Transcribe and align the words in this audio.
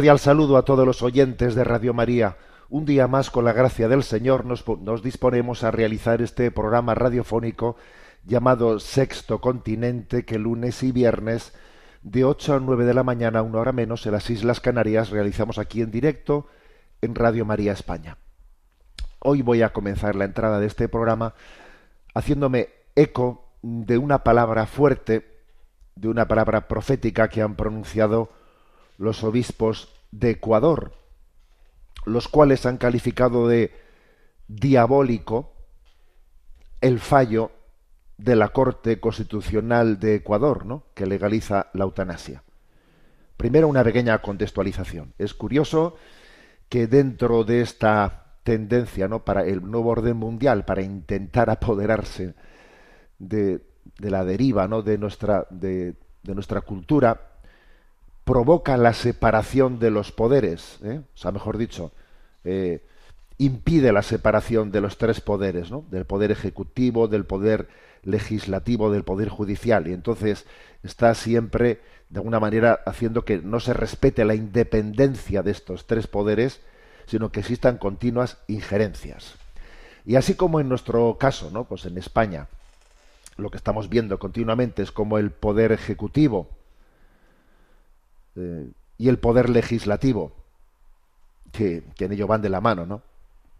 Cordial 0.00 0.18
saludo 0.18 0.56
a 0.56 0.64
todos 0.64 0.86
los 0.86 1.02
oyentes 1.02 1.54
de 1.54 1.62
Radio 1.62 1.92
María. 1.92 2.38
Un 2.70 2.86
día 2.86 3.06
más, 3.06 3.28
con 3.28 3.44
la 3.44 3.52
gracia 3.52 3.86
del 3.86 4.02
Señor, 4.02 4.46
nos, 4.46 4.66
nos 4.66 5.02
disponemos 5.02 5.62
a 5.62 5.70
realizar 5.70 6.22
este 6.22 6.50
programa 6.50 6.94
radiofónico 6.94 7.76
llamado 8.24 8.80
Sexto 8.80 9.42
Continente, 9.42 10.24
que 10.24 10.38
lunes 10.38 10.82
y 10.84 10.90
viernes, 10.90 11.52
de 12.00 12.24
8 12.24 12.54
a 12.54 12.60
9 12.60 12.86
de 12.86 12.94
la 12.94 13.02
mañana, 13.02 13.42
una 13.42 13.58
hora 13.58 13.72
menos, 13.72 14.06
en 14.06 14.12
las 14.12 14.30
Islas 14.30 14.60
Canarias, 14.60 15.10
realizamos 15.10 15.58
aquí 15.58 15.82
en 15.82 15.90
directo 15.90 16.46
en 17.02 17.14
Radio 17.14 17.44
María 17.44 17.72
España. 17.72 18.16
Hoy 19.18 19.42
voy 19.42 19.60
a 19.60 19.74
comenzar 19.74 20.16
la 20.16 20.24
entrada 20.24 20.60
de 20.60 20.66
este 20.66 20.88
programa 20.88 21.34
haciéndome 22.14 22.70
eco 22.96 23.52
de 23.60 23.98
una 23.98 24.24
palabra 24.24 24.64
fuerte, 24.64 25.42
de 25.94 26.08
una 26.08 26.26
palabra 26.26 26.68
profética 26.68 27.28
que 27.28 27.42
han 27.42 27.54
pronunciado 27.54 28.39
los 29.00 29.24
obispos 29.24 29.88
de 30.10 30.32
Ecuador, 30.32 30.92
los 32.04 32.28
cuales 32.28 32.66
han 32.66 32.76
calificado 32.76 33.48
de 33.48 33.72
diabólico 34.46 35.54
el 36.82 37.00
fallo 37.00 37.50
de 38.18 38.36
la 38.36 38.48
Corte 38.50 39.00
Constitucional 39.00 39.98
de 39.98 40.16
Ecuador, 40.16 40.66
¿no? 40.66 40.84
que 40.92 41.06
legaliza 41.06 41.70
la 41.72 41.84
eutanasia. 41.84 42.42
Primero 43.38 43.68
una 43.68 43.82
pequeña 43.82 44.20
contextualización. 44.20 45.14
Es 45.16 45.32
curioso 45.32 45.96
que 46.68 46.86
dentro 46.86 47.44
de 47.44 47.62
esta 47.62 48.34
tendencia, 48.42 49.08
¿no? 49.08 49.24
para 49.24 49.46
el 49.46 49.62
nuevo 49.62 49.88
orden 49.88 50.18
mundial, 50.18 50.66
para 50.66 50.82
intentar 50.82 51.48
apoderarse 51.48 52.34
de, 53.18 53.62
de 53.98 54.10
la 54.10 54.26
deriva, 54.26 54.68
¿no? 54.68 54.82
de 54.82 54.98
nuestra 54.98 55.46
de, 55.48 55.94
de 56.22 56.34
nuestra 56.34 56.60
cultura, 56.60 57.29
provoca 58.24 58.76
la 58.76 58.92
separación 58.92 59.78
de 59.78 59.90
los 59.90 60.12
poderes, 60.12 60.78
¿eh? 60.84 61.00
o 61.14 61.18
sea, 61.18 61.32
mejor 61.32 61.58
dicho, 61.58 61.92
eh, 62.44 62.84
impide 63.38 63.92
la 63.92 64.02
separación 64.02 64.70
de 64.70 64.80
los 64.80 64.98
tres 64.98 65.20
poderes, 65.20 65.70
¿no? 65.70 65.84
del 65.90 66.04
poder 66.04 66.30
ejecutivo, 66.30 67.08
del 67.08 67.24
poder 67.24 67.68
legislativo, 68.02 68.90
del 68.90 69.04
poder 69.04 69.28
judicial, 69.28 69.88
y 69.88 69.92
entonces 69.92 70.46
está 70.82 71.14
siempre, 71.14 71.80
de 72.08 72.18
alguna 72.18 72.40
manera, 72.40 72.80
haciendo 72.86 73.24
que 73.24 73.38
no 73.38 73.60
se 73.60 73.72
respete 73.72 74.24
la 74.24 74.34
independencia 74.34 75.42
de 75.42 75.50
estos 75.50 75.86
tres 75.86 76.06
poderes, 76.06 76.60
sino 77.06 77.32
que 77.32 77.40
existan 77.40 77.78
continuas 77.78 78.38
injerencias. 78.46 79.34
Y 80.04 80.16
así 80.16 80.34
como 80.34 80.60
en 80.60 80.68
nuestro 80.68 81.16
caso, 81.18 81.50
¿no? 81.50 81.64
pues 81.64 81.84
en 81.84 81.98
España, 81.98 82.48
lo 83.36 83.50
que 83.50 83.56
estamos 83.56 83.88
viendo 83.88 84.18
continuamente 84.18 84.82
es 84.82 84.92
como 84.92 85.18
el 85.18 85.30
poder 85.30 85.72
ejecutivo, 85.72 86.48
eh, 88.40 88.70
y 88.98 89.08
el 89.08 89.18
poder 89.18 89.48
legislativo, 89.48 90.32
que, 91.52 91.82
que 91.96 92.04
en 92.04 92.12
ello 92.12 92.26
van 92.26 92.42
de 92.42 92.48
la 92.48 92.60
mano, 92.60 92.86
¿no? 92.86 93.02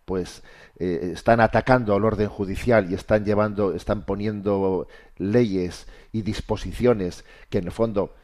Pues 0.05 0.43
eh, 0.79 1.13
están 1.15 1.41
atacando 1.41 1.95
al 1.95 2.05
orden 2.05 2.29
judicial 2.29 2.91
y 2.91 2.95
están 2.95 3.25
llevando, 3.25 3.75
están 3.75 4.03
poniendo 4.03 4.89
leyes 5.19 5.87
y 6.13 6.23
disposiciones 6.23 7.25
que 7.49 7.59
en 7.59 7.67
el 7.67 7.73
fondo 7.73 8.15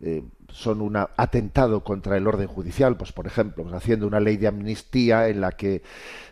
eh, 0.00 0.24
son 0.48 0.80
un 0.80 0.96
atentado 0.96 1.82
contra 1.82 2.16
el 2.16 2.26
orden 2.26 2.46
judicial, 2.46 2.96
pues 2.96 3.12
por 3.12 3.26
ejemplo, 3.26 3.64
pues, 3.64 3.74
haciendo 3.74 4.06
una 4.06 4.20
ley 4.20 4.36
de 4.36 4.48
amnistía 4.48 5.28
en 5.28 5.40
la 5.40 5.52
que, 5.52 5.82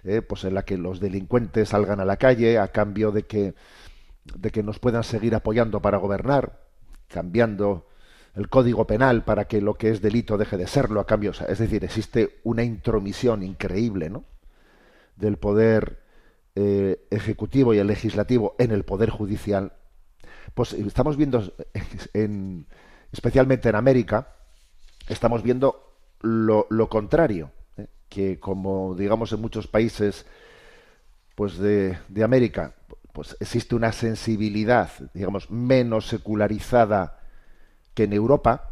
eh, 0.05 0.23
pues 0.23 0.45
en 0.45 0.55
la 0.55 0.65
que 0.65 0.77
los 0.77 1.01
delincuentes 1.01 1.71
salgan 1.71 2.01
a 2.01 2.05
la 2.05 2.17
calle 2.17 2.59
a 2.59 2.69
cambio 2.69 3.13
de 3.13 3.25
que 3.25 3.55
de 4.25 4.51
que 4.51 4.63
nos 4.63 4.79
puedan 4.79 5.05
seguir 5.05 5.35
apoyando 5.35 5.81
para 5.83 5.99
gobernar, 5.99 6.61
cambiando 7.09 7.87
el 8.35 8.49
código 8.49 8.87
penal 8.87 9.25
para 9.25 9.45
que 9.45 9.61
lo 9.61 9.75
que 9.75 9.91
es 9.91 10.01
delito 10.01 10.39
deje 10.39 10.57
de 10.57 10.67
serlo 10.67 11.01
a 11.01 11.07
cambio. 11.07 11.33
es 11.49 11.59
decir, 11.59 11.85
existe 11.85 12.41
una 12.45 12.63
intromisión 12.63 13.43
increíble, 13.43 14.09
¿no? 14.09 14.25
del 15.17 15.37
poder 15.37 16.03
eh, 16.55 17.07
ejecutivo 17.11 17.75
y 17.75 17.79
el 17.79 17.87
legislativo 17.87 18.55
en 18.59 18.71
el 18.71 18.85
poder 18.85 19.11
judicial. 19.11 19.73
Pues 20.55 20.73
estamos 20.73 21.17
viendo, 21.17 21.53
en, 22.15 22.67
especialmente 23.13 23.69
en 23.69 23.77
América, 23.77 24.35
estamos 25.09 25.43
viendo 25.43 25.95
lo, 26.23 26.67
contrario, 26.89 27.51
¿eh? 27.77 27.87
que 28.09 28.41
como 28.41 28.95
digamos 28.95 29.33
en 29.33 29.41
muchos 29.41 29.67
países 29.67 30.27
pues 31.35 31.59
de, 31.59 31.99
de 32.09 32.25
América, 32.25 32.75
pues 33.13 33.37
existe 33.41 33.75
una 33.75 33.93
sensibilidad, 33.93 34.91
digamos, 35.15 35.51
menos 35.51 36.07
secularizada 36.07 37.22
que 37.95 38.05
en 38.05 38.13
Europa 38.13 38.71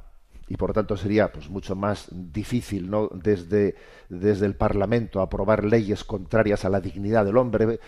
y 0.48 0.56
por 0.56 0.72
tanto 0.72 0.96
sería 0.96 1.30
pues 1.32 1.48
mucho 1.48 1.76
más 1.76 2.08
difícil 2.10 2.90
desde 3.14 3.76
desde 4.08 4.46
el 4.46 4.56
Parlamento 4.56 5.20
aprobar 5.20 5.64
leyes 5.64 6.04
contrarias 6.04 6.64
a 6.64 6.70
la 6.70 6.80
dignidad 6.80 7.24
del 7.24 7.36
hombre 7.36 7.78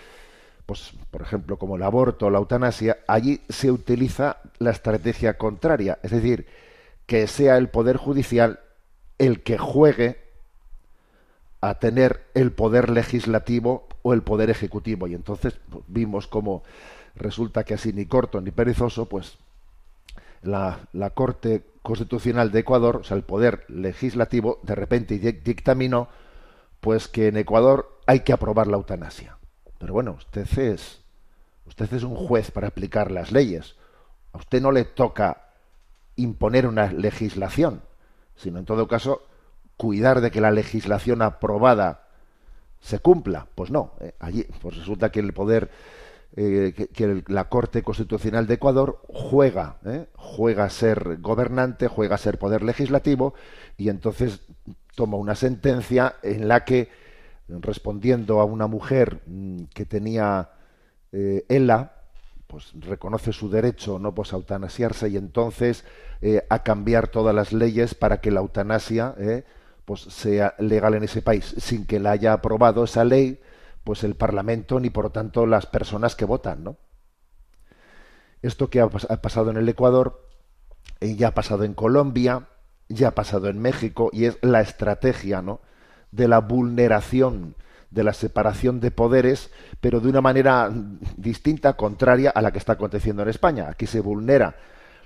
pues 0.66 0.92
por 1.10 1.22
ejemplo 1.22 1.58
como 1.58 1.76
el 1.76 1.82
aborto 1.82 2.26
o 2.26 2.30
la 2.30 2.38
eutanasia 2.38 2.98
allí 3.06 3.40
se 3.48 3.70
utiliza 3.70 4.38
la 4.58 4.70
estrategia 4.70 5.36
contraria. 5.36 5.98
Es 6.02 6.10
decir 6.10 6.46
que 7.06 7.26
sea 7.26 7.56
el 7.56 7.68
poder 7.68 7.96
judicial 7.96 8.60
el 9.18 9.42
que 9.42 9.58
juegue 9.58 10.18
a 11.60 11.78
tener 11.78 12.24
el 12.34 12.52
poder 12.52 12.90
legislativo 12.90 13.88
o 14.02 14.14
el 14.14 14.22
poder 14.22 14.50
ejecutivo. 14.50 15.06
Y 15.06 15.14
entonces 15.14 15.58
pues, 15.70 15.84
vimos 15.88 16.26
como 16.26 16.62
resulta 17.14 17.64
que 17.64 17.74
así 17.74 17.92
ni 17.92 18.06
corto 18.06 18.40
ni 18.40 18.50
perezoso 18.50 19.06
pues 19.08 19.38
la, 20.42 20.80
la, 20.92 21.10
Corte 21.10 21.64
Constitucional 21.82 22.50
de 22.50 22.60
Ecuador, 22.60 22.96
o 22.96 23.04
sea, 23.04 23.16
el 23.16 23.22
poder 23.22 23.64
legislativo, 23.68 24.60
de 24.62 24.74
repente 24.74 25.18
dictaminó 25.18 26.08
pues 26.80 27.08
que 27.08 27.28
en 27.28 27.36
Ecuador 27.36 28.00
hay 28.06 28.20
que 28.20 28.32
aprobar 28.32 28.66
la 28.66 28.76
eutanasia. 28.76 29.38
Pero 29.78 29.92
bueno, 29.92 30.12
usted 30.12 30.46
es 30.58 31.02
usted 31.66 31.92
es 31.94 32.02
un 32.02 32.14
juez 32.14 32.50
para 32.50 32.68
aplicar 32.68 33.10
las 33.10 33.32
leyes. 33.32 33.76
A 34.32 34.38
usted 34.38 34.60
no 34.60 34.72
le 34.72 34.84
toca 34.84 35.52
imponer 36.16 36.66
una 36.66 36.92
legislación, 36.92 37.82
sino 38.36 38.58
en 38.58 38.64
todo 38.64 38.88
caso 38.88 39.22
cuidar 39.76 40.20
de 40.20 40.30
que 40.30 40.40
la 40.40 40.50
legislación 40.50 41.22
aprobada 41.22 42.08
se 42.80 42.98
cumpla. 42.98 43.46
Pues 43.54 43.70
no, 43.70 43.92
eh, 44.00 44.14
allí 44.18 44.46
pues 44.60 44.76
resulta 44.76 45.10
que 45.10 45.20
el 45.20 45.32
poder 45.32 45.70
eh, 46.34 46.88
que, 46.94 47.22
la 47.28 47.50
Corte 47.50 47.82
Constitucional 47.82 48.46
de 48.46 48.54
Ecuador 48.54 49.02
juega, 49.08 49.76
¿eh? 49.84 50.06
juega 50.16 50.64
a 50.64 50.70
ser 50.70 51.18
gobernante, 51.20 51.88
juega 51.88 52.14
a 52.14 52.18
ser 52.18 52.38
poder 52.38 52.62
legislativo 52.62 53.34
y 53.76 53.90
entonces 53.90 54.40
toma 54.94 55.18
una 55.18 55.34
sentencia 55.34 56.14
en 56.22 56.48
la 56.48 56.64
que, 56.64 56.88
respondiendo 57.48 58.40
a 58.40 58.46
una 58.46 58.66
mujer 58.66 59.20
mmm, 59.26 59.64
que 59.74 59.84
tenía 59.84 60.52
eh, 61.12 61.44
ELA, 61.50 61.92
pues 62.46 62.72
reconoce 62.80 63.32
su 63.32 63.50
derecho 63.50 63.98
no 63.98 64.14
pues 64.14 64.32
a 64.32 64.36
eutanasiarse 64.36 65.10
y 65.10 65.18
entonces 65.18 65.84
eh, 66.22 66.46
a 66.48 66.62
cambiar 66.62 67.08
todas 67.08 67.34
las 67.34 67.52
leyes 67.52 67.94
para 67.94 68.22
que 68.22 68.30
la 68.30 68.40
eutanasia 68.40 69.14
pues 69.84 70.00
sea 70.00 70.54
legal 70.58 70.94
en 70.94 71.04
ese 71.04 71.20
país 71.20 71.54
sin 71.58 71.84
que 71.84 72.00
la 72.00 72.12
haya 72.12 72.32
aprobado 72.32 72.84
esa 72.84 73.04
ley 73.04 73.38
pues 73.84 74.04
el 74.04 74.14
parlamento 74.14 74.80
ni 74.80 74.90
por 74.90 75.10
tanto 75.10 75.46
las 75.46 75.66
personas 75.66 76.16
que 76.16 76.24
votan 76.24 76.64
no 76.64 76.76
esto 78.42 78.70
que 78.70 78.80
ha, 78.80 78.84
ha 78.84 79.16
pasado 79.22 79.50
en 79.50 79.56
el 79.56 79.68
Ecuador 79.68 80.28
eh, 81.00 81.14
ya 81.16 81.28
ha 81.28 81.34
pasado 81.34 81.64
en 81.64 81.74
Colombia 81.74 82.48
ya 82.88 83.08
ha 83.08 83.14
pasado 83.14 83.48
en 83.48 83.58
México 83.58 84.10
y 84.12 84.26
es 84.26 84.38
la 84.42 84.60
estrategia 84.60 85.42
no 85.42 85.60
de 86.10 86.28
la 86.28 86.40
vulneración 86.40 87.56
de 87.92 88.04
la 88.04 88.14
separación 88.14 88.80
de 88.80 88.90
poderes, 88.90 89.50
pero 89.80 90.00
de 90.00 90.08
una 90.08 90.22
manera 90.22 90.70
distinta, 91.16 91.74
contraria 91.74 92.30
a 92.30 92.40
la 92.40 92.50
que 92.50 92.58
está 92.58 92.72
aconteciendo 92.72 93.22
en 93.22 93.28
España. 93.28 93.68
Aquí 93.68 93.86
se 93.86 94.00
vulnera 94.00 94.56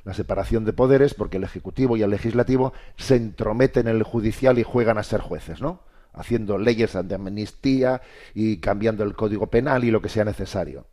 la 0.05 0.14
separación 0.14 0.64
de 0.64 0.72
poderes 0.72 1.12
porque 1.12 1.38
el 1.38 1.44
Ejecutivo 1.44 1.96
y 1.96 2.02
el 2.02 2.11
Legislativo 2.11 2.72
se 2.96 3.17
entrometen 3.17 3.88
en 3.88 3.96
el 3.96 4.05
judicial 4.05 4.58
y 4.58 4.62
juegan 4.62 4.99
a 4.99 5.02
ser 5.02 5.20
jueces, 5.20 5.61
¿no? 5.61 5.81
Haciendo 6.17 6.59
leyes 6.59 6.97
de 7.05 7.15
amnistía 7.15 8.03
y 8.35 8.57
cambiando 8.59 9.05
el 9.05 9.15
Código 9.15 9.47
Penal 9.49 9.85
y 9.85 9.91
lo 9.91 10.03
que 10.03 10.09
sea 10.09 10.25
necesario. 10.25 10.87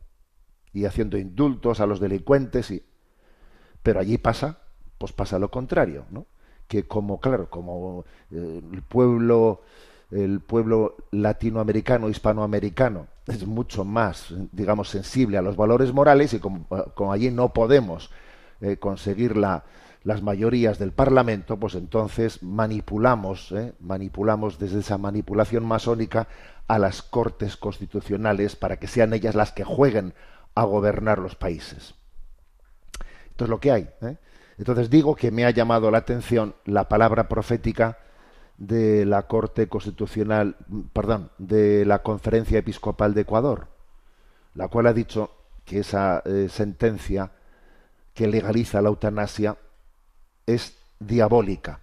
Y 0.72 0.84
haciendo 0.84 1.18
indultos 1.18 1.80
a 1.80 1.86
los 1.86 1.98
delincuentes 1.98 2.70
y... 2.70 2.82
Pero 3.82 4.00
allí 4.00 4.18
pasa, 4.18 4.58
pues 4.98 5.12
pasa 5.12 5.38
lo 5.38 5.50
contrario, 5.50 6.06
¿no? 6.10 6.26
Que 6.68 6.84
como, 6.84 7.20
claro, 7.20 7.50
como 7.50 8.04
eh, 8.30 8.62
el 8.72 8.82
pueblo 8.82 9.62
el 10.14 10.40
pueblo 10.40 10.96
latinoamericano, 11.10 12.08
hispanoamericano, 12.08 13.08
es 13.26 13.46
mucho 13.46 13.84
más, 13.84 14.32
digamos, 14.52 14.88
sensible 14.88 15.38
a 15.38 15.42
los 15.42 15.56
valores 15.56 15.92
morales 15.92 16.34
y 16.34 16.38
como, 16.38 16.66
allí 17.10 17.30
no 17.30 17.52
podemos 17.52 18.10
eh, 18.60 18.76
conseguir 18.76 19.36
la, 19.36 19.64
las 20.04 20.22
mayorías 20.22 20.78
del 20.78 20.92
Parlamento, 20.92 21.58
pues 21.58 21.74
entonces 21.74 22.42
manipulamos, 22.42 23.52
eh, 23.52 23.72
manipulamos 23.80 24.58
desde 24.58 24.80
esa 24.80 24.98
manipulación 24.98 25.64
masónica 25.64 26.28
a 26.68 26.78
las 26.78 27.02
cortes 27.02 27.56
constitucionales 27.56 28.54
para 28.54 28.78
que 28.78 28.86
sean 28.86 29.14
ellas 29.14 29.34
las 29.34 29.52
que 29.52 29.64
jueguen 29.64 30.14
a 30.54 30.64
gobernar 30.64 31.18
los 31.18 31.34
países. 31.34 31.94
Esto 33.30 33.44
es 33.44 33.50
lo 33.50 33.60
que 33.60 33.72
hay. 33.72 33.90
¿eh? 34.02 34.16
Entonces 34.58 34.90
digo 34.90 35.16
que 35.16 35.30
me 35.30 35.46
ha 35.46 35.50
llamado 35.50 35.90
la 35.90 35.98
atención 35.98 36.54
la 36.66 36.88
palabra 36.88 37.28
profética 37.28 37.98
de 38.58 39.04
la 39.06 39.26
Corte 39.26 39.68
Constitucional, 39.68 40.56
perdón, 40.92 41.30
de 41.38 41.84
la 41.86 42.02
Conferencia 42.02 42.58
Episcopal 42.58 43.14
de 43.14 43.22
Ecuador, 43.22 43.68
la 44.54 44.68
cual 44.68 44.86
ha 44.86 44.92
dicho 44.92 45.32
que 45.64 45.80
esa 45.80 46.22
eh, 46.24 46.48
sentencia 46.50 47.32
que 48.12 48.28
legaliza 48.28 48.80
la 48.80 48.90
eutanasia 48.90 49.56
es 50.46 50.76
diabólica. 50.98 51.80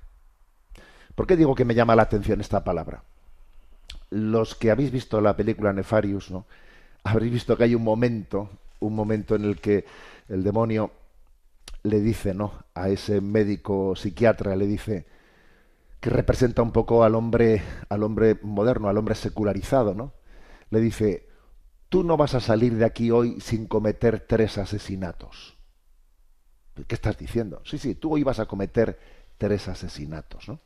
¿Por 1.16 1.28
qué 1.28 1.36
digo 1.36 1.56
que 1.56 1.66
me 1.66 1.75
llama 1.75 1.96
la 1.96 2.04
atención 2.04 2.42
esta 2.42 2.63
palabra? 2.63 3.04
Los 4.10 4.56
que 4.56 4.72
habéis 4.72 4.92
visto 4.92 5.22
la 5.22 5.36
película 5.36 5.74
Nefarius, 5.74 6.31
¿no? 6.31 6.46
Habréis 7.04 7.34
visto 7.34 7.58
que 7.58 7.63
hay 7.63 7.75
un 7.75 7.84
momento, 7.84 8.50
un 8.80 8.96
momento 8.96 9.36
en 9.36 9.46
el 9.46 9.60
que 9.60 9.86
el 10.30 10.44
demonio 10.44 10.92
le 11.84 12.00
dice, 12.00 12.34
¿no? 12.34 12.54
A 12.74 12.90
ese 12.90 13.22
médico 13.22 13.96
psiquiatra 13.96 14.56
le 14.56 14.68
dice, 14.68 15.06
que 16.00 16.10
representa 16.10 16.62
un 16.62 16.72
poco 16.72 17.04
al 17.04 17.16
hombre, 17.16 17.62
al 17.90 18.04
hombre 18.04 18.38
moderno, 18.42 18.90
al 18.90 18.98
hombre 18.98 19.16
secularizado, 19.16 19.94
¿no? 19.94 20.14
Le 20.72 20.80
dice, 20.81 21.28
tú 21.90 22.04
no 22.04 22.18
vas 22.18 22.34
a 22.34 22.40
salir 22.40 22.75
de 22.75 22.86
aquí 22.86 23.12
hoy 23.12 23.40
sin 23.40 23.68
cometer 23.68 24.19
tres 24.19 24.57
asesinatos. 24.57 25.57
¿Qué 26.88 26.95
estás 26.95 27.18
diciendo? 27.18 27.62
Sí, 27.65 27.77
sí, 27.77 27.95
tú 27.95 28.21
vas 28.23 28.39
a 28.39 28.45
cometer 28.45 28.97
tres 29.38 29.68
asesinatos, 29.68 30.47
¿no? 30.47 30.59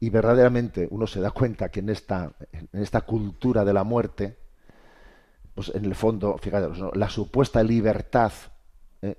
Y 0.00 0.10
verdaderamente 0.10 0.88
uno 0.90 1.06
se 1.06 1.20
da 1.20 1.30
cuenta 1.30 1.68
que 1.70 1.80
en 1.80 1.90
esta, 1.90 2.32
en 2.52 2.82
esta 2.82 3.02
cultura 3.02 3.64
de 3.64 3.72
la 3.72 3.84
muerte, 3.84 4.38
pues 5.54 5.70
en 5.74 5.84
el 5.84 5.94
fondo, 5.94 6.38
fíjate, 6.38 6.68
la 6.94 7.10
supuesta 7.10 7.62
libertad 7.62 8.32
¿eh? 9.02 9.18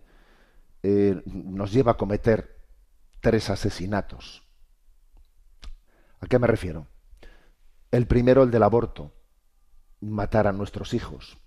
Eh, 0.81 1.21
nos 1.25 1.71
lleva 1.71 1.91
a 1.91 1.97
cometer 1.97 2.57
tres 3.19 3.49
asesinatos. 3.51 4.43
¿A 6.19 6.25
qué 6.27 6.39
me 6.39 6.47
refiero? 6.47 6.87
El 7.91 8.07
primero, 8.07 8.43
el 8.43 8.51
del 8.51 8.63
aborto, 8.63 9.11
matar 9.99 10.47
a 10.47 10.51
nuestros 10.51 10.93
hijos. 10.93 11.37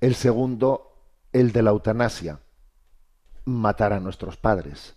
El 0.00 0.14
segundo, 0.14 0.96
el 1.32 1.52
de 1.52 1.62
la 1.62 1.70
eutanasia, 1.70 2.40
matar 3.44 3.92
a 3.92 4.00
nuestros 4.00 4.36
padres. 4.36 4.94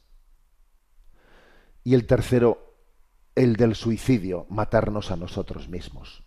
Y 1.83 1.94
el 1.94 2.05
tercero, 2.05 2.73
el 3.35 3.55
del 3.55 3.75
suicidio, 3.75 4.45
matarnos 4.49 5.11
a 5.11 5.15
nosotros 5.15 5.69
mismos. 5.69 6.23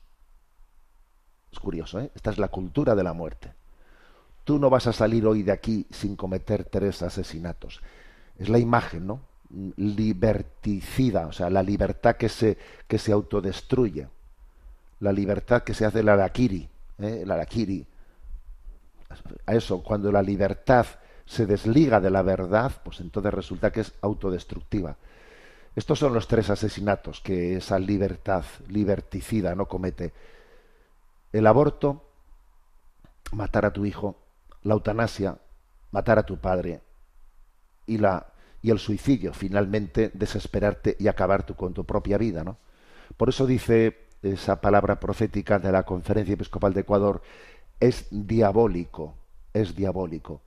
Es 1.53 1.59
curioso, 1.59 2.01
¿eh? 2.01 2.11
Esta 2.15 2.31
es 2.31 2.39
la 2.39 2.49
cultura 2.49 2.95
de 2.95 3.03
la 3.03 3.13
muerte. 3.13 3.53
Tú 4.45 4.59
no 4.59 4.71
vas 4.71 4.87
a 4.87 4.93
salir 4.93 5.27
hoy 5.27 5.43
de 5.43 5.53
aquí 5.53 5.87
sin 5.91 6.17
cometer 6.17 6.65
tres 6.65 7.03
asesinatos. 7.03 7.81
Es 8.39 8.49
la 8.49 8.59
imagen, 8.59 9.07
¿no? 9.07 9.21
liberticida, 9.77 11.27
o 11.27 11.33
sea, 11.33 11.51
la 11.51 11.63
libertad 11.63 12.17
que 12.17 12.29
se, 12.29 12.57
que 12.87 12.99
se 12.99 13.13
autodestruye, 13.13 14.09
la 15.01 15.13
libertad 15.13 15.63
que 15.63 15.75
se 15.75 15.85
hace 15.85 16.01
el 16.01 16.09
araquiri, 16.09 16.69
¿eh? 16.99 17.25
el. 17.27 17.87
A 19.47 19.55
eso, 19.55 19.83
cuando 19.83 20.13
la 20.13 20.23
libertad 20.23 20.87
se 21.31 21.47
desliga 21.47 22.01
de 22.01 22.11
la 22.11 22.23
verdad, 22.23 22.73
pues 22.83 22.99
entonces 22.99 23.33
resulta 23.33 23.71
que 23.71 23.83
es 23.83 23.93
autodestructiva. 24.03 24.97
Estos 25.77 26.01
son 26.01 26.13
los 26.13 26.27
tres 26.27 26.51
asesinatos 26.51 27.21
que 27.21 27.57
esa 27.57 27.79
libertad 27.79 28.45
liberticida 28.67 29.55
no 29.55 29.67
comete. 29.67 30.13
El 31.33 31.47
aborto, 31.47 32.05
matar 33.31 33.65
a 33.65 33.73
tu 33.73 33.87
hijo, 33.87 34.17
la 34.65 34.75
eutanasia, 34.75 35.39
matar 35.93 36.19
a 36.19 36.27
tu 36.27 36.39
padre, 36.39 36.81
y 37.87 37.99
la 37.99 38.27
y 38.61 38.71
el 38.71 38.81
suicidio, 38.81 39.33
finalmente 39.33 40.11
desesperarte 40.13 40.97
y 40.99 41.07
acabar 41.07 41.47
tú 41.47 41.55
con 41.55 41.73
tu 41.73 41.85
propia 41.85 42.19
vida, 42.19 42.43
¿no? 42.43 42.59
Por 43.17 43.29
eso 43.29 43.47
dice 43.47 44.09
esa 44.21 44.61
palabra 44.61 44.99
profética 44.99 45.61
de 45.61 45.71
la 45.71 45.85
Conferencia 45.85 46.35
Episcopal 46.35 46.75
de 46.75 46.81
Ecuador, 46.81 47.23
es 47.79 48.09
diabólico, 48.11 49.15
es 49.55 49.77
diabólico. 49.77 50.43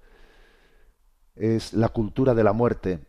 Es 1.36 1.74
la 1.74 1.90
cultura 1.90 2.36
de 2.36 2.44
la 2.44 2.54
muerte 2.54 3.00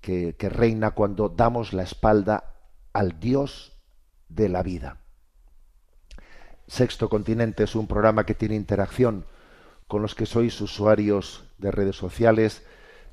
que, 0.00 0.34
reina 0.50 0.90
cuando 0.90 1.28
damos 1.28 1.72
la 1.72 1.82
espalda 1.82 2.54
al 2.92 3.18
Dios 3.20 3.72
de 4.28 4.48
la 4.48 4.62
vida. 4.62 4.98
Sexto 6.66 7.08
Continente 7.08 7.64
es 7.64 7.74
un 7.74 7.86
programa 7.86 8.24
que 8.26 8.34
tiene 8.34 8.54
interacción 8.54 9.24
con 9.86 10.02
los 10.02 10.14
que 10.14 10.26
sois 10.26 10.60
usuarios 10.60 11.44
de 11.58 11.70
redes 11.70 11.96
sociales, 11.96 12.64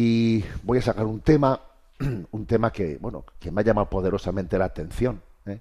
Y 0.00 0.44
voy 0.62 0.78
a 0.78 0.82
sacar 0.82 1.06
un 1.06 1.22
tema, 1.22 1.60
un 2.30 2.46
tema 2.46 2.70
que, 2.70 2.98
bueno, 3.00 3.24
que 3.40 3.50
me 3.50 3.62
ha 3.62 3.64
llamado 3.64 3.90
poderosamente 3.90 4.56
la 4.56 4.66
atención 4.66 5.20
¿eh? 5.44 5.58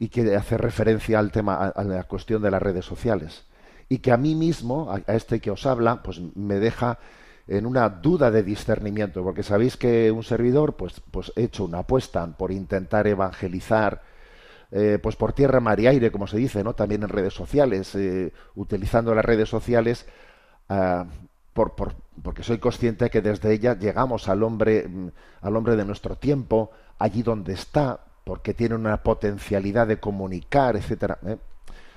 y 0.00 0.08
que 0.08 0.34
hace 0.34 0.58
referencia 0.58 1.20
al 1.20 1.30
tema, 1.30 1.68
a 1.68 1.84
la 1.84 2.02
cuestión 2.02 2.42
de 2.42 2.50
las 2.50 2.60
redes 2.60 2.84
sociales 2.84 3.44
y 3.88 3.98
que 3.98 4.10
a 4.10 4.16
mí 4.16 4.34
mismo, 4.34 4.90
a, 4.90 5.14
este 5.14 5.38
que 5.38 5.52
os 5.52 5.66
habla, 5.66 6.02
pues 6.02 6.20
me 6.34 6.56
deja 6.56 6.98
en 7.46 7.64
una 7.64 7.88
duda 7.88 8.32
de 8.32 8.42
discernimiento, 8.42 9.22
porque 9.22 9.44
sabéis 9.44 9.76
que 9.76 10.10
un 10.10 10.24
servidor, 10.24 10.74
pues, 10.74 11.00
pues 11.12 11.32
he 11.36 11.44
hecho 11.44 11.64
una 11.64 11.78
apuesta 11.78 12.26
por 12.26 12.50
intentar 12.50 13.06
evangelizar, 13.06 14.02
eh, 14.72 14.98
pues 15.00 15.14
por 15.14 15.32
tierra, 15.32 15.60
mar 15.60 15.78
y 15.78 15.86
aire, 15.86 16.10
como 16.10 16.26
se 16.26 16.38
dice, 16.38 16.64
¿no? 16.64 16.74
También 16.74 17.04
en 17.04 17.08
redes 17.08 17.34
sociales, 17.34 17.94
eh, 17.94 18.32
utilizando 18.56 19.14
las 19.14 19.24
redes 19.24 19.48
sociales, 19.48 20.06
ah, 20.68 21.06
por, 21.58 21.74
por, 21.74 21.94
porque 22.22 22.44
soy 22.44 22.58
consciente 22.58 23.10
que 23.10 23.20
desde 23.20 23.52
ella 23.52 23.76
llegamos 23.76 24.28
al 24.28 24.44
hombre, 24.44 24.86
mm, 24.86 25.08
al 25.40 25.56
hombre 25.56 25.74
de 25.74 25.84
nuestro 25.84 26.14
tiempo, 26.14 26.70
allí 27.00 27.24
donde 27.24 27.54
está, 27.54 27.98
porque 28.22 28.54
tiene 28.54 28.76
una 28.76 29.02
potencialidad 29.02 29.88
de 29.88 29.98
comunicar, 29.98 30.76
etcétera, 30.76 31.18
¿eh? 31.26 31.36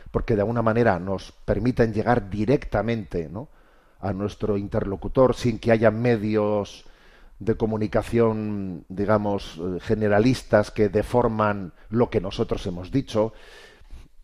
porque 0.09 0.33
de 0.33 0.41
alguna 0.41 0.63
manera 0.63 0.97
nos 0.97 1.31
permiten 1.31 1.93
llegar 1.93 2.27
directamente 2.27 3.29
¿no? 3.29 3.49
a 3.99 4.13
nuestro 4.13 4.57
interlocutor 4.57 5.35
sin 5.35 5.59
que 5.59 5.71
haya 5.71 5.91
medios 5.91 6.85
de 7.37 7.55
comunicación, 7.55 8.85
digamos, 8.89 9.61
eh, 9.61 9.79
generalistas 9.79 10.71
que 10.71 10.89
deforman 10.89 11.73
lo 11.91 12.09
que 12.09 12.19
nosotros 12.19 12.65
hemos 12.65 12.91
dicho. 12.91 13.33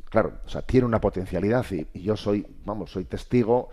Claro, 0.10 0.40
o 0.44 0.50
sea, 0.50 0.64
tiene 0.64 0.88
una 0.88 1.00
potencialidad 1.00 1.64
y, 1.70 1.86
y 1.94 2.02
yo 2.02 2.18
soy, 2.18 2.44
vamos, 2.66 2.90
soy 2.90 3.06
testigo 3.06 3.70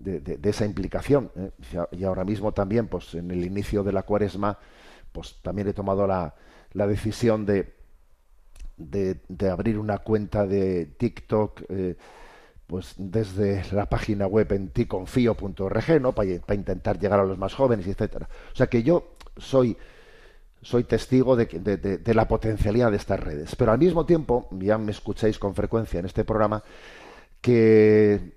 de, 0.00 0.38
esa 0.42 0.64
implicación. 0.64 1.30
¿eh? 1.36 1.50
Y 1.92 2.04
ahora 2.04 2.24
mismo 2.24 2.52
también, 2.52 2.88
pues 2.88 3.14
en 3.14 3.30
el 3.30 3.44
inicio 3.44 3.82
de 3.82 3.92
la 3.92 4.02
cuaresma, 4.02 4.58
pues 5.12 5.36
también 5.42 5.68
he 5.68 5.72
tomado 5.72 6.06
la, 6.06 6.34
la 6.72 6.86
decisión 6.86 7.46
de, 7.46 7.74
de, 8.76 9.50
abrir 9.50 9.78
una 9.78 9.98
cuenta 9.98 10.46
de 10.46 10.86
TikTok 10.86 11.62
eh, 11.68 11.96
pues 12.66 12.94
desde 12.96 13.64
la 13.72 13.86
página 13.86 14.26
web 14.26 14.52
en 14.52 14.68
ticonfío.org, 14.70 16.00
¿no? 16.00 16.12
Para, 16.12 16.40
para, 16.40 16.54
intentar 16.54 16.98
llegar 16.98 17.18
a 17.20 17.24
los 17.24 17.36
más 17.36 17.54
jóvenes, 17.54 17.86
etcétera. 17.86 18.28
O 18.52 18.56
sea 18.56 18.68
que 18.68 18.82
yo 18.82 19.16
soy 19.36 19.76
soy 20.62 20.84
testigo 20.84 21.36
de, 21.36 21.46
de, 21.46 21.76
de, 21.76 22.14
la 22.14 22.28
potencialidad 22.28 22.90
de 22.90 22.98
estas 22.98 23.18
redes. 23.18 23.56
Pero 23.56 23.72
al 23.72 23.78
mismo 23.78 24.04
tiempo, 24.04 24.48
ya 24.52 24.76
me 24.78 24.92
escucháis 24.92 25.38
con 25.38 25.54
frecuencia 25.54 26.00
en 26.00 26.06
este 26.06 26.24
programa, 26.24 26.62
que, 27.40 28.34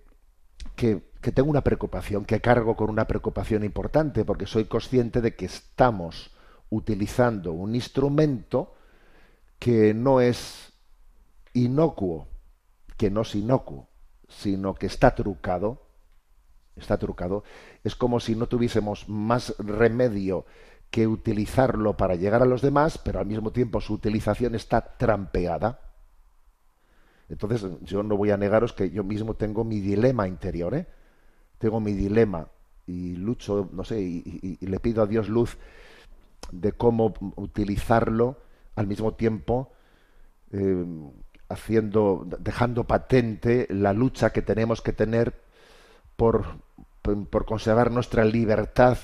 que, 0.76 1.02
que 1.24 1.32
tengo 1.32 1.50
una 1.50 1.64
preocupación, 1.64 2.26
que 2.26 2.42
cargo 2.42 2.76
con 2.76 2.92
una 2.92 3.08
preocupación 3.08 3.64
importante, 3.64 4.26
porque 4.26 4.46
soy 4.46 4.66
consciente 4.66 5.22
de 5.22 5.36
que 5.36 5.46
estamos 5.46 6.30
utilizando 6.70 7.54
un 7.54 7.74
instrumento 7.74 8.76
que 9.58 9.96
no 9.96 10.22
es 10.22 10.74
inocuo, 11.54 12.28
que 12.98 13.10
no 13.10 13.22
es 13.22 13.34
inocuo, 13.34 13.88
sino 14.28 14.76
que 14.76 14.86
está 14.86 15.16
trucado, 15.16 15.88
está 16.76 16.98
trucado, 16.98 17.44
es 17.84 17.96
como 17.96 18.20
si 18.20 18.36
no 18.36 18.48
tuviésemos 18.48 19.08
más 19.08 19.56
remedio 19.58 20.46
que 20.92 21.08
utilizarlo 21.08 21.96
para 21.96 22.16
llegar 22.16 22.44
a 22.44 22.46
los 22.46 22.62
demás, 22.62 22.98
pero 22.98 23.20
al 23.20 23.26
mismo 23.26 23.52
tiempo 23.52 23.82
su 23.82 23.94
utilización 23.94 24.54
está 24.56 24.98
trampeada. 24.98 25.80
Entonces, 27.30 27.66
yo 27.82 28.04
no 28.04 28.18
voy 28.18 28.32
a 28.32 28.38
negaros 28.38 28.74
que 28.74 28.92
yo 28.92 29.04
mismo 29.04 29.36
tengo 29.36 29.64
mi 29.64 29.80
dilema 29.80 30.28
interior, 30.28 30.76
¿eh? 30.76 30.86
Tengo 31.64 31.80
mi 31.80 31.94
dilema 31.94 32.50
y 32.88 33.16
lucho, 33.16 33.70
no 33.72 33.86
sé, 33.86 34.02
y, 34.02 34.58
le 34.60 34.82
pido 34.82 35.02
a 35.02 35.08
Dios 35.08 35.30
luz 35.30 35.58
de 36.52 36.74
cómo 36.74 37.14
utilizarlo 37.38 38.36
al 38.76 38.86
mismo 38.86 39.14
tiempo 39.14 39.72
eh, 40.52 40.86
haciendo, 41.48 42.28
dejando 42.40 42.84
patente 42.84 43.66
la 43.70 43.94
lucha 43.94 44.32
que 44.32 44.42
tenemos 44.42 44.82
que 44.82 44.92
tener 44.92 45.40
por, 46.18 46.44
por 47.02 47.46
conservar 47.46 47.92
nuestra 47.92 48.26
libertad 48.26 48.98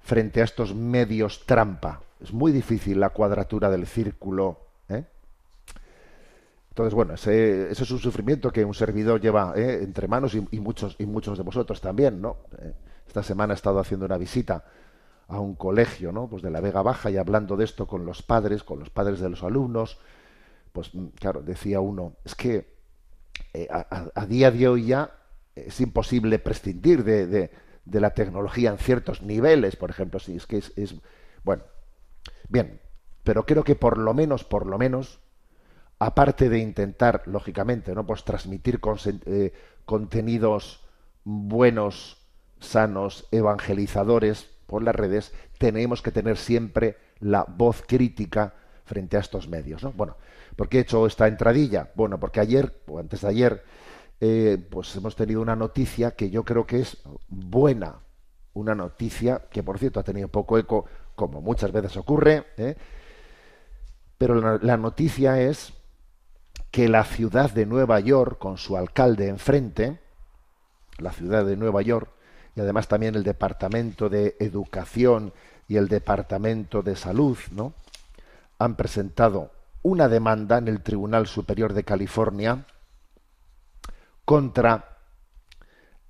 frente 0.00 0.40
a 0.40 0.44
estos 0.44 0.74
medios 0.74 1.46
trampa. 1.46 2.00
Es 2.20 2.32
muy 2.32 2.50
difícil 2.50 2.98
la 2.98 3.10
cuadratura 3.10 3.70
del 3.70 3.86
círculo. 3.86 4.58
Entonces, 6.72 6.94
bueno, 6.94 7.12
ese, 7.12 7.70
es 7.70 7.90
un 7.90 7.98
sufrimiento 7.98 8.50
que 8.50 8.64
un 8.64 8.72
servidor 8.72 9.20
lleva 9.20 9.52
¿eh? 9.54 9.82
entre 9.82 10.08
manos 10.08 10.34
y, 10.34 10.58
muchos 10.58 10.96
y 10.98 11.04
muchos 11.04 11.36
de 11.36 11.44
vosotros 11.44 11.82
también, 11.82 12.22
¿no? 12.22 12.38
Eh, 12.62 12.72
esta 13.06 13.22
semana 13.22 13.52
he 13.52 13.56
estado 13.56 13.78
haciendo 13.78 14.06
una 14.06 14.16
visita 14.16 14.64
a 15.28 15.38
un 15.38 15.54
colegio, 15.54 16.12
¿no? 16.12 16.30
Pues 16.30 16.42
de 16.42 16.50
la 16.50 16.62
Vega 16.62 16.80
Baja 16.80 17.10
y 17.10 17.18
hablando 17.18 17.58
de 17.58 17.66
esto 17.66 17.86
con 17.86 18.06
los 18.06 18.22
padres, 18.22 18.64
con 18.64 18.78
los 18.78 18.88
padres 18.88 19.20
de 19.20 19.28
los 19.28 19.42
alumnos, 19.42 19.98
pues 20.72 20.94
mm, 20.94 21.08
claro, 21.08 21.42
decía 21.42 21.80
uno, 21.80 22.16
es 22.24 22.34
que 22.34 22.74
eh, 23.52 23.68
a, 23.70 24.08
a, 24.14 24.24
día 24.24 24.50
de 24.50 24.66
hoy 24.66 24.86
ya 24.86 25.12
es 25.54 25.78
imposible 25.82 26.38
prescindir 26.38 27.04
de, 27.04 27.26
de, 27.26 28.00
la 28.00 28.14
tecnología 28.14 28.70
en 28.70 28.78
ciertos 28.78 29.20
niveles, 29.20 29.76
por 29.76 29.90
ejemplo, 29.90 30.18
si 30.20 30.36
es 30.36 30.46
que 30.46 30.56
es, 30.56 30.94
bueno, 31.44 31.64
bien, 32.48 32.80
pero 33.24 33.44
creo 33.44 33.62
que 33.62 33.74
por 33.74 33.98
lo 33.98 34.14
menos, 34.14 34.44
por 34.44 34.66
lo 34.66 34.78
menos, 34.78 35.20
aparte 36.06 36.48
de 36.48 36.58
intentar, 36.58 37.22
lógicamente, 37.26 37.94
no, 37.94 38.06
pues 38.06 38.24
transmitir 38.24 38.80
eh, 39.26 39.52
contenidos 39.84 40.84
buenos, 41.24 42.18
sanos, 42.60 43.28
evangelizadores 43.30 44.48
por 44.66 44.82
las 44.82 44.94
redes, 44.94 45.32
tenemos 45.58 46.02
que 46.02 46.12
tener 46.12 46.36
siempre 46.36 46.96
la 47.20 47.44
voz 47.44 47.82
crítica 47.86 48.54
frente 48.84 49.16
a 49.16 49.20
estos 49.20 49.48
medios, 49.48 49.82
¿no? 49.82 49.92
Bueno, 49.92 50.16
¿Por 50.56 50.68
qué 50.68 50.78
he 50.78 50.80
hecho 50.82 51.06
esta 51.06 51.28
entradilla? 51.28 51.90
Bueno, 51.94 52.20
porque 52.20 52.40
ayer, 52.40 52.82
o 52.86 52.98
antes 52.98 53.22
de 53.22 53.28
ayer, 53.28 53.64
eh, 54.20 54.58
pues 54.70 54.94
hemos 54.96 55.16
tenido 55.16 55.40
una 55.40 55.56
noticia 55.56 56.12
que 56.12 56.30
yo 56.30 56.44
creo 56.44 56.66
que 56.66 56.80
es 56.80 56.98
buena. 57.28 57.96
Una 58.54 58.74
noticia 58.74 59.42
que, 59.50 59.62
por 59.62 59.78
cierto, 59.78 60.00
ha 60.00 60.02
tenido 60.02 60.28
poco 60.28 60.58
eco, 60.58 60.84
como 61.14 61.40
muchas 61.40 61.72
veces 61.72 61.96
ocurre. 61.96 62.44
¿eh? 62.58 62.76
Pero 64.18 64.34
la, 64.34 64.58
la 64.60 64.76
noticia 64.76 65.40
es 65.40 65.72
que 66.72 66.88
la 66.88 67.04
ciudad 67.04 67.50
de 67.50 67.66
Nueva 67.66 68.00
York, 68.00 68.38
con 68.38 68.56
su 68.56 68.78
alcalde 68.78 69.28
enfrente, 69.28 70.00
la 70.98 71.12
ciudad 71.12 71.44
de 71.44 71.56
Nueva 71.56 71.82
York, 71.82 72.10
y 72.56 72.60
además 72.60 72.88
también 72.88 73.14
el 73.14 73.22
Departamento 73.22 74.08
de 74.08 74.36
Educación 74.40 75.34
y 75.68 75.76
el 75.76 75.88
Departamento 75.88 76.82
de 76.82 76.96
Salud, 76.96 77.38
¿no? 77.50 77.74
han 78.58 78.76
presentado 78.76 79.52
una 79.82 80.08
demanda 80.08 80.56
en 80.56 80.66
el 80.66 80.82
Tribunal 80.82 81.26
Superior 81.26 81.74
de 81.74 81.84
California 81.84 82.64
contra 84.24 84.98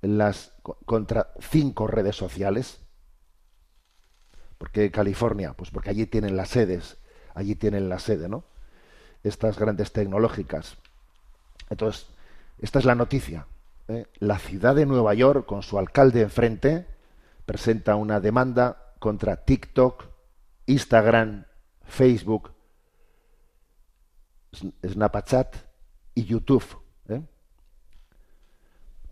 las 0.01 0.53
contra 0.85 1.33
cinco 1.39 1.87
redes 1.87 2.15
sociales. 2.15 2.79
¿Por 4.57 4.71
qué 4.71 4.91
California? 4.91 5.53
Pues 5.53 5.71
porque 5.71 5.89
allí 5.89 6.05
tienen 6.05 6.37
las 6.37 6.49
sedes, 6.49 6.97
allí 7.33 7.55
tienen 7.55 7.89
la 7.89 7.99
sede, 7.99 8.29
¿no? 8.29 8.45
Estas 9.23 9.57
grandes 9.57 9.91
tecnológicas. 9.91 10.77
Entonces, 11.69 12.07
esta 12.59 12.79
es 12.79 12.85
la 12.85 12.95
noticia. 12.95 13.47
¿eh? 13.87 14.05
La 14.19 14.39
ciudad 14.39 14.75
de 14.75 14.85
Nueva 14.85 15.13
York, 15.13 15.45
con 15.45 15.63
su 15.63 15.79
alcalde 15.79 16.21
enfrente, 16.21 16.85
presenta 17.45 17.95
una 17.95 18.19
demanda 18.19 18.93
contra 18.99 19.37
TikTok, 19.37 20.05
Instagram, 20.65 21.45
Facebook, 21.85 22.51
Snapchat 24.85 25.55
y 26.15 26.25
YouTube. 26.25 26.65
¿eh? 27.09 27.21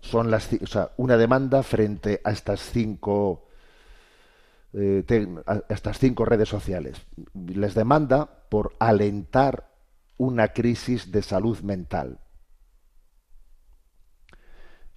Son 0.01 0.31
las, 0.31 0.49
o 0.61 0.67
sea, 0.67 0.91
una 0.97 1.17
demanda 1.17 1.63
frente 1.63 2.21
a 2.23 2.31
estas 2.31 2.59
cinco 2.61 3.47
eh, 4.73 5.03
a 5.45 5.61
estas 5.69 5.99
cinco 5.99 6.23
redes 6.25 6.47
sociales. 6.47 7.01
Les 7.33 7.73
demanda 7.73 8.29
por 8.49 8.75
alentar 8.79 9.70
una 10.21 10.49
crisis 10.49 11.11
de 11.11 11.23
salud 11.23 11.59
mental. 11.61 12.19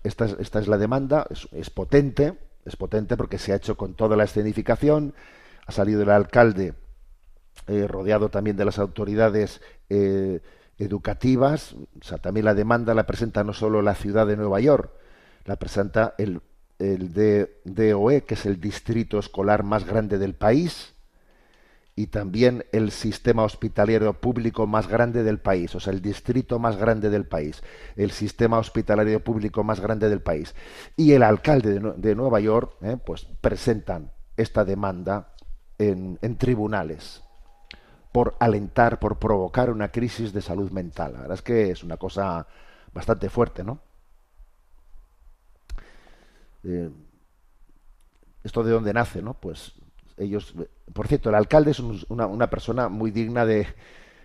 Esta 0.03 0.27
es, 0.27 0.37
esta 0.39 0.59
es 0.59 0.69
la 0.69 0.77
demanda, 0.77 1.27
es, 1.51 1.71
potente, 1.71 2.39
es 2.67 2.77
potente 2.77 3.17
porque 3.17 3.39
se 3.39 3.53
ha 3.53 3.57
hecho 3.57 3.75
con 3.79 3.95
toda 3.95 4.17
la 4.17 4.25
escenificación, 4.25 5.15
ha 5.67 5.73
salido 5.73 6.03
el 6.03 6.11
alcalde 6.11 6.75
eh, 7.69 7.87
rodeado 7.87 8.29
también 8.29 8.59
de 8.59 8.67
las 8.67 8.79
autoridades 8.79 9.63
eh, 9.89 10.43
educativas. 10.77 11.75
También 12.21 12.45
la 12.45 12.53
demanda 12.53 12.93
la 12.93 13.07
presenta 13.07 13.45
no 13.45 13.55
solo 13.55 13.81
la 13.81 13.95
ciudad 13.95 14.27
de 14.27 14.37
Nueva 14.37 14.61
York, 14.61 14.93
la 15.47 15.57
presenta 15.57 16.15
el, 16.19 16.43
el 16.79 17.15
DOE, 17.65 18.25
que 18.25 18.35
es 18.35 18.45
el 18.45 18.61
distrito 18.61 19.19
escolar 19.19 19.63
más 19.63 19.87
grande 19.87 20.19
del 20.19 20.35
país, 20.35 20.94
y 21.97 22.09
también 22.09 22.65
el 22.73 22.91
sistema 22.91 23.45
hospitalario 23.45 24.13
público 24.15 24.67
más 24.67 24.89
grande 24.89 25.23
del 25.23 25.39
país, 25.39 25.75
o 25.75 25.81
sea, 25.81 25.93
el 25.93 26.03
distrito 26.03 26.59
más 26.59 26.77
grande 26.77 27.09
del 27.09 27.27
país, 27.27 27.63
el 27.97 28.11
sistema 28.11 28.59
hospitalario 28.59 29.23
público 29.23 29.63
más 29.63 29.81
grande 29.81 30.09
del 30.09 30.21
país. 30.21 30.55
Y 30.97 31.13
el 31.13 31.23
alcalde 31.23 31.79
de, 31.97 32.15
Nueva 32.15 32.41
York, 32.41 32.77
eh, 32.83 32.97
pues 33.05 33.27
presentan 33.41 34.11
esta 34.37 34.65
demanda 34.65 35.35
en, 35.79 36.19
en 36.21 36.37
tribunales 36.37 37.23
por 38.11 38.37
alentar, 38.41 38.99
por 38.99 39.19
provocar 39.19 39.71
una 39.71 39.91
crisis 39.91 40.33
de 40.33 40.41
salud 40.41 40.71
mental. 40.71 41.13
La 41.15 41.21
verdad 41.21 41.35
es 41.35 41.43
que 41.43 41.71
es 41.71 41.85
una 41.85 41.97
cosa 41.97 42.47
bastante 42.93 43.29
fuerte, 43.29 43.63
¿no? 43.65 43.81
Eh, 46.65 46.91
¿Esto 48.43 48.63
de 48.63 48.73
dónde 48.73 48.93
nace, 48.93 49.23
no? 49.23 49.35
Pues 49.35 49.75
ellos, 50.17 50.55
por 50.93 51.09
cierto, 51.09 51.29
el 51.29 51.35
alcalde 51.35 51.73
es 51.73 51.81
una, 51.81 52.51
persona 52.51 52.89
muy 52.89 53.11
digna 53.11 53.45
de 53.45 53.67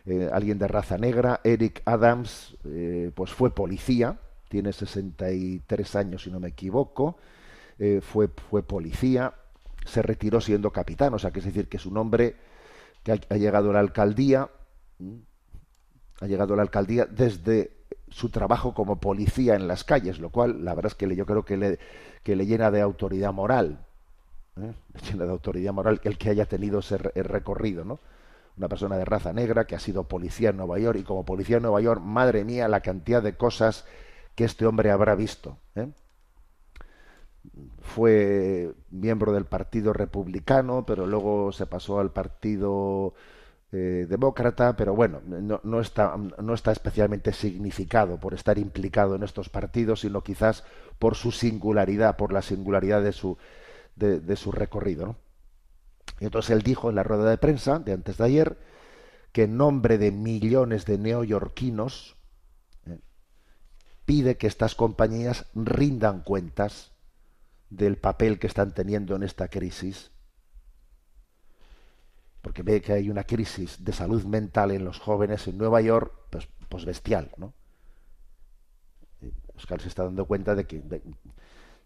eh, 0.05 0.29
alguien 0.31 0.60
de 0.60 0.67
raza 0.67 0.98
negra, 0.98 1.41
Eric 1.43 1.81
Adams, 1.86 2.58
eh, 2.65 3.12
pues 3.13 3.31
fue 3.31 3.53
policía, 3.53 4.19
tiene 4.50 4.74
63 4.74 5.96
años 5.96 6.24
si 6.24 6.31
no 6.31 6.39
me 6.39 6.50
equivoco, 6.50 7.17
eh, 7.77 8.01
fue, 8.01 8.29
fue 8.50 8.63
policía, 8.63 9.34
se 9.86 10.01
retiró 10.01 10.41
siendo 10.41 10.72
capitán, 10.72 11.13
o 11.13 11.19
sea, 11.19 11.31
que 11.31 11.39
es 11.39 11.46
decir, 11.46 11.67
que 11.67 11.77
es 11.77 11.86
un 11.86 11.98
hombre 11.98 12.36
que 13.03 13.13
ha, 13.13 13.19
ha 13.29 13.38
llegado 13.38 13.69
a 13.72 13.74
la 13.74 13.79
alcaldía, 13.79 14.50
ha 16.22 16.27
llegado 16.27 16.53
a 16.53 16.58
la 16.58 16.63
alcaldía 16.63 17.05
desde 17.05 17.79
su 18.10 18.29
trabajo 18.29 18.74
como 18.74 19.00
policía 19.00 19.55
en 19.55 19.67
las 19.67 19.84
calles, 19.84 20.19
lo 20.19 20.29
cual 20.29 20.65
la 20.65 20.75
verdad 20.75 20.91
es 20.91 20.96
que 20.96 21.15
yo 21.15 21.25
creo 21.25 21.46
que 21.46 21.58
le, 21.58 21.79
que 22.24 22.36
le 22.36 22.46
llena 22.46 22.72
de 22.72 22.81
autoridad 22.81 23.34
moral, 23.34 23.86
¿eh? 24.63 24.74
le 24.94 25.01
llena 25.01 25.25
de 25.25 25.32
autoridad 25.32 25.74
moral 25.74 26.00
el 26.04 26.18
que 26.18 26.30
haya 26.30 26.46
tenido 26.46 26.80
ese 26.80 26.98
recorrido, 26.98 27.86
¿no? 27.86 28.00
Una 28.58 28.68
persona 28.68 28.98
de 28.98 29.06
raza 29.06 29.32
negra 29.32 29.66
que 29.66 29.75
ha 29.75 29.80
sido 29.80 30.04
policía 30.04 30.50
en 30.50 30.58
Nueva 30.58 30.80
York 30.80 31.00
y 31.00 31.04
como 31.04 31.25
policía 31.25 31.58
en 31.58 31.63
Nueva 31.63 31.82
York, 31.82 32.01
madre 32.01 32.44
mía, 32.44 32.68
la 32.68 32.82
cantidad 32.82 33.24
de 33.24 33.38
cosas 33.38 33.86
que 34.36 34.44
este 34.44 34.66
hombre 34.66 34.92
habrá 34.92 35.16
visto. 35.16 35.58
¿eh? 35.75 35.88
Fue 37.82 38.74
miembro 38.92 39.32
del 39.32 39.46
Partido 39.46 39.94
Republicano, 39.94 40.86
pero 40.86 41.08
luego 41.08 41.51
se 41.54 41.66
pasó 41.68 42.00
al 42.00 42.12
Partido 42.12 43.13
eh, 43.72 44.08
demócrata, 44.10 44.75
pero 44.75 44.96
bueno, 44.96 45.22
no, 45.25 45.62
no, 45.63 45.80
está, 45.80 46.16
no 46.18 46.54
está 46.54 46.72
especialmente 46.72 47.32
significado 47.34 48.20
por 48.20 48.34
estar 48.34 48.58
implicado 48.58 49.16
en 49.16 49.24
estos 49.24 49.48
partidos, 49.50 50.01
sino 50.01 50.22
quizás 50.22 50.63
por 50.98 51.16
su 51.16 51.32
singularidad, 51.32 52.18
por 52.18 52.34
la 52.34 52.42
singularidad 52.42 53.04
de 53.04 53.12
su, 53.12 53.38
de, 54.00 54.36
su 54.36 54.51
recorrido. 54.51 55.18
Y 56.20 56.25
entonces 56.25 56.51
él 56.51 56.62
dijo 56.62 56.89
en 56.89 56.96
la 56.96 57.03
rueda 57.03 57.29
de 57.29 57.38
prensa 57.38 57.79
de 57.79 57.94
antes 57.94 58.18
de 58.18 58.24
ayer 58.24 58.58
que 59.32 59.44
en 59.44 59.58
nombre 59.58 59.98
de 59.98 60.12
millones 60.12 60.86
de 60.86 60.98
neoyorquinos 60.98 62.18
eh, 62.86 63.00
pide 64.06 64.38
que 64.38 64.48
estas 64.48 64.75
compañías 64.75 65.46
rindan 65.53 66.22
cuentas 66.22 66.94
del 67.70 67.98
papel 67.98 68.39
que 68.39 68.48
están 68.48 68.74
teniendo 68.74 69.15
en 69.15 69.24
esta 69.24 69.48
crisis 69.50 70.12
porque 72.41 72.63
ve 72.63 72.82
que 72.82 72.94
hay 72.94 73.10
una 73.10 73.24
crisis 73.24 73.84
de 73.84 73.94
salud 73.94 74.24
mental 74.24 74.72
en 74.72 74.86
los 74.86 75.00
jóvenes 75.00 75.48
en 75.48 75.58
Nueva 75.58 75.82
York, 75.82 76.13
pues, 76.29 76.48
pues 76.70 76.86
bestial, 76.86 77.32
¿no? 77.38 77.53
Oscar 79.56 79.82
se 79.82 79.89
está 79.89 80.06
dando 80.06 80.25
cuenta 80.25 80.56
de 80.56 80.65
que 80.65 80.82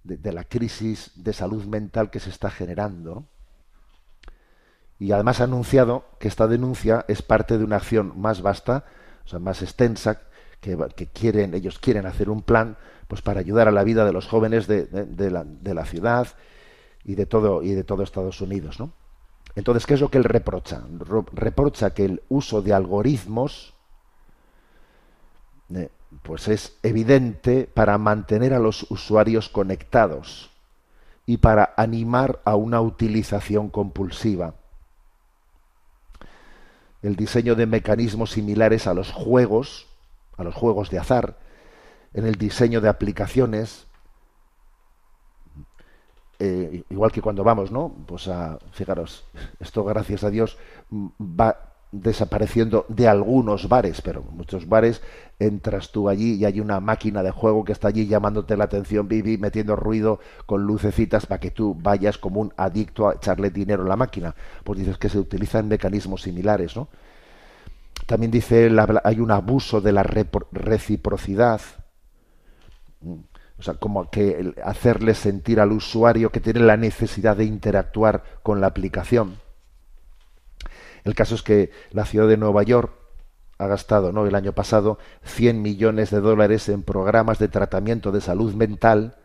de, 0.03 0.33
la 0.33 0.43
crisis 0.43 1.11
de 1.15 1.33
salud 1.33 1.65
mental 1.65 2.09
que 2.09 2.19
se 2.19 2.29
está 2.29 2.49
generando. 2.49 3.25
Y 4.99 5.11
además 5.11 5.41
ha 5.41 5.45
anunciado 5.45 6.05
que 6.19 6.27
esta 6.27 6.47
denuncia 6.47 7.05
es 7.07 7.21
parte 7.21 7.57
de 7.57 7.63
una 7.63 7.77
acción 7.77 8.13
más 8.15 8.41
vasta, 8.41 8.85
o 9.25 9.27
sea, 9.27 9.39
más 9.39 9.61
extensa, 9.61 10.21
que, 10.61 10.77
que 10.95 11.07
quieren, 11.07 11.53
ellos 11.53 11.79
quieren 11.79 12.05
hacer 12.05 12.29
un 12.29 12.41
plan 12.41 12.77
pues 13.07 13.21
para 13.21 13.41
ayudar 13.41 13.67
a 13.67 13.71
la 13.71 13.83
vida 13.83 14.05
de 14.05 14.13
los 14.13 14.27
jóvenes 14.27 14.65
de, 14.65 14.85
de 14.85 15.29
la, 15.29 15.43
de 15.43 15.73
la 15.73 15.85
ciudad 15.85 16.27
y 17.03 17.15
de 17.15 17.25
todo 17.25 17.61
y 17.61 17.73
de 17.73 17.83
todo 17.83 18.01
Estados 18.03 18.39
Unidos, 18.41 18.79
¿no? 18.79 18.93
Entonces, 19.55 19.85
¿qué 19.85 19.93
es 19.93 20.01
lo 20.01 20.09
que 20.09 20.17
él 20.17 20.23
reprocha? 20.23 20.83
Reprocha 21.33 21.93
que 21.93 22.05
el 22.05 22.23
uso 22.29 22.61
de 22.61 22.73
algoritmos 22.73 23.73
eh, 25.75 25.89
pues 26.21 26.47
es 26.47 26.77
evidente 26.83 27.65
para 27.65 27.97
mantener 27.97 28.53
a 28.53 28.59
los 28.59 28.89
usuarios 28.91 29.49
conectados 29.49 30.51
y 31.25 31.37
para 31.37 31.73
animar 31.77 32.41
a 32.45 32.55
una 32.55 32.81
utilización 32.81 33.69
compulsiva. 33.69 34.55
El 37.01 37.15
diseño 37.15 37.55
de 37.55 37.65
mecanismos 37.65 38.31
similares 38.31 38.87
a 38.87 38.93
los 38.93 39.11
juegos, 39.11 39.87
a 40.37 40.43
los 40.43 40.55
juegos 40.55 40.89
de 40.89 40.99
azar, 40.99 41.37
en 42.13 42.25
el 42.25 42.35
diseño 42.35 42.79
de 42.79 42.89
aplicaciones, 42.89 43.87
eh, 46.39 46.83
igual 46.89 47.11
que 47.11 47.21
cuando 47.21 47.43
vamos, 47.43 47.71
¿no? 47.71 47.93
Pues 48.05 48.27
a, 48.27 48.59
fijaros, 48.71 49.25
esto 49.59 49.83
gracias 49.83 50.23
a 50.23 50.29
Dios 50.29 50.57
va 50.91 51.72
desapareciendo 51.93 52.85
de 52.89 53.07
algunos 53.07 53.69
bares, 53.69 54.01
pero 54.01 54.23
muchos 54.23 54.67
bares 54.67 55.01
entras 55.37 55.91
tú 55.91 56.09
allí 56.09 56.33
y 56.33 56.45
hay 56.45 56.59
una 56.59 56.79
máquina 56.79 57.21
de 57.21 57.29
juego 57.29 57.63
que 57.63 57.71
está 57.71 57.89
allí 57.89 58.07
llamándote 58.07 58.57
la 58.57 58.63
atención, 58.63 59.07
Vivi, 59.07 59.37
metiendo 59.37 59.75
ruido 59.75 60.19
con 60.47 60.63
lucecitas 60.63 61.27
para 61.27 61.39
que 61.39 61.51
tú 61.51 61.77
vayas 61.79 62.17
como 62.17 62.41
un 62.41 62.51
adicto 62.57 63.07
a 63.07 63.13
echarle 63.13 63.51
dinero 63.51 63.83
a 63.83 63.87
la 63.87 63.95
máquina. 63.95 64.33
Pues 64.63 64.79
dices 64.79 64.97
que 64.97 65.07
se 65.07 65.19
utilizan 65.19 65.67
mecanismos 65.67 66.23
similares, 66.23 66.75
¿no? 66.75 66.87
También 68.07 68.31
dice 68.31 68.71
hay 69.03 69.19
un 69.19 69.31
abuso 69.31 69.79
de 69.79 69.91
la 69.91 70.03
reciprocidad 70.03 71.61
o 73.59 73.61
sea, 73.61 73.75
como 73.75 74.09
que 74.09 74.53
hacerle 74.63 75.13
sentir 75.13 75.59
al 75.59 75.71
usuario 75.71 76.31
que 76.31 76.39
tiene 76.39 76.59
la 76.61 76.75
necesidad 76.75 77.37
de 77.37 77.45
interactuar 77.45 78.23
con 78.41 78.59
la 78.59 78.67
aplicación. 78.67 79.37
El 81.03 81.15
caso 81.15 81.35
es 81.35 81.43
que 81.43 81.71
la 81.91 82.05
ciudad 82.05 82.27
de 82.27 82.37
Nueva 82.37 82.63
York 82.63 82.93
ha 83.57 83.67
gastado 83.67 84.11
¿no? 84.11 84.25
el 84.25 84.35
año 84.35 84.53
pasado 84.53 84.97
100 85.23 85.61
millones 85.61 86.09
de 86.11 86.21
dólares 86.21 86.69
en 86.69 86.83
programas 86.83 87.39
de 87.39 87.47
tratamiento 87.47 88.11
de 88.11 88.21
salud 88.21 88.53
mental 88.53 89.17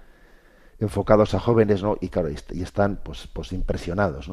enfocados 0.79 1.35
a 1.35 1.41
jóvenes, 1.41 1.83
¿no? 1.83 1.97
Y 2.01 2.11
y 2.53 2.63
están 2.63 3.01
pues, 3.03 3.29
pues 3.33 3.53
impresionados. 3.53 4.31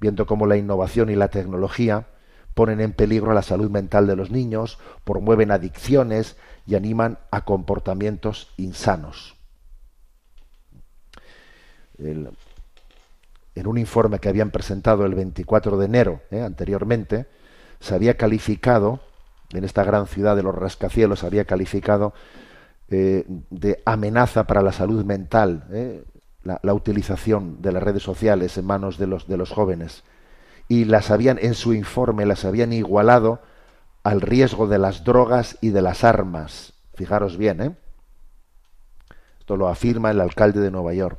Viendo 0.00 0.26
cómo 0.26 0.46
la 0.46 0.56
innovación 0.56 1.10
y 1.10 1.16
la 1.16 1.28
tecnología 1.28 2.08
ponen 2.54 2.80
en 2.80 2.92
peligro 2.92 3.32
la 3.32 3.42
salud 3.42 3.70
mental 3.70 4.06
de 4.06 4.16
los 4.16 4.30
niños, 4.30 4.78
promueven 5.04 5.50
adicciones 5.50 6.36
y 6.66 6.74
animan 6.74 7.18
a 7.30 7.44
comportamientos 7.44 8.52
insanos. 8.56 9.36
El, 11.98 12.30
en 13.58 13.66
un 13.66 13.76
informe 13.76 14.20
que 14.20 14.28
habían 14.28 14.50
presentado 14.50 15.04
el 15.04 15.14
24 15.14 15.78
de 15.78 15.86
enero, 15.86 16.20
eh, 16.30 16.40
anteriormente, 16.42 17.26
se 17.80 17.94
había 17.94 18.16
calificado, 18.16 19.00
en 19.52 19.64
esta 19.64 19.82
gran 19.82 20.06
ciudad 20.06 20.36
de 20.36 20.42
los 20.42 20.54
rascacielos, 20.54 21.20
se 21.20 21.26
había 21.26 21.44
calificado 21.44 22.12
eh, 22.88 23.24
de 23.50 23.82
amenaza 23.84 24.44
para 24.44 24.62
la 24.62 24.72
salud 24.72 25.04
mental 25.04 25.66
eh, 25.72 26.04
la, 26.44 26.72
utilización 26.72 27.60
de 27.60 27.72
las 27.72 27.82
redes 27.82 28.02
sociales 28.02 28.56
en 28.56 28.64
manos 28.64 28.96
de 28.96 29.06
los, 29.06 29.50
jóvenes. 29.50 30.04
Y 30.68 30.84
las 30.84 31.10
habían, 31.10 31.38
en 31.40 31.54
su 31.54 31.74
informe, 31.74 32.26
las 32.26 32.44
habían 32.44 32.72
igualado 32.72 33.40
al 34.04 34.20
riesgo 34.20 34.66
de 34.68 34.78
las 34.78 35.04
drogas 35.04 35.58
y 35.60 35.70
de 35.70 35.82
las 35.82 36.04
armas. 36.04 36.74
Fijaros 36.94 37.36
bien. 37.36 37.76
Esto 39.40 39.56
lo 39.56 39.68
afirma 39.68 40.10
el 40.10 40.20
alcalde 40.20 40.60
de 40.60 40.70
Nueva 40.70 40.94
York. 40.94 41.18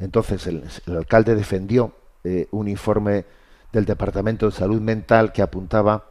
Entonces 0.00 0.46
el, 0.46 0.64
alcalde 0.96 1.34
defendió 1.34 1.94
eh, 2.24 2.48
un 2.50 2.68
informe 2.68 3.26
del 3.70 3.84
Departamento 3.84 4.46
de 4.46 4.52
Salud 4.52 4.80
Mental 4.80 5.32
que 5.32 5.42
apuntaba 5.42 6.06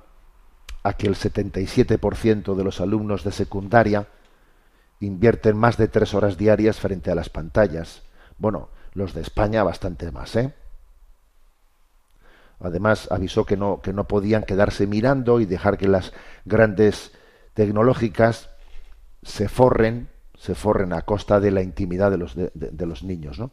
a 0.84 0.94
que 0.94 1.08
el 1.08 1.16
77% 1.16 2.56
de 2.56 2.64
los 2.64 2.80
alumnos 2.80 3.24
de 3.24 3.32
secundaria 3.32 4.08
invierten 5.02 5.58
más 5.58 5.78
de 5.78 5.88
tres 5.88 6.14
horas 6.14 6.38
diarias 6.38 6.80
frente 6.80 7.12
a 7.12 7.16
las 7.16 7.30
pantallas. 7.30 8.04
Bueno, 8.38 8.70
los 8.94 9.14
de 9.14 9.22
España 9.22 9.64
bastante 9.64 10.12
más, 10.12 10.36
¿eh? 10.36 10.54
Además, 12.62 13.08
avisó 13.10 13.46
que 13.46 13.56
no, 13.56 13.82
que 13.82 13.94
no 13.94 14.06
podían 14.06 14.44
quedarse 14.44 14.86
mirando 14.86 15.40
y 15.40 15.46
dejar 15.46 15.78
que 15.78 15.88
las 15.88 16.12
grandes 16.44 17.14
tecnológicas 17.54 18.50
se 19.24 19.48
forren, 19.48 20.10
se 20.38 20.56
forren 20.56 20.92
a 20.92 21.04
costa 21.04 21.40
de 21.40 21.52
la 21.52 21.62
intimidad 21.62 22.12
de 22.12 22.18
los, 22.18 22.36
de 22.36 22.86
los 22.86 23.04
niños, 23.04 23.40
¿no? 23.40 23.52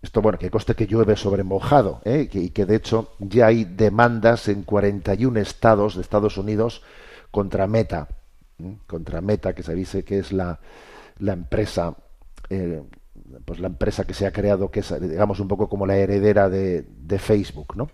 Esto, 0.00 0.22
bueno, 0.22 0.38
que 0.38 0.50
coste 0.50 0.74
que 0.74 0.86
llueve 0.86 1.16
sobre 1.16 1.42
mojado, 1.42 2.00
¿eh? 2.04 2.28
y 2.32 2.50
que 2.50 2.66
de 2.66 2.76
hecho 2.76 3.12
ya 3.18 3.46
hay 3.46 3.64
demandas 3.64 4.48
en 4.48 4.62
41 4.62 5.40
estados 5.40 5.96
de 5.96 6.02
Estados 6.02 6.38
Unidos 6.38 6.82
contra 7.30 7.66
Meta, 7.66 8.08
¿eh? 8.60 8.76
contra 8.86 9.20
Meta, 9.20 9.54
que 9.54 9.62
se 9.62 9.74
dice 9.74 10.04
que 10.04 10.18
es 10.20 10.32
la, 10.32 10.60
la 11.18 11.32
empresa 11.32 11.96
eh, 12.48 12.82
pues 13.44 13.58
la 13.60 13.66
empresa 13.66 14.04
que 14.04 14.14
se 14.14 14.26
ha 14.26 14.32
creado, 14.32 14.70
que 14.70 14.80
es, 14.80 15.00
digamos, 15.00 15.40
un 15.40 15.48
poco 15.48 15.68
como 15.68 15.86
la 15.86 15.96
heredera 15.96 16.48
de, 16.48 16.82
de 16.82 17.18
Facebook, 17.18 17.76
¿no? 17.76 17.90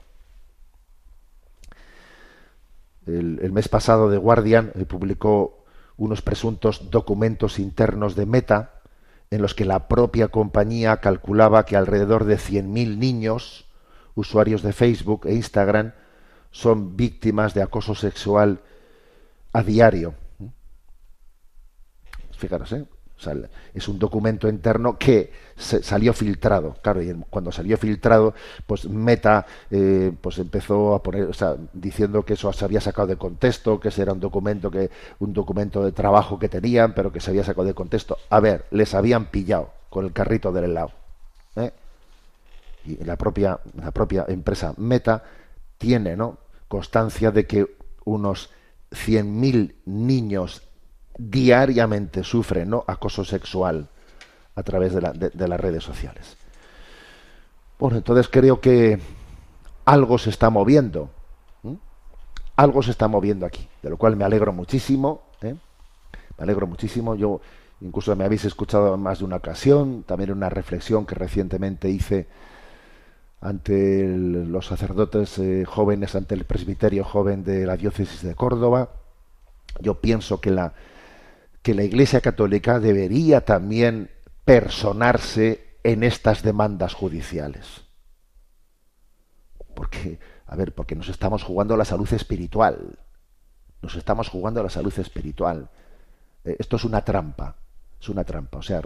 El, 3.07 3.53
mes 3.53 3.69
pasado 3.69 4.11
The 4.11 4.17
Guardian 4.17 4.73
publicó 4.89 5.65
unos 5.99 6.23
presuntos 6.23 6.91
documentos 6.91 7.59
internos 7.59 8.17
de 8.17 8.25
Meta 8.25 8.74
en 9.35 9.43
los 9.43 9.55
que 9.55 9.65
la 9.65 9.89
propia 9.89 10.29
compañía 10.29 10.99
calculaba 10.99 11.67
que 11.67 11.77
alrededor 11.77 12.25
de 12.25 12.37
100.000 12.37 12.99
niños, 12.99 13.67
usuarios 14.15 14.63
de 14.63 14.73
Facebook 14.73 15.27
e 15.27 15.35
Instagram, 15.35 15.93
son 16.53 16.97
víctimas 16.97 17.53
de 17.53 17.63
acoso 17.63 17.97
sexual 17.97 18.61
a 19.53 19.63
diario. 19.65 20.15
Fijaros, 22.39 22.73
¿eh? 22.73 22.87
Es 23.73 23.89
un 23.89 23.99
documento 23.99 24.49
interno 24.49 24.99
que 24.99 25.33
salió 25.57 26.13
filtrado. 26.13 26.77
Claro, 26.83 27.03
y 27.03 27.15
cuando 27.31 27.51
salió 27.53 27.77
filtrado, 27.79 28.35
pues 28.67 28.87
Meta 28.87 29.47
eh, 29.71 30.13
pues 30.21 30.39
empezó 30.39 30.95
a 30.95 31.03
poner, 31.03 31.25
o 31.25 31.33
sea, 31.33 31.57
diciendo 31.73 32.23
que 32.23 32.35
eso 32.35 32.53
se 32.53 32.65
había 32.65 32.81
sacado 32.81 33.09
de 33.09 33.17
contexto, 33.17 33.81
que 33.81 33.89
ese 33.89 34.03
era 34.03 34.13
un 34.13 34.21
documento 34.21 34.71
que 34.71 34.91
un 35.21 35.33
documento 35.33 35.83
de 35.85 35.93
trabajo 35.93 36.39
que 36.39 36.49
tenían, 36.49 36.95
pero 36.95 37.13
que 37.13 37.21
se 37.21 37.31
había 37.31 37.45
sacado 37.45 37.67
de 37.67 37.75
contexto. 37.75 38.19
A 38.31 38.41
ver, 38.41 38.67
les 38.71 38.95
habían 38.95 39.27
pillado 39.27 39.71
con 39.89 40.05
el 40.05 40.13
carrito 40.13 40.53
del 40.53 40.65
helado. 40.65 40.91
¿eh? 41.57 41.73
Y 42.85 43.05
la 43.05 43.17
propia 43.17 43.59
la 43.81 43.91
propia 43.91 44.27
empresa 44.29 44.75
Meta 44.77 45.23
tiene, 45.79 46.17
¿no? 46.17 46.39
constancia 46.69 47.31
de 47.31 47.47
que 47.47 47.77
unos 48.05 48.51
100.000 48.91 49.75
niños 49.87 50.63
diariamente 51.17 52.25
sufren 52.25 52.71
¿no? 52.71 52.85
acoso 52.87 53.25
sexual 53.25 53.89
a 54.55 54.63
través 54.63 54.95
de, 54.95 55.01
la, 55.01 55.13
de, 55.13 55.49
las 55.49 55.61
redes 55.61 55.83
sociales. 55.83 56.37
Bueno, 57.79 57.97
entonces 57.97 58.29
creo 58.29 58.61
que 58.61 58.99
algo 59.85 60.19
se 60.19 60.31
está 60.31 60.51
moviendo. 60.51 61.11
Algo 62.57 62.85
se 62.85 62.93
está 62.93 63.09
moviendo 63.09 63.47
aquí, 63.47 63.69
de 63.83 63.91
lo 63.91 63.97
cual 63.97 64.15
me 64.15 64.25
alegro 64.25 64.53
muchísimo. 64.53 65.23
¿eh? 65.43 65.57
Me 66.39 66.43
alegro 66.43 66.69
muchísimo. 66.69 67.17
Yo 67.17 67.41
incluso 67.81 68.15
me 68.15 68.25
habéis 68.25 68.45
escuchado 68.45 68.95
en 68.95 69.01
más 69.01 69.19
de 69.19 69.25
una 69.25 69.37
ocasión, 69.37 70.05
también 70.05 70.31
una 70.31 70.51
reflexión 70.51 71.05
que 71.05 71.17
recientemente 71.17 71.91
hice 71.91 72.29
ante 73.41 74.07
los 74.07 74.67
sacerdotes 74.67 75.37
eh, 75.39 75.65
jóvenes, 75.67 76.15
ante 76.15 76.37
el 76.37 76.45
presbiterio 76.45 77.03
joven 77.05 77.43
de 77.43 77.67
la 77.67 77.77
diócesis 77.77 78.23
de 78.23 78.37
Córdoba. 78.37 78.91
Yo 79.81 80.01
pienso 80.01 80.41
que 80.41 80.53
la, 80.53 80.75
que 81.65 81.75
la 81.75 81.83
Iglesia 81.83 82.21
Católica 82.21 82.79
debería 82.79 83.41
también 83.41 84.11
personarse 84.45 85.79
en 85.83 86.03
estas 86.05 86.43
demandas 86.43 86.93
judiciales. 86.93 87.87
Porque, 89.75 90.19
a 90.47 90.57
ver, 90.57 90.75
porque 90.75 90.95
nos 90.95 91.09
estamos 91.09 91.43
jugando 91.43 91.79
la 91.79 91.87
salud 91.87 92.13
espiritual. 92.13 92.99
Nos 93.81 93.97
estamos 93.97 94.29
jugando 94.29 94.63
la 94.63 94.69
salud 94.69 94.93
espiritual. 94.99 95.71
Eh, 96.45 96.55
esto 96.59 96.77
es 96.77 96.85
una 96.85 97.03
trampa. 97.03 97.57
Es 97.99 98.11
una 98.11 98.25
trampa. 98.25 98.59
O 98.59 98.63
sea, 98.63 98.83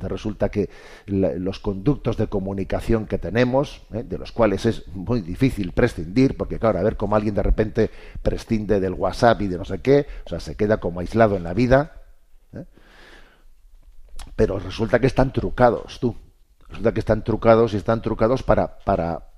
resulta 0.00 0.48
que 0.48 0.70
los 1.04 1.60
conductos 1.60 2.16
de 2.16 2.28
comunicación 2.28 3.04
que 3.04 3.18
tenemos, 3.18 3.82
eh, 3.92 4.04
de 4.04 4.16
los 4.16 4.32
cuales 4.32 4.64
es 4.64 4.88
muy 4.94 5.20
difícil 5.20 5.72
prescindir, 5.72 6.38
porque 6.38 6.58
claro, 6.58 6.78
a 6.78 6.82
ver 6.82 6.96
cómo 6.96 7.14
alguien 7.14 7.34
de 7.34 7.42
repente 7.42 7.90
prescinde 8.22 8.80
del 8.80 8.94
WhatsApp 8.94 9.42
y 9.42 9.48
de 9.48 9.58
no 9.58 9.66
sé 9.66 9.82
qué, 9.82 10.06
o 10.24 10.30
sea, 10.30 10.40
se 10.40 10.56
queda 10.56 10.78
como 10.78 11.00
aislado 11.00 11.36
en 11.36 11.42
la 11.42 11.52
vida. 11.52 11.98
Pero 14.36 14.58
resulta 14.58 14.98
que 14.98 15.06
están 15.06 15.32
trucados, 15.32 16.00
tú. 16.00 16.16
Resulta 16.68 16.92
que 16.92 17.00
están 17.00 17.22
trucados 17.22 17.74
y 17.74 17.76
están 17.76 18.00
trucados 18.00 18.42
para, 18.42 18.78
para, 18.78 19.28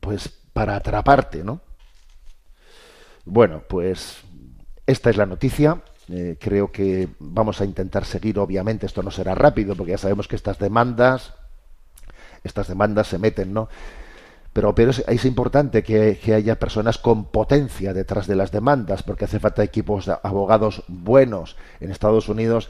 pues, 0.00 0.28
para 0.52 0.76
atraparte, 0.76 1.44
¿no? 1.44 1.60
Bueno, 3.24 3.62
pues 3.68 4.22
esta 4.86 5.10
es 5.10 5.16
la 5.16 5.26
noticia. 5.26 5.82
Eh, 6.08 6.36
creo 6.40 6.72
que 6.72 7.08
vamos 7.20 7.60
a 7.60 7.64
intentar 7.64 8.04
seguir, 8.04 8.38
obviamente, 8.38 8.86
esto 8.86 9.02
no 9.02 9.10
será 9.10 9.34
rápido, 9.34 9.76
porque 9.76 9.92
ya 9.92 9.98
sabemos 9.98 10.26
que 10.26 10.36
estas 10.36 10.58
demandas, 10.58 11.32
estas 12.42 12.66
demandas 12.66 13.06
se 13.06 13.18
meten, 13.18 13.52
¿no? 13.52 13.68
Pero, 14.52 14.74
pero 14.74 14.90
es, 14.90 15.24
importante 15.24 15.82
que, 15.82 16.34
haya 16.34 16.58
personas 16.58 16.98
con 16.98 17.24
potencia 17.24 17.94
detrás 17.94 18.26
de 18.26 18.36
las 18.36 18.52
demandas, 18.52 19.02
porque 19.02 19.24
hace 19.24 19.40
falta 19.40 19.64
equipos 19.64 20.04
de 20.04 20.16
abogados 20.22 20.84
buenos. 20.88 21.56
En 21.80 21.90
Estados 21.90 22.28
Unidos, 22.28 22.68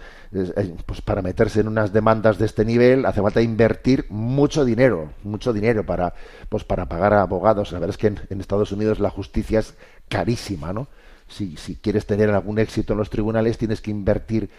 pues 0.86 1.00
para 1.00 1.22
meterse 1.22 1.60
en 1.60 1.66
unas 1.66 1.92
demandas 1.92 2.38
de 2.38 2.46
este 2.46 2.64
nivel, 2.64 3.04
hace 3.04 3.20
falta 3.20 3.42
invertir 3.42 4.06
mucho 4.10 4.64
dinero, 4.64 5.10
mucho 5.24 5.52
dinero 5.52 5.84
para, 5.84 6.14
pues 6.48 6.62
para 6.62 6.88
pagar 6.88 7.14
a 7.14 7.22
abogados. 7.22 7.72
La 7.72 7.80
verdad 7.80 7.96
es 7.96 7.98
que 7.98 8.14
en, 8.32 8.40
Estados 8.40 8.70
Unidos 8.70 9.00
la 9.00 9.10
justicia 9.10 9.58
es 9.58 9.74
carísima, 10.08 10.72
¿no? 10.72 10.86
Si, 11.26 11.56
si 11.56 11.76
quieres 11.76 12.06
tener 12.06 12.30
algún 12.30 12.60
éxito 12.60 12.92
en 12.92 13.00
los 13.00 13.10
tribunales, 13.10 13.58
tienes 13.58 13.80
que 13.80 13.90
invertir 13.90 14.50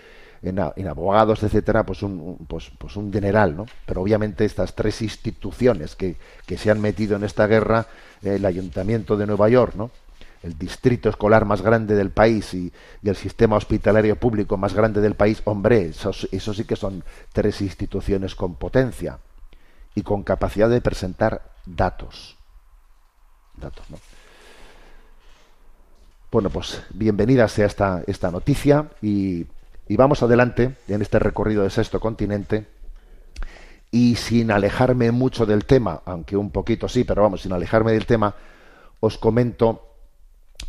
en, 0.44 0.88
abogados, 0.88 1.42
etcétera, 1.42 1.86
pues 1.86 2.04
un, 2.04 2.46
pues, 2.48 2.72
pues 2.78 2.96
un 2.98 3.10
dineral, 3.10 3.56
¿no? 3.56 3.66
Pero 3.86 4.02
obviamente 4.02 4.46
estas 4.46 4.76
tres 4.76 5.02
instituciones 5.02 5.96
que, 5.96 6.18
que 6.46 6.58
se 6.58 6.70
han 6.70 6.82
metido 6.82 7.16
en 7.16 7.24
esta 7.24 7.48
guerra, 7.48 7.88
el 8.22 8.46
Ayuntamiento 8.46 9.18
de 9.18 9.26
Nueva 9.26 9.50
York, 9.50 9.76
¿no? 9.76 9.90
el 10.44 10.58
distrito 10.58 11.10
escolar 11.10 11.46
más 11.46 11.62
grande 11.62 11.96
del 11.96 12.12
país 12.12 12.54
y, 12.54 12.72
el 13.02 13.16
sistema 13.16 13.56
hospitalario 13.56 14.18
público 14.18 14.58
más 14.58 14.74
grande 14.74 15.02
del 15.02 15.16
país, 15.16 15.42
hombre, 15.46 15.88
eso, 15.88 16.12
eso, 16.32 16.54
sí 16.54 16.66
que 16.66 16.76
son 16.76 17.04
tres 17.32 17.62
instituciones 17.62 18.36
con 18.36 18.56
potencia 18.56 19.20
y 19.96 20.04
con 20.04 20.24
capacidad 20.24 20.70
de 20.70 20.82
presentar 20.82 21.54
datos. 21.66 22.38
Datos, 23.56 23.90
¿no? 23.90 23.98
Bueno, 26.32 26.50
pues 26.50 26.82
bienvenida 26.90 27.48
sea 27.48 27.68
esta, 27.68 28.04
esta 28.08 28.32
noticia 28.32 28.90
y 29.02 29.46
y 29.88 29.96
vamos 29.98 30.24
adelante 30.24 30.76
en 30.88 31.02
este 31.02 31.20
recorrido 31.20 31.64
de 31.64 31.70
sexto 31.70 32.00
continente 32.00 32.66
y 33.92 34.16
sin 34.16 34.50
alejarme 34.50 35.12
mucho 35.12 35.46
del 35.46 35.66
tema, 35.66 36.02
aunque 36.06 36.36
un 36.36 36.50
poquito 36.50 36.88
sí, 36.88 37.04
pero 37.04 37.22
vamos, 37.22 37.42
sin 37.42 37.54
alejarme 37.54 37.92
del 37.92 38.06
tema, 38.06 38.34
os 39.00 39.18
comento 39.18 39.94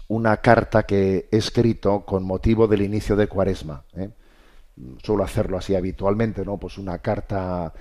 una 0.09 0.37
carta 0.39 0.83
que 0.83 1.29
he 1.31 1.37
escrito 1.37 2.05
con 2.05 2.25
motivo 2.25 2.67
del 2.67 2.83
inicio 2.83 3.17
de 3.17 3.27
Cuaresma. 3.27 3.85
¿eh? 3.97 4.11
Suelo 5.03 5.25
hacerlo 5.25 5.57
así 5.57 5.75
habitualmente, 5.75 6.45
¿no? 6.45 6.59
Pues 6.59 6.77
una 6.77 6.99
carta, 6.99 7.73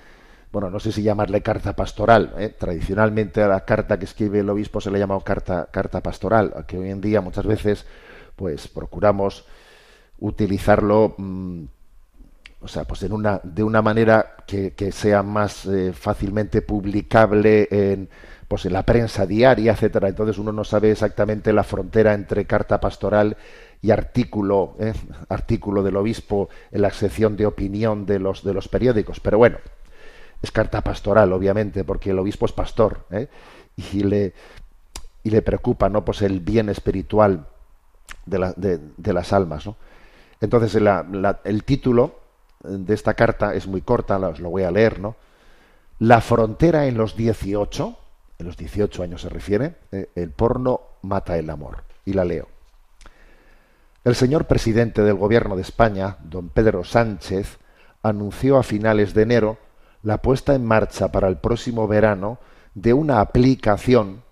bueno, 0.50 0.70
no 0.70 0.80
sé 0.80 0.92
si 0.92 1.02
llamarle 1.02 1.42
carta 1.42 1.76
pastoral. 1.76 2.32
¿eh? 2.38 2.48
Tradicionalmente 2.48 3.42
a 3.42 3.48
la 3.48 3.64
carta 3.64 3.98
que 3.98 4.06
escribe 4.06 4.40
el 4.40 4.48
obispo 4.48 4.80
se 4.80 4.90
le 4.90 4.98
llama 4.98 5.20
carta, 5.22 5.68
carta 5.70 6.00
pastoral, 6.00 6.64
que 6.66 6.78
hoy 6.78 6.90
en 6.90 7.00
día 7.00 7.20
muchas 7.20 7.44
veces, 7.44 7.84
pues 8.36 8.68
procuramos 8.68 9.44
utilizarlo 10.18 11.14
mm, 11.18 11.64
o 12.64 12.68
sea, 12.68 12.84
pues 12.84 13.02
en 13.02 13.12
una, 13.12 13.42
de 13.42 13.62
una 13.62 13.82
manera 13.82 14.36
que, 14.46 14.72
sea 14.90 15.22
más 15.22 15.66
eh, 15.66 15.92
fácilmente 15.92 16.62
publicable 16.62 17.68
en, 17.70 18.08
pues 18.48 18.64
en 18.64 18.72
la 18.72 18.84
prensa 18.84 19.26
diaria, 19.26 19.72
etcétera. 19.72 20.08
Entonces 20.08 20.38
uno 20.38 20.50
no 20.50 20.64
sabe 20.64 20.90
exactamente 20.90 21.52
la 21.52 21.62
frontera 21.62 22.14
entre 22.14 22.46
carta 22.46 22.80
pastoral 22.80 23.36
y 23.82 23.90
artículo, 23.90 24.76
eh, 24.80 24.94
artículo 25.28 25.82
del 25.82 25.96
obispo 25.96 26.48
en 26.72 26.80
la 26.80 26.90
sección 26.90 27.36
de 27.36 27.44
opinión 27.44 28.06
de 28.06 28.18
los 28.18 28.42
de 28.42 28.54
los 28.54 28.68
periódicos. 28.68 29.20
Pero 29.20 29.36
bueno, 29.36 29.58
es 30.40 30.50
carta 30.50 30.80
pastoral, 30.80 31.34
obviamente, 31.34 31.84
porque 31.84 32.10
el 32.10 32.18
obispo 32.18 32.46
es 32.46 32.52
pastor 32.52 33.04
¿eh? 33.10 33.28
y 33.92 34.04
le 34.04 34.32
y 35.22 35.28
le 35.28 35.42
preocupa, 35.42 35.90
no, 35.90 36.02
pues 36.02 36.22
el 36.22 36.40
bien 36.40 36.70
espiritual 36.70 37.46
de, 38.24 38.80
de 38.96 39.12
las 39.12 39.34
almas, 39.34 39.66
¿no? 39.66 39.76
Entonces, 40.40 40.80
el 41.44 41.64
título 41.64 42.20
de 42.62 42.94
esta 42.94 43.14
carta 43.14 43.54
es 43.54 43.66
muy 43.66 43.82
corta, 43.82 44.18
os 44.18 44.40
lo 44.40 44.50
voy 44.50 44.62
a 44.62 44.70
leer, 44.70 44.98
¿no? 44.98 45.16
La 45.98 46.20
frontera 46.20 46.86
en 46.86 46.96
los 46.96 47.16
18, 47.16 47.96
en 48.38 48.46
los 48.46 48.56
18 48.56 49.02
años 49.02 49.22
se 49.22 49.28
refiere, 49.28 49.76
eh, 49.92 50.10
el 50.16 50.30
porno 50.30 50.80
mata 51.02 51.38
el 51.38 51.48
amor. 51.50 51.84
Y 52.04 52.12
la 52.12 52.24
leo. 52.24 52.48
El 54.02 54.14
señor 54.14 54.46
presidente 54.46 55.02
del 55.02 55.14
gobierno 55.14 55.56
de 55.56 55.62
España, 55.62 56.18
don 56.22 56.50
Pedro 56.50 56.84
Sánchez, 56.84 57.58
anunció 58.02 58.58
a 58.58 58.62
finales 58.62 59.14
de 59.14 59.22
enero 59.22 59.56
la 60.02 60.18
puesta 60.18 60.54
en 60.54 60.66
marcha 60.66 61.10
para 61.10 61.28
el 61.28 61.38
próximo 61.38 61.88
verano 61.88 62.38
de 62.74 62.92
una 62.92 63.20
aplicación 63.20 64.22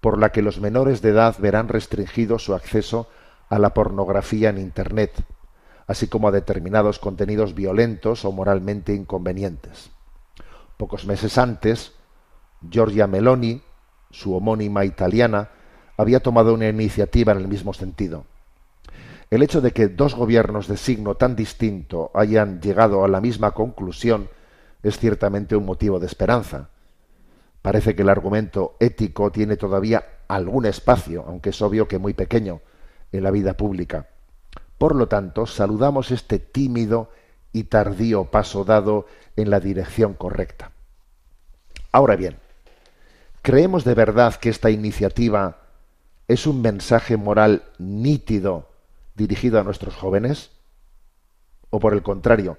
por 0.00 0.18
la 0.18 0.30
que 0.30 0.42
los 0.42 0.60
menores 0.60 1.02
de 1.02 1.08
edad 1.08 1.34
verán 1.40 1.66
restringido 1.66 2.38
su 2.38 2.54
acceso 2.54 3.08
a 3.48 3.58
la 3.58 3.74
pornografía 3.74 4.50
en 4.50 4.58
Internet 4.58 5.24
así 5.86 6.08
como 6.08 6.28
a 6.28 6.32
determinados 6.32 6.98
contenidos 6.98 7.54
violentos 7.54 8.24
o 8.24 8.32
moralmente 8.32 8.94
inconvenientes. 8.94 9.90
Pocos 10.76 11.06
meses 11.06 11.38
antes, 11.38 11.92
Giorgia 12.68 13.06
Meloni, 13.06 13.62
su 14.10 14.34
homónima 14.34 14.84
italiana, 14.84 15.50
había 15.96 16.20
tomado 16.20 16.52
una 16.54 16.68
iniciativa 16.68 17.32
en 17.32 17.38
el 17.38 17.48
mismo 17.48 17.72
sentido. 17.72 18.24
El 19.30 19.42
hecho 19.42 19.60
de 19.60 19.72
que 19.72 19.88
dos 19.88 20.14
gobiernos 20.14 20.68
de 20.68 20.76
signo 20.76 21.16
tan 21.16 21.34
distinto 21.34 22.10
hayan 22.14 22.60
llegado 22.60 23.04
a 23.04 23.08
la 23.08 23.20
misma 23.20 23.52
conclusión 23.52 24.28
es 24.82 24.98
ciertamente 24.98 25.56
un 25.56 25.64
motivo 25.64 25.98
de 25.98 26.06
esperanza. 26.06 26.68
Parece 27.62 27.96
que 27.96 28.02
el 28.02 28.08
argumento 28.08 28.76
ético 28.78 29.32
tiene 29.32 29.56
todavía 29.56 30.04
algún 30.28 30.66
espacio, 30.66 31.24
aunque 31.26 31.50
es 31.50 31.60
obvio 31.60 31.88
que 31.88 31.98
muy 31.98 32.14
pequeño, 32.14 32.60
en 33.10 33.24
la 33.24 33.32
vida 33.32 33.56
pública. 33.56 34.06
Por 34.78 34.94
lo 34.94 35.08
tanto, 35.08 35.46
saludamos 35.46 36.10
este 36.10 36.38
tímido 36.38 37.10
y 37.52 37.64
tardío 37.64 38.26
paso 38.26 38.64
dado 38.64 39.06
en 39.36 39.50
la 39.50 39.60
dirección 39.60 40.14
correcta. 40.14 40.72
Ahora 41.92 42.16
bien, 42.16 42.36
¿creemos 43.42 43.84
de 43.84 43.94
verdad 43.94 44.34
que 44.34 44.50
esta 44.50 44.70
iniciativa 44.70 45.58
es 46.28 46.46
un 46.46 46.60
mensaje 46.60 47.16
moral 47.16 47.62
nítido 47.78 48.68
dirigido 49.14 49.58
a 49.58 49.64
nuestros 49.64 49.94
jóvenes? 49.94 50.50
o 51.70 51.80
por 51.80 51.94
el 51.94 52.02
contrario, 52.02 52.58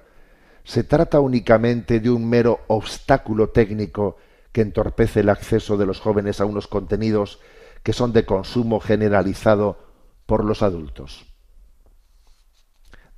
se 0.63 0.83
trata 0.83 1.19
únicamente 1.19 1.99
de 1.99 2.09
un 2.09 2.29
mero 2.29 2.61
obstáculo 2.67 3.49
técnico 3.49 4.17
que 4.51 4.61
entorpece 4.61 5.21
el 5.21 5.29
acceso 5.29 5.77
de 5.77 5.85
los 5.85 5.99
jóvenes 5.99 6.41
a 6.41 6.45
unos 6.45 6.67
contenidos 6.67 7.39
que 7.83 7.93
son 7.93 8.11
de 8.11 8.25
consumo 8.25 8.79
generalizado 8.79 9.77
por 10.25 10.43
los 10.43 10.61
adultos. 10.61 11.25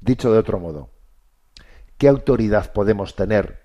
Dicho 0.01 0.31
de 0.31 0.37
otro 0.37 0.59
modo, 0.59 0.89
¿qué 1.97 2.07
autoridad 2.07 2.71
podemos 2.71 3.15
tener 3.15 3.59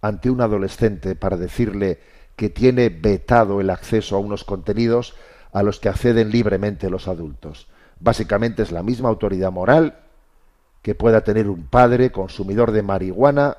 ante 0.00 0.30
un 0.30 0.40
adolescente 0.40 1.14
para 1.14 1.36
decirle 1.36 2.00
que 2.36 2.48
tiene 2.48 2.88
vetado 2.88 3.60
el 3.60 3.70
acceso 3.70 4.16
a 4.16 4.20
unos 4.20 4.44
contenidos 4.44 5.14
a 5.52 5.62
los 5.62 5.80
que 5.80 5.88
acceden 5.88 6.30
libremente 6.30 6.88
los 6.88 7.08
adultos? 7.08 7.68
Básicamente 8.00 8.62
es 8.62 8.72
la 8.72 8.82
misma 8.82 9.08
autoridad 9.08 9.52
moral 9.52 10.00
que 10.82 10.94
pueda 10.94 11.22
tener 11.22 11.48
un 11.48 11.66
padre 11.66 12.12
consumidor 12.12 12.70
de 12.70 12.82
marihuana 12.82 13.58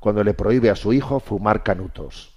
cuando 0.00 0.24
le 0.24 0.34
prohíbe 0.34 0.68
a 0.68 0.76
su 0.76 0.92
hijo 0.92 1.20
fumar 1.20 1.62
canutos. 1.62 2.34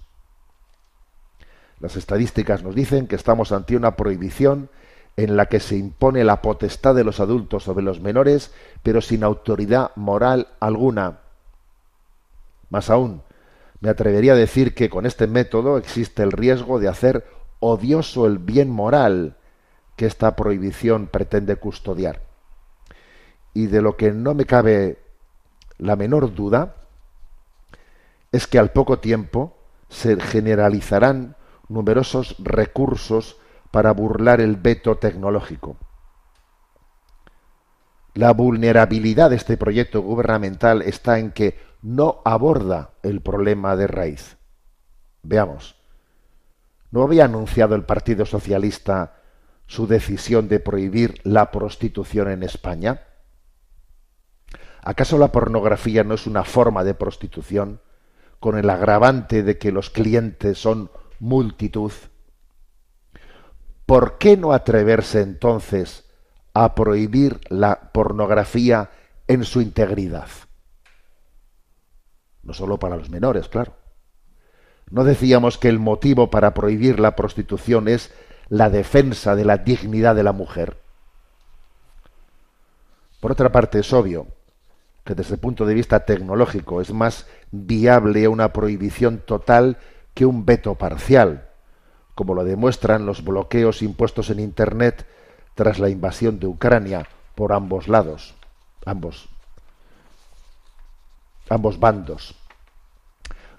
Las 1.80 1.96
estadísticas 1.96 2.62
nos 2.62 2.74
dicen 2.74 3.06
que 3.06 3.16
estamos 3.16 3.52
ante 3.52 3.76
una 3.76 3.96
prohibición 3.96 4.70
en 5.18 5.36
la 5.36 5.46
que 5.46 5.58
se 5.58 5.76
impone 5.76 6.22
la 6.22 6.40
potestad 6.42 6.94
de 6.94 7.02
los 7.02 7.18
adultos 7.18 7.64
sobre 7.64 7.84
los 7.84 8.00
menores, 8.00 8.52
pero 8.84 9.00
sin 9.00 9.24
autoridad 9.24 9.90
moral 9.96 10.46
alguna. 10.60 11.18
Más 12.70 12.88
aún, 12.88 13.22
me 13.80 13.90
atrevería 13.90 14.34
a 14.34 14.36
decir 14.36 14.76
que 14.76 14.88
con 14.88 15.06
este 15.06 15.26
método 15.26 15.76
existe 15.76 16.22
el 16.22 16.30
riesgo 16.30 16.78
de 16.78 16.86
hacer 16.86 17.26
odioso 17.58 18.26
el 18.26 18.38
bien 18.38 18.70
moral 18.70 19.34
que 19.96 20.06
esta 20.06 20.36
prohibición 20.36 21.08
pretende 21.08 21.56
custodiar. 21.56 22.22
Y 23.54 23.66
de 23.66 23.82
lo 23.82 23.96
que 23.96 24.12
no 24.12 24.34
me 24.34 24.44
cabe 24.44 24.98
la 25.78 25.96
menor 25.96 26.32
duda 26.32 26.76
es 28.30 28.46
que 28.46 28.60
al 28.60 28.70
poco 28.70 29.00
tiempo 29.00 29.56
se 29.88 30.20
generalizarán 30.20 31.34
numerosos 31.68 32.36
recursos 32.38 33.36
para 33.70 33.92
burlar 33.92 34.40
el 34.40 34.56
veto 34.56 34.96
tecnológico. 34.96 35.76
La 38.14 38.32
vulnerabilidad 38.32 39.30
de 39.30 39.36
este 39.36 39.56
proyecto 39.56 40.02
gubernamental 40.02 40.82
está 40.82 41.18
en 41.18 41.32
que 41.32 41.58
no 41.82 42.20
aborda 42.24 42.90
el 43.02 43.20
problema 43.20 43.76
de 43.76 43.86
raíz. 43.86 44.36
Veamos. 45.22 45.76
¿No 46.90 47.02
había 47.02 47.26
anunciado 47.26 47.74
el 47.74 47.84
Partido 47.84 48.24
Socialista 48.24 49.20
su 49.66 49.86
decisión 49.86 50.48
de 50.48 50.58
prohibir 50.58 51.20
la 51.22 51.50
prostitución 51.50 52.30
en 52.30 52.42
España? 52.42 53.02
¿Acaso 54.82 55.18
la 55.18 55.30
pornografía 55.30 56.02
no 56.02 56.14
es 56.14 56.26
una 56.26 56.44
forma 56.44 56.82
de 56.82 56.94
prostitución 56.94 57.80
con 58.40 58.56
el 58.56 58.70
agravante 58.70 59.42
de 59.42 59.58
que 59.58 59.72
los 59.72 59.90
clientes 59.90 60.58
son 60.58 60.90
multitud. 61.18 61.92
¿Por 63.88 64.18
qué 64.18 64.36
no 64.36 64.52
atreverse 64.52 65.22
entonces 65.22 66.04
a 66.52 66.74
prohibir 66.74 67.40
la 67.48 67.90
pornografía 67.90 68.90
en 69.26 69.44
su 69.44 69.62
integridad? 69.62 70.28
No 72.42 72.52
solo 72.52 72.78
para 72.78 72.98
los 72.98 73.08
menores, 73.08 73.48
claro. 73.48 73.72
¿No 74.90 75.04
decíamos 75.04 75.56
que 75.56 75.70
el 75.70 75.78
motivo 75.78 76.30
para 76.30 76.52
prohibir 76.52 77.00
la 77.00 77.16
prostitución 77.16 77.88
es 77.88 78.12
la 78.50 78.68
defensa 78.68 79.34
de 79.34 79.46
la 79.46 79.56
dignidad 79.56 80.14
de 80.14 80.22
la 80.22 80.32
mujer? 80.32 80.76
Por 83.20 83.32
otra 83.32 83.50
parte, 83.50 83.78
es 83.78 83.90
obvio 83.94 84.26
que 85.02 85.14
desde 85.14 85.36
el 85.36 85.40
punto 85.40 85.64
de 85.64 85.72
vista 85.72 86.04
tecnológico 86.04 86.82
es 86.82 86.92
más 86.92 87.26
viable 87.52 88.28
una 88.28 88.52
prohibición 88.52 89.20
total 89.20 89.78
que 90.12 90.26
un 90.26 90.44
veto 90.44 90.74
parcial, 90.74 91.47
como 92.18 92.34
lo 92.34 92.42
demuestran 92.42 93.06
los 93.06 93.22
bloqueos 93.22 93.80
impuestos 93.80 94.28
en 94.30 94.40
Internet 94.40 95.06
tras 95.54 95.78
la 95.78 95.88
invasión 95.88 96.40
de 96.40 96.48
Ucrania 96.48 97.06
por 97.36 97.52
ambos 97.52 97.86
lados, 97.86 98.34
ambos, 98.84 99.28
ambos 101.48 101.78
bandos. 101.78 102.34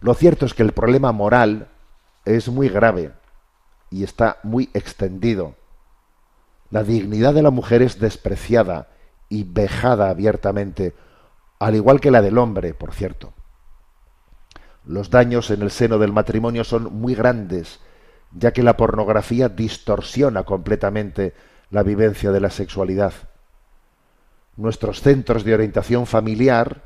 Lo 0.01 0.13
cierto 0.13 0.45
es 0.45 0.53
que 0.53 0.63
el 0.63 0.73
problema 0.73 1.13
moral 1.13 1.69
es 2.25 2.49
muy 2.49 2.67
grave 2.67 3.13
y 3.91 4.03
está 4.03 4.39
muy 4.43 4.69
extendido. 4.73 5.55
La 6.69 6.83
dignidad 6.83 7.33
de 7.33 7.43
la 7.43 7.51
mujer 7.51 7.81
es 7.81 7.97
despreciada 7.97 8.89
y 9.29 9.45
vejada 9.45 10.09
abiertamente, 10.09 10.93
al 11.59 11.75
igual 11.75 12.01
que 12.01 12.11
la 12.11 12.21
del 12.21 12.37
hombre, 12.37 12.73
por 12.73 12.93
cierto. 12.93 13.31
Los 14.83 15.09
daños 15.09 15.49
en 15.49 15.61
el 15.61 15.71
seno 15.71 15.97
del 15.97 16.11
matrimonio 16.11 16.65
son 16.65 16.93
muy 16.99 17.15
grandes, 17.15 17.79
ya 18.31 18.51
que 18.51 18.63
la 18.63 18.77
pornografía 18.77 19.49
distorsiona 19.49 20.43
completamente 20.43 21.33
la 21.71 21.83
vivencia 21.83 22.31
de 22.31 22.39
la 22.39 22.49
sexualidad. 22.49 23.13
Nuestros 24.57 25.01
centros 25.01 25.43
de 25.43 25.53
orientación 25.53 26.05
familiar, 26.05 26.83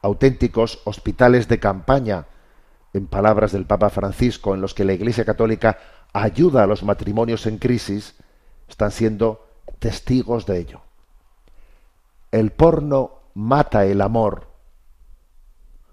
auténticos 0.00 0.80
hospitales 0.84 1.48
de 1.48 1.60
campaña, 1.60 2.26
en 2.92 3.06
palabras 3.06 3.52
del 3.52 3.66
Papa 3.66 3.90
Francisco, 3.90 4.54
en 4.54 4.60
los 4.60 4.74
que 4.74 4.84
la 4.84 4.92
Iglesia 4.92 5.24
Católica 5.24 5.78
ayuda 6.12 6.62
a 6.62 6.66
los 6.66 6.82
matrimonios 6.82 7.46
en 7.46 7.58
crisis, 7.58 8.14
están 8.68 8.90
siendo 8.90 9.48
testigos 9.78 10.46
de 10.46 10.58
ello. 10.58 10.80
El 12.30 12.50
porno 12.52 13.22
mata 13.34 13.86
el 13.86 14.00
amor, 14.00 14.48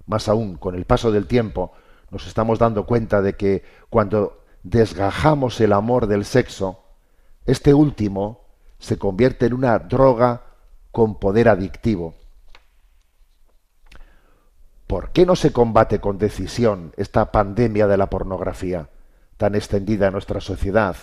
más 0.05 0.27
aún, 0.27 0.55
con 0.55 0.75
el 0.75 0.85
paso 0.85 1.11
del 1.11 1.27
tiempo, 1.27 1.73
nos 2.11 2.25
estamos 2.27 2.59
dando 2.59 2.85
cuenta 2.85 3.21
de 3.21 3.35
que 3.35 3.63
cuando 3.89 4.43
desgajamos 4.69 5.59
el 5.61 5.73
amor 5.73 6.05
del 6.05 6.25
sexo, 6.25 6.83
este 7.45 7.73
último 7.73 8.45
se 8.77 8.99
convierte 8.99 9.47
en 9.47 9.53
una 9.53 9.79
droga 9.79 10.43
con 10.91 11.19
poder 11.19 11.49
adictivo. 11.49 12.13
¿Por 14.85 15.11
qué 15.11 15.25
no 15.25 15.35
se 15.35 15.51
combate 15.51 15.99
con 15.99 16.19
decisión 16.19 16.93
esta 16.97 17.31
pandemia 17.31 17.87
de 17.87 17.97
la 17.97 18.11
pornografía 18.11 18.89
tan 19.37 19.55
extendida 19.55 20.07
en 20.07 20.13
nuestra 20.13 20.39
sociedad, 20.39 20.95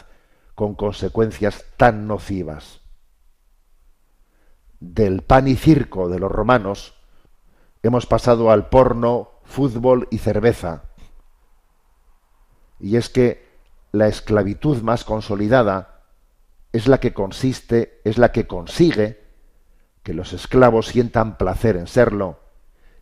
con 0.55 0.74
consecuencias 0.74 1.64
tan 1.76 2.07
nocivas? 2.07 2.83
Del 4.79 5.22
pan 5.22 5.48
y 5.48 5.57
circo 5.57 6.09
de 6.09 6.20
los 6.20 6.31
romanos 6.31 6.94
hemos 7.83 8.07
pasado 8.07 8.50
al 8.52 8.68
porno, 8.68 9.31
fútbol 9.42 10.07
y 10.12 10.18
cerveza. 10.18 10.85
Y 12.79 12.96
es 12.96 13.09
que 13.09 13.45
la 13.96 14.09
esclavitud 14.09 14.82
más 14.82 15.04
consolidada 15.04 16.02
es 16.72 16.88
la 16.88 17.00
que 17.00 17.14
consiste, 17.14 18.00
es 18.04 18.18
la 18.18 18.32
que 18.32 18.46
consigue 18.46 19.24
que 20.02 20.14
los 20.14 20.32
esclavos 20.32 20.87
sientan 20.87 21.38
placer 21.38 21.76
en 21.76 21.87
serlo. 21.87 22.38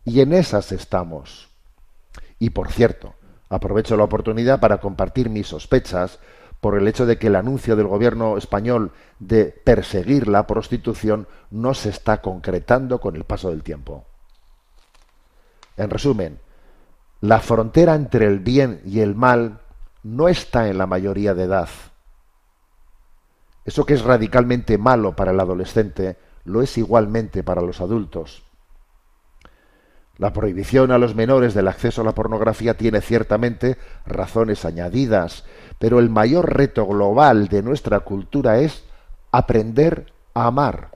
Y 0.05 0.21
en 0.21 0.33
esas 0.33 0.71
estamos. 0.71 1.49
Y 2.39 2.51
por 2.51 2.71
cierto, 2.71 3.15
aprovecho 3.49 3.97
la 3.97 4.03
oportunidad 4.05 4.59
para 4.59 4.77
compartir 4.77 5.29
mis 5.29 5.47
sospechas 5.47 6.19
por 6.61 6.77
el 6.77 6.87
hecho 6.87 7.05
de 7.05 7.17
que 7.17 7.27
el 7.27 7.35
anuncio 7.35 7.75
del 7.75 7.87
gobierno 7.87 8.37
español 8.37 8.91
de 9.19 9.45
perseguir 9.45 10.27
la 10.27 10.47
prostitución 10.47 11.27
no 11.51 11.73
se 11.73 11.89
está 11.89 12.21
concretando 12.21 12.99
con 12.99 13.15
el 13.15 13.23
paso 13.23 13.49
del 13.49 13.61
tiempo. 13.61 14.05
En 15.77 15.89
resumen, 15.89 16.39
la 17.21 17.39
frontera 17.39 17.95
entre 17.95 18.25
el 18.25 18.39
bien 18.39 18.81
y 18.85 19.01
el 19.01 19.15
mal 19.15 19.59
no 20.05 20.27
está 20.27 20.69
en 20.69 20.77
la 20.77 20.85
mayoría 20.85 21.33
de 21.33 21.45
edad. 21.45 21.67
Eso 23.65 23.87
que 23.87 23.95
es 23.95 24.03
radicalmente 24.03 24.77
malo 24.77 25.15
para 25.15 25.31
el 25.31 25.39
adolescente 25.39 26.15
lo 26.43 26.61
es 26.61 26.77
igualmente 26.77 27.41
para 27.41 27.63
los 27.63 27.81
adultos. 27.81 28.43
La 30.17 30.31
prohibición 30.31 30.91
a 30.91 30.99
los 30.99 31.15
menores 31.15 31.55
del 31.55 31.67
acceso 31.67 32.01
a 32.01 32.03
la 32.03 32.13
pornografía 32.13 32.77
tiene 32.77 33.01
ciertamente 33.01 33.79
razones 34.05 34.63
añadidas, 34.63 35.43
pero 35.79 35.97
el 35.97 36.11
mayor 36.11 36.55
reto 36.55 36.85
global 36.85 37.47
de 37.47 37.63
nuestra 37.63 38.01
cultura 38.01 38.59
es 38.59 38.83
aprender 39.31 40.13
a 40.35 40.45
amar, 40.45 40.91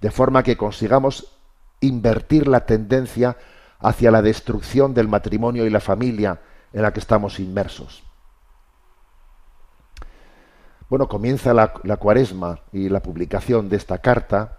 de 0.00 0.12
forma 0.12 0.44
que 0.44 0.56
consigamos 0.56 1.36
invertir 1.80 2.46
la 2.46 2.64
tendencia 2.64 3.36
hacia 3.80 4.12
la 4.12 4.22
destrucción 4.22 4.94
del 4.94 5.08
matrimonio 5.08 5.66
y 5.66 5.70
la 5.70 5.80
familia 5.80 6.38
en 6.74 6.82
la 6.82 6.92
que 6.92 7.00
estamos 7.00 7.40
inmersos. 7.40 8.02
Bueno, 10.90 11.08
comienza 11.08 11.54
la, 11.54 11.72
cuaresma 11.96 12.60
y 12.70 12.90
la 12.90 13.00
publicación 13.00 13.70
de 13.70 13.76
esta 13.76 13.98
carta, 13.98 14.58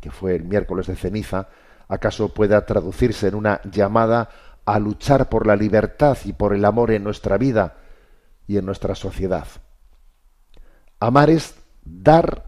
que 0.00 0.10
fue 0.10 0.34
el 0.34 0.44
miércoles 0.44 0.86
de 0.86 0.96
ceniza, 0.96 1.48
acaso 1.88 2.32
pueda 2.32 2.64
traducirse 2.64 3.28
en 3.28 3.34
una 3.34 3.60
llamada 3.64 4.30
a 4.64 4.78
luchar 4.78 5.28
por 5.28 5.46
la 5.46 5.54
libertad 5.54 6.16
y 6.24 6.32
por 6.32 6.54
el 6.54 6.64
amor 6.64 6.90
en 6.90 7.04
nuestra 7.04 7.36
vida 7.36 7.76
y 8.46 8.56
en 8.56 8.64
nuestra 8.64 8.94
sociedad. 8.94 9.46
Amar 10.98 11.28
es 11.28 11.56
dar 11.82 12.46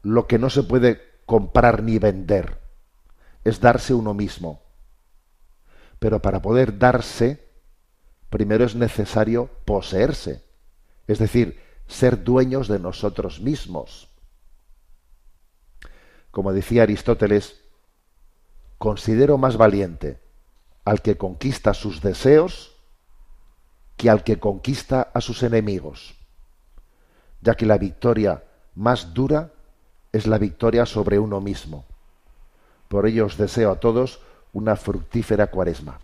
lo 0.00 0.26
que 0.26 0.38
no 0.38 0.48
se 0.48 0.62
puede 0.62 1.02
comprar 1.26 1.82
ni 1.82 1.98
vender 1.98 2.58
es 3.48 3.60
darse 3.60 3.94
uno 3.94 4.14
mismo. 4.14 4.62
Pero 5.98 6.20
para 6.22 6.40
poder 6.40 6.78
darse, 6.78 7.47
primero 8.30 8.64
es 8.64 8.74
necesario 8.74 9.50
poseerse, 9.64 10.44
es 11.06 11.18
decir, 11.18 11.60
ser 11.86 12.22
dueños 12.22 12.68
de 12.68 12.78
nosotros 12.78 13.40
mismos. 13.40 14.08
Como 16.30 16.52
decía 16.52 16.82
Aristóteles, 16.82 17.60
considero 18.76 19.38
más 19.38 19.56
valiente 19.56 20.20
al 20.84 21.02
que 21.02 21.16
conquista 21.16 21.74
sus 21.74 22.00
deseos 22.00 22.74
que 23.96 24.08
al 24.10 24.22
que 24.22 24.38
conquista 24.38 25.10
a 25.12 25.20
sus 25.20 25.42
enemigos, 25.42 26.14
ya 27.40 27.56
que 27.56 27.66
la 27.66 27.78
victoria 27.78 28.44
más 28.74 29.12
dura 29.12 29.52
es 30.12 30.26
la 30.26 30.38
victoria 30.38 30.86
sobre 30.86 31.18
uno 31.18 31.40
mismo. 31.40 31.84
Por 32.88 33.06
ello 33.06 33.26
os 33.26 33.36
deseo 33.36 33.72
a 33.72 33.80
todos 33.80 34.20
una 34.52 34.76
fructífera 34.76 35.48
cuaresma. 35.48 35.98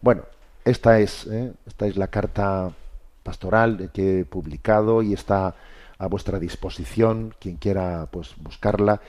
Bueno, 0.00 0.22
esta 0.64 1.00
es, 1.00 1.26
¿eh? 1.26 1.52
esta 1.66 1.86
es 1.86 1.96
la 1.96 2.08
carta 2.08 2.72
pastoral 3.22 3.90
que 3.92 4.20
he 4.20 4.24
publicado 4.24 5.02
y 5.02 5.12
está 5.12 5.54
a 5.98 6.06
vuestra 6.06 6.38
disposición, 6.38 7.34
quien 7.40 7.56
quiera 7.56 8.08
pues 8.10 8.34
buscarla 8.38 9.00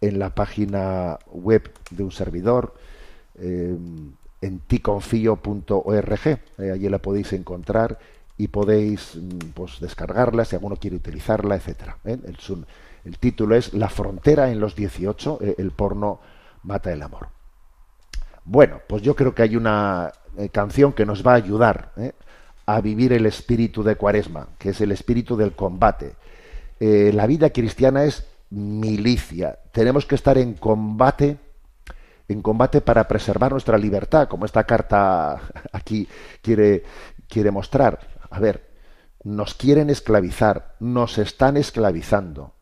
en 0.00 0.18
la 0.18 0.34
página 0.34 1.18
web 1.32 1.72
de 1.90 2.02
un 2.02 2.12
servidor, 2.12 2.74
eh, 3.38 3.76
en 4.42 4.58
ticonfio.org. 4.60 6.26
Eh, 6.26 6.70
allí 6.70 6.88
la 6.88 6.98
podéis 6.98 7.32
encontrar 7.32 7.98
y 8.36 8.48
podéis 8.48 9.16
mm, 9.16 9.50
pues, 9.54 9.80
descargarla 9.80 10.44
si 10.44 10.56
alguno 10.56 10.76
quiere 10.76 10.96
utilizarla, 10.96 11.56
etcétera. 11.56 11.96
El, 12.04 12.36
el, 13.04 13.18
título 13.18 13.56
es 13.56 13.72
La 13.72 13.88
frontera 13.88 14.50
en 14.50 14.60
los 14.60 14.76
18, 14.76 15.38
eh, 15.40 15.54
el 15.58 15.70
porno 15.70 16.20
mata 16.62 16.92
el 16.92 17.02
amor. 17.02 17.28
Bueno, 18.44 18.80
pues 18.86 19.02
yo 19.02 19.16
creo 19.16 19.34
que 19.34 19.42
hay 19.42 19.56
una 19.56 20.12
eh, 20.36 20.48
canción 20.48 20.92
que 20.92 21.06
nos 21.06 21.26
va 21.26 21.32
a 21.32 21.36
ayudar 21.36 21.92
a 22.66 22.80
vivir 22.80 23.12
el 23.12 23.26
espíritu 23.26 23.82
de 23.82 23.96
Cuaresma, 23.96 24.48
que 24.58 24.70
es 24.70 24.80
el 24.80 24.92
espíritu 24.92 25.36
del 25.36 25.52
combate. 25.52 26.14
la 26.80 27.26
vida 27.26 27.50
cristiana 27.50 28.04
es 28.04 28.26
milicia. 28.50 29.58
Tenemos 29.72 30.06
que 30.06 30.14
estar 30.14 30.38
en 30.38 30.54
combate 30.54 31.38
en 32.28 32.42
combate 32.42 32.80
para 32.80 33.06
preservar 33.06 33.52
nuestra 33.52 33.78
libertad, 33.78 34.28
como 34.28 34.46
esta 34.46 34.64
carta 34.64 35.40
aquí 35.72 36.08
quiere, 36.40 36.84
quiere 37.28 37.50
mostrar. 37.50 38.00
A 38.30 38.38
ver, 38.40 38.70
nos 39.24 39.54
quieren 39.54 39.90
esclavizar, 39.90 40.74
nos 40.80 41.18
están 41.18 41.56
esclavizando. 41.56 42.52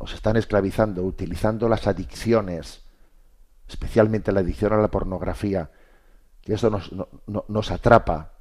Nos 0.00 0.14
están 0.14 0.36
esclavizando 0.36 1.02
utilizando 1.02 1.68
las 1.68 1.86
adicciones, 1.86 2.82
especialmente 3.68 4.32
la 4.32 4.40
adicción 4.40 4.72
a 4.72 4.78
la 4.78 4.88
pornografía, 4.88 5.70
que 6.42 6.54
eso 6.54 6.70
nos, 6.70 6.90
nos 7.26 7.70
atrapa, 7.70 8.32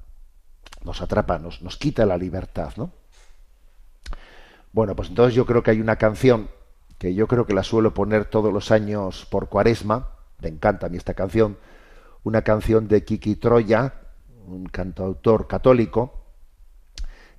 nos 0.84 1.02
atrapa, 1.02 1.38
nos, 1.38 1.62
nos 1.62 1.78
quita 1.78 2.06
la 2.06 2.18
libertad, 2.18 2.74
¿no? 2.78 2.92
Bueno, 4.74 4.96
pues 4.96 5.10
entonces 5.10 5.36
yo 5.36 5.46
creo 5.46 5.64
que 5.64 5.72
hay 5.72 5.82
una 5.82 5.98
canción 5.98 6.50
que 6.98 7.14
yo 7.14 7.28
creo 7.28 7.46
que 7.46 7.54
la 7.54 7.64
suelo 7.64 7.94
poner 7.94 8.26
todos 8.26 8.54
los 8.54 8.72
años 8.72 9.26
por 9.26 9.50
cuaresma, 9.50 10.10
me 10.40 10.50
encanta 10.50 10.86
a 10.86 10.90
mí 10.90 10.98
esta 10.98 11.14
canción, 11.14 11.58
una 12.24 12.44
canción 12.44 12.88
de 12.88 13.04
Kiki 13.04 13.36
Troya, 13.36 13.96
un 14.46 14.66
cantautor 14.66 15.48
católico, 15.48 16.26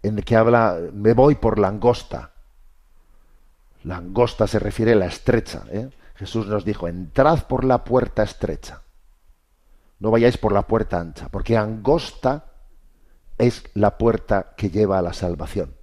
en 0.03 0.19
el 0.19 0.25
que 0.25 0.37
habla, 0.37 0.79
me 0.93 1.13
voy 1.13 1.37
por 1.37 1.59
la 1.59 1.69
angosta. 1.69 2.33
La 3.85 3.97
angosta 3.97 4.47
se 4.47 4.59
refiere 4.59 4.93
a 4.93 4.97
la 4.97 5.07
estrecha. 5.07 5.65
¿eh? 5.71 5.91
Jesús 6.17 6.47
nos 6.47 6.65
dijo, 6.65 6.89
entrad 6.89 7.45
por 7.47 7.65
la 7.65 7.85
puerta 7.85 8.23
estrecha. 8.23 8.82
No 10.03 10.11
vayáis 10.11 10.37
por 10.37 10.51
la 10.53 10.67
puerta 10.67 10.99
ancha, 10.99 11.29
porque 11.29 11.57
angosta 11.57 12.47
es 13.39 13.63
la 13.75 13.99
puerta 13.99 14.53
que 14.57 14.69
lleva 14.69 14.99
a 14.99 15.03
la 15.03 15.13
salvación. 15.13 15.77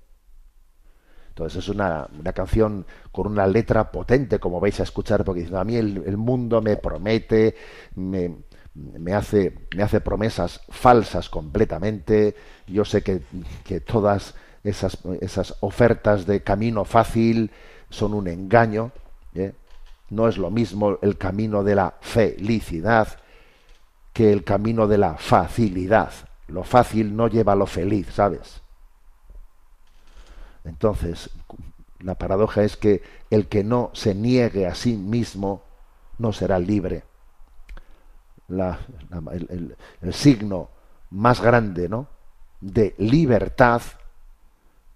Entonces 1.30 1.64
es 1.64 1.70
una, 1.70 2.06
una, 2.20 2.34
canción 2.34 2.86
con 3.14 3.28
una 3.28 3.48
letra 3.48 3.90
potente, 3.94 4.38
como 4.38 4.60
vais 4.60 4.78
a 4.82 4.84
escuchar, 4.84 5.24
porque 5.24 5.44
dice, 5.44 5.56
a 5.56 5.64
mí 5.64 5.78
el, 5.78 6.04
el 6.06 6.18
mundo 6.18 6.62
me 6.62 6.76
promete, 6.76 7.56
me, 7.96 8.44
me 8.74 9.14
hace, 9.14 9.68
me 9.74 9.84
hace 9.84 10.02
promesas 10.02 10.64
falsas 10.68 11.30
completamente. 11.30 12.36
Yo 12.68 12.84
sé 12.84 13.02
que, 13.02 13.22
que 13.64 13.80
todas 13.80 14.36
esas, 14.66 14.98
esas, 15.22 15.56
ofertas 15.62 16.26
de 16.26 16.44
camino 16.44 16.84
fácil 16.84 17.52
son 17.90 18.14
un 18.14 18.28
engaño. 18.28 18.92
¿eh? 19.34 19.54
No 20.10 20.28
es 20.28 20.38
lo 20.38 20.52
mismo 20.52 20.98
el 21.02 21.18
camino 21.18 21.64
de 21.64 21.76
la 21.76 21.94
felicidad 22.02 23.18
que 24.20 24.34
el 24.34 24.44
camino 24.44 24.86
de 24.86 24.98
la 24.98 25.16
facilidad. 25.16 26.12
Lo 26.50 26.66
fácil 26.66 27.16
no 27.16 27.30
lleva 27.30 27.54
a 27.54 27.56
lo 27.56 27.66
feliz, 27.66 28.08
¿sabes? 28.14 28.60
Entonces, 30.66 31.30
la 32.02 32.16
paradoja 32.16 32.64
es 32.64 32.76
que 32.76 33.02
el 33.30 33.48
que 33.48 33.64
no 33.64 33.92
se 33.94 34.14
niegue 34.14 34.68
a 34.68 34.76
sí 34.76 34.98
mismo 34.98 35.64
no 36.18 36.34
será 36.34 36.60
libre 36.60 37.06
el, 38.50 39.78
signo 40.12 40.70
más 41.12 41.42
grande 41.42 41.88
¿no? 41.88 42.08
de 42.60 42.96
libertad 42.98 43.82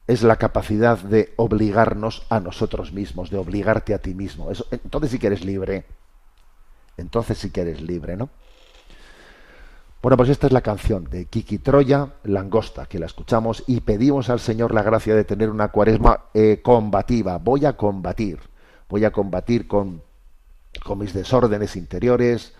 es 0.06 0.22
la 0.22 0.36
capacidad 0.36 0.98
de 0.98 1.34
obligarnos 1.38 2.26
a 2.28 2.42
nosotros 2.42 2.92
mismos, 2.92 3.30
de 3.30 3.38
obligarte 3.38 3.94
a 3.94 4.00
ti 4.00 4.14
mismo. 4.14 4.50
Entonces 4.70 5.12
sí 5.12 5.20
que 5.20 5.28
eres 5.28 5.46
libre. 5.46 5.86
Entonces 6.98 7.38
sí 7.38 7.52
que 7.52 7.62
eres 7.62 7.80
libre, 7.80 8.18
¿no? 8.18 8.30
Bueno, 10.04 10.18
pues 10.18 10.28
esta 10.28 10.48
es 10.48 10.54
la 10.54 10.60
canción 10.60 11.06
de 11.06 11.28
Kiki 11.28 11.60
Troya, 11.60 12.16
Langosta, 12.26 12.88
que 12.88 13.00
la 13.00 13.06
escuchamos 13.06 13.64
y 13.68 13.80
pedimos 13.80 14.30
al 14.30 14.42
Señor 14.42 14.74
la 14.74 14.84
gracia 14.84 15.16
de 15.16 15.24
tener 15.24 15.50
una 15.50 15.70
cuaresma 15.70 16.26
eh, 16.34 16.60
combativa. 16.62 17.38
Voy 17.38 17.66
a 17.66 17.78
combatir, 17.78 18.42
voy 18.90 19.06
a 19.06 19.12
combatir 19.12 19.66
con, 19.66 20.04
con 20.84 21.00
mis 21.00 21.14
desórdenes 21.14 21.78
interiores, 21.78 22.54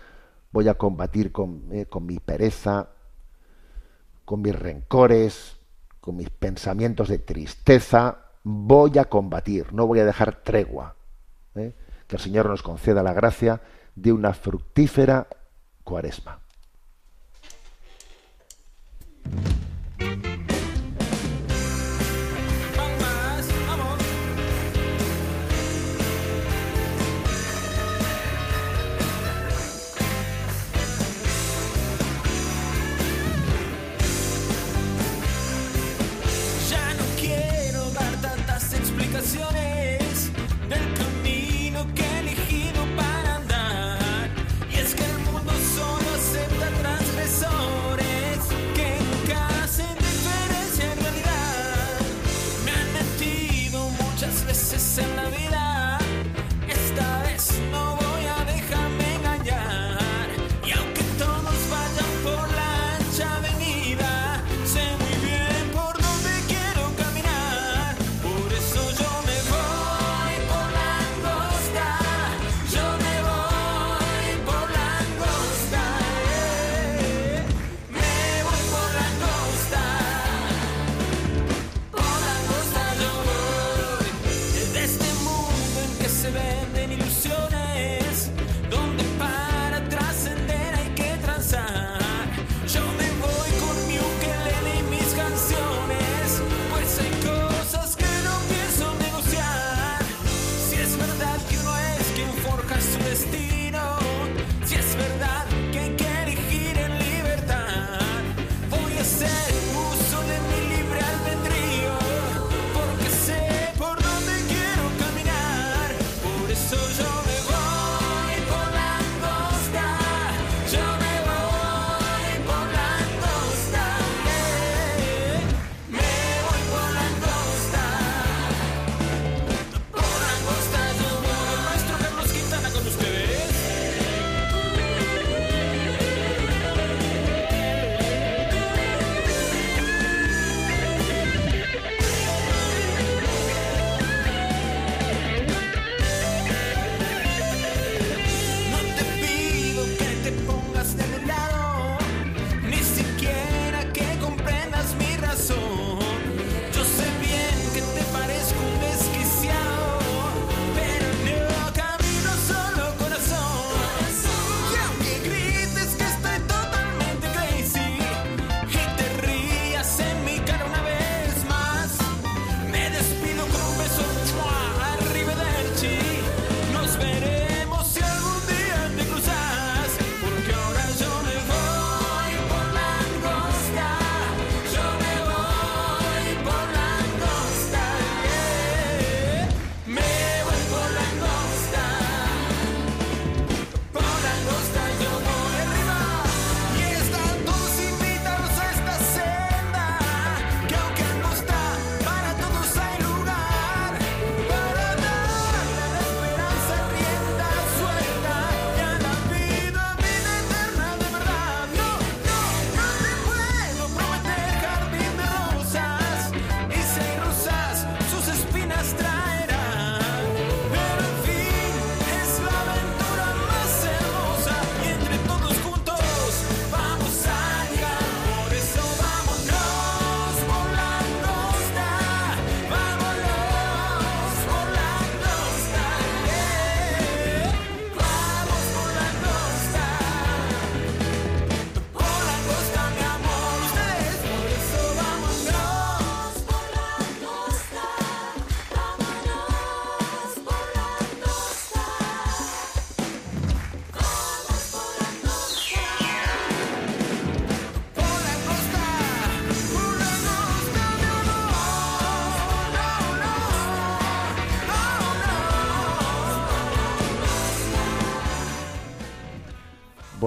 voy 0.52 0.68
a 0.68 0.78
combatir 0.78 1.32
eh, 1.70 1.84
con, 1.84 2.06
mi 2.06 2.18
pereza, 2.18 2.88
con 4.24 4.40
mis 4.40 4.58
rencores, 4.58 5.58
con 6.00 6.16
mis 6.16 6.30
pensamientos 6.30 7.08
de 7.08 7.18
tristeza, 7.18 8.20
voy 8.42 8.96
a 8.96 9.04
combatir, 9.04 9.70
no 9.74 9.86
voy 9.86 10.00
a 10.00 10.06
dejar 10.06 10.42
tregua. 10.42 10.96
¿eh? 11.56 11.74
Que 12.06 12.16
el 12.16 12.22
Señor 12.22 12.48
nos 12.48 12.62
conceda 12.62 13.02
la 13.02 13.12
gracia 13.12 13.60
de 13.94 14.14
una 14.14 14.32
fructífera 14.32 15.26
cuaresma. 15.84 16.40
Del 19.24 19.73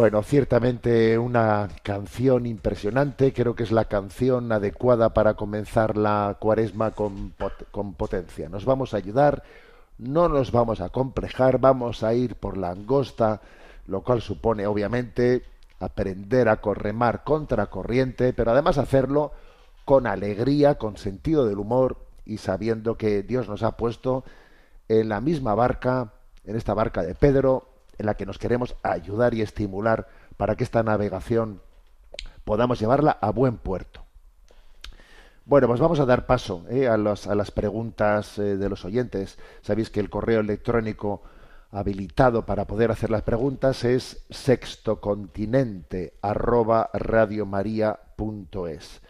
Bueno, 0.07 0.23
ciertamente 0.23 1.17
una 1.17 1.67
canción 1.83 2.45
impresionante, 2.45 3.33
creo 3.33 3.55
que 3.55 3.63
es 3.63 3.73
la 3.73 3.89
canción 3.89 4.49
adecuada 4.53 5.13
para 5.13 5.33
comenzar 5.33 5.97
la 5.97 6.37
cuaresma 6.39 6.91
con, 6.91 7.33
con 7.71 7.93
potencia. 7.93 8.47
Nos 8.47 8.63
vamos 8.63 8.93
a 8.93 8.97
ayudar, 8.97 9.43
no 9.97 10.29
nos 10.29 10.53
vamos 10.53 10.79
a 10.79 10.87
complejar, 10.87 11.59
vamos 11.59 12.03
a 12.03 12.13
ir 12.13 12.35
por 12.35 12.55
la 12.55 12.69
angosta, 12.69 13.41
lo 13.85 14.01
cual 14.01 14.21
supone 14.21 14.65
obviamente 14.65 15.43
aprender 15.81 16.47
a 16.47 16.61
corremar 16.61 17.25
contra 17.25 17.65
corriente, 17.65 18.31
pero 18.31 18.51
además 18.51 18.77
hacerlo 18.77 19.33
con 19.83 20.07
alegría, 20.07 20.75
con 20.75 20.95
sentido 20.95 21.45
del 21.45 21.59
humor 21.59 21.97
y 22.25 22.37
sabiendo 22.37 22.95
que 22.95 23.23
Dios 23.23 23.49
nos 23.49 23.61
ha 23.61 23.75
puesto 23.75 24.23
en 24.87 25.09
la 25.09 25.19
misma 25.19 25.53
barca, 25.53 26.13
en 26.45 26.55
esta 26.55 26.73
barca 26.73 27.03
de 27.03 27.13
Pedro, 27.13 27.76
en 27.97 28.05
la 28.05 28.15
que 28.15 28.25
nos 28.25 28.37
queremos 28.37 28.75
ayudar 28.83 29.33
y 29.33 29.41
estimular 29.41 30.07
para 30.37 30.55
que 30.55 30.63
esta 30.63 30.83
navegación 30.83 31.61
podamos 32.43 32.79
llevarla 32.79 33.17
a 33.21 33.31
buen 33.31 33.57
puerto. 33.57 34.01
Bueno, 35.45 35.67
pues 35.67 35.79
vamos 35.79 35.99
a 35.99 36.05
dar 36.05 36.25
paso 36.25 36.65
eh, 36.69 36.87
a, 36.87 36.97
las- 36.97 37.51
preguntas 37.51 38.37
eh, 38.37 38.57
de 38.57 38.69
los 38.69 38.83
oyentes. 38.83 39.37
Sabéis 39.61 39.89
que 39.89 40.01
el 40.01 40.09
correo 40.09 40.41
electrónico 40.41 41.21
habilitado 41.71 42.45
para 42.45 42.65
poder 42.67 42.91
hacer 42.91 43.09
las 43.09 43.21
preguntas 43.23 43.83
es 43.85 44.25
sextocontinente 44.29 46.13
arroba 46.21 46.89
radiomaria.es. 46.93 49.01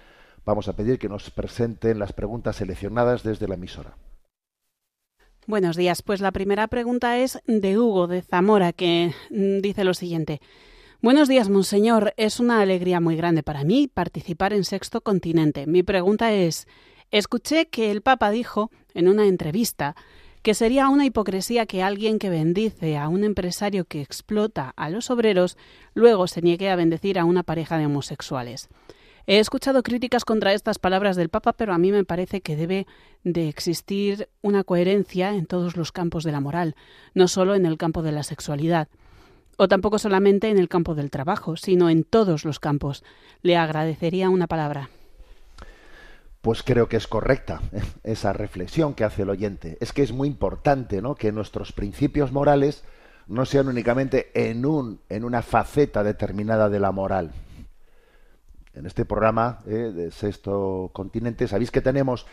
Vamos 0.45 0.67
a 0.67 0.73
pedir 0.73 0.99
que 0.99 1.09
nos 1.09 1.29
presenten 1.31 1.99
las 1.99 2.13
preguntas 2.13 2.55
seleccionadas 2.55 3.23
desde 3.23 3.47
la 3.47 3.55
emisora. 3.55 3.95
Buenos 5.47 5.77
días. 5.77 6.01
Pues 6.01 6.19
la 6.19 6.33
primera 6.33 6.67
pregunta 6.67 7.19
es 7.19 7.39
de 7.47 7.79
Hugo 7.79 8.07
de 8.07 8.21
Zamora, 8.21 8.73
que 8.73 9.13
mm, 9.29 9.59
dice 9.61 9.85
lo 9.85 9.93
siguiente. 9.93 10.41
Buenos 11.01 11.29
días, 11.29 11.47
Monseñor. 11.47 12.13
Es 12.17 12.41
una 12.41 12.59
alegría 12.59 12.99
muy 12.99 13.15
grande 13.15 13.43
para 13.43 13.63
mí 13.63 13.87
participar 13.87 14.51
en 14.51 14.65
Sexto 14.65 14.99
Continente. 14.99 15.65
Mi 15.65 15.83
pregunta 15.83 16.33
es, 16.33 16.67
escuché 17.11 17.67
que 17.67 17.91
el 17.91 18.01
Papa 18.01 18.29
dijo 18.29 18.71
en 18.93 19.07
una 19.07 19.25
entrevista 19.25 19.95
que 20.41 20.53
sería 20.53 20.89
una 20.89 21.05
hipocresía 21.05 21.65
que 21.65 21.81
alguien 21.81 22.19
que 22.19 22.29
bendice 22.29 22.97
a 22.97 23.07
un 23.07 23.23
empresario 23.23 23.85
que 23.85 24.01
explota 24.01 24.73
a 24.75 24.89
los 24.89 25.09
obreros 25.09 25.57
luego 25.93 26.27
se 26.27 26.41
niegue 26.41 26.69
a 26.69 26.75
bendecir 26.75 27.17
a 27.17 27.23
una 27.23 27.43
pareja 27.43 27.77
de 27.77 27.85
homosexuales. 27.85 28.67
He 29.29 29.39
escuchado 29.39 29.83
críticas 29.83 30.23
contra 30.23 30.53
estas 30.53 30.79
palabras 30.79 31.17
del 31.17 31.27
Papa, 31.27 31.51
pero 31.51 31.73
a 31.73 31.77
mí 31.77 31.91
me 31.91 32.05
parece 32.05 32.39
que 32.39 32.55
debe 32.55 32.87
de 33.25 33.49
existir 33.49 34.29
una 34.41 34.63
coherencia 34.63 35.35
en 35.35 35.45
todos 35.45 35.75
los 35.75 35.91
campos 35.91 36.23
de 36.23 36.31
la 36.31 36.39
moral, 36.39 36.77
no 37.13 37.27
solo 37.27 37.53
en 37.53 37.65
el 37.65 37.77
campo 37.77 38.03
de 38.03 38.13
la 38.13 38.23
sexualidad, 38.23 38.87
o 39.57 39.67
tampoco 39.67 39.99
solamente 39.99 40.49
en 40.49 40.57
el 40.57 40.69
campo 40.69 40.95
del 40.95 41.11
trabajo, 41.11 41.57
sino 41.57 41.89
en 41.89 42.05
todos 42.05 42.45
los 42.45 42.61
campos. 42.61 43.03
Le 43.41 43.57
agradecería 43.57 44.29
una 44.29 44.47
palabra. 44.47 44.89
Pues 46.39 46.63
creo 46.63 46.87
que 46.87 46.95
es 46.95 47.07
correcta 47.07 47.59
¿eh? 47.73 47.81
esa 48.05 48.31
reflexión 48.31 48.93
que 48.93 49.03
hace 49.03 49.23
el 49.23 49.29
oyente. 49.29 49.77
Es 49.81 49.91
que 49.91 50.03
es 50.03 50.13
muy 50.13 50.29
importante 50.29 51.01
¿no? 51.01 51.15
que 51.15 51.33
nuestros 51.33 51.73
principios 51.73 52.31
morales 52.31 52.85
no 53.27 53.45
sean 53.45 53.67
únicamente 53.67 54.31
en, 54.33 54.65
un, 54.65 55.01
en 55.09 55.25
una 55.25 55.41
faceta 55.41 56.01
determinada 56.01 56.69
de 56.69 56.79
la 56.79 56.93
moral. 56.93 57.33
En 58.77 58.85
este 58.85 59.05
programa 59.05 59.61
¿eh? 59.65 59.91
de 59.93 60.11
Sexto 60.11 60.91
Continente, 60.93 61.47
sabéis 61.47 61.71
que 61.71 61.81
tenemos 61.81 62.27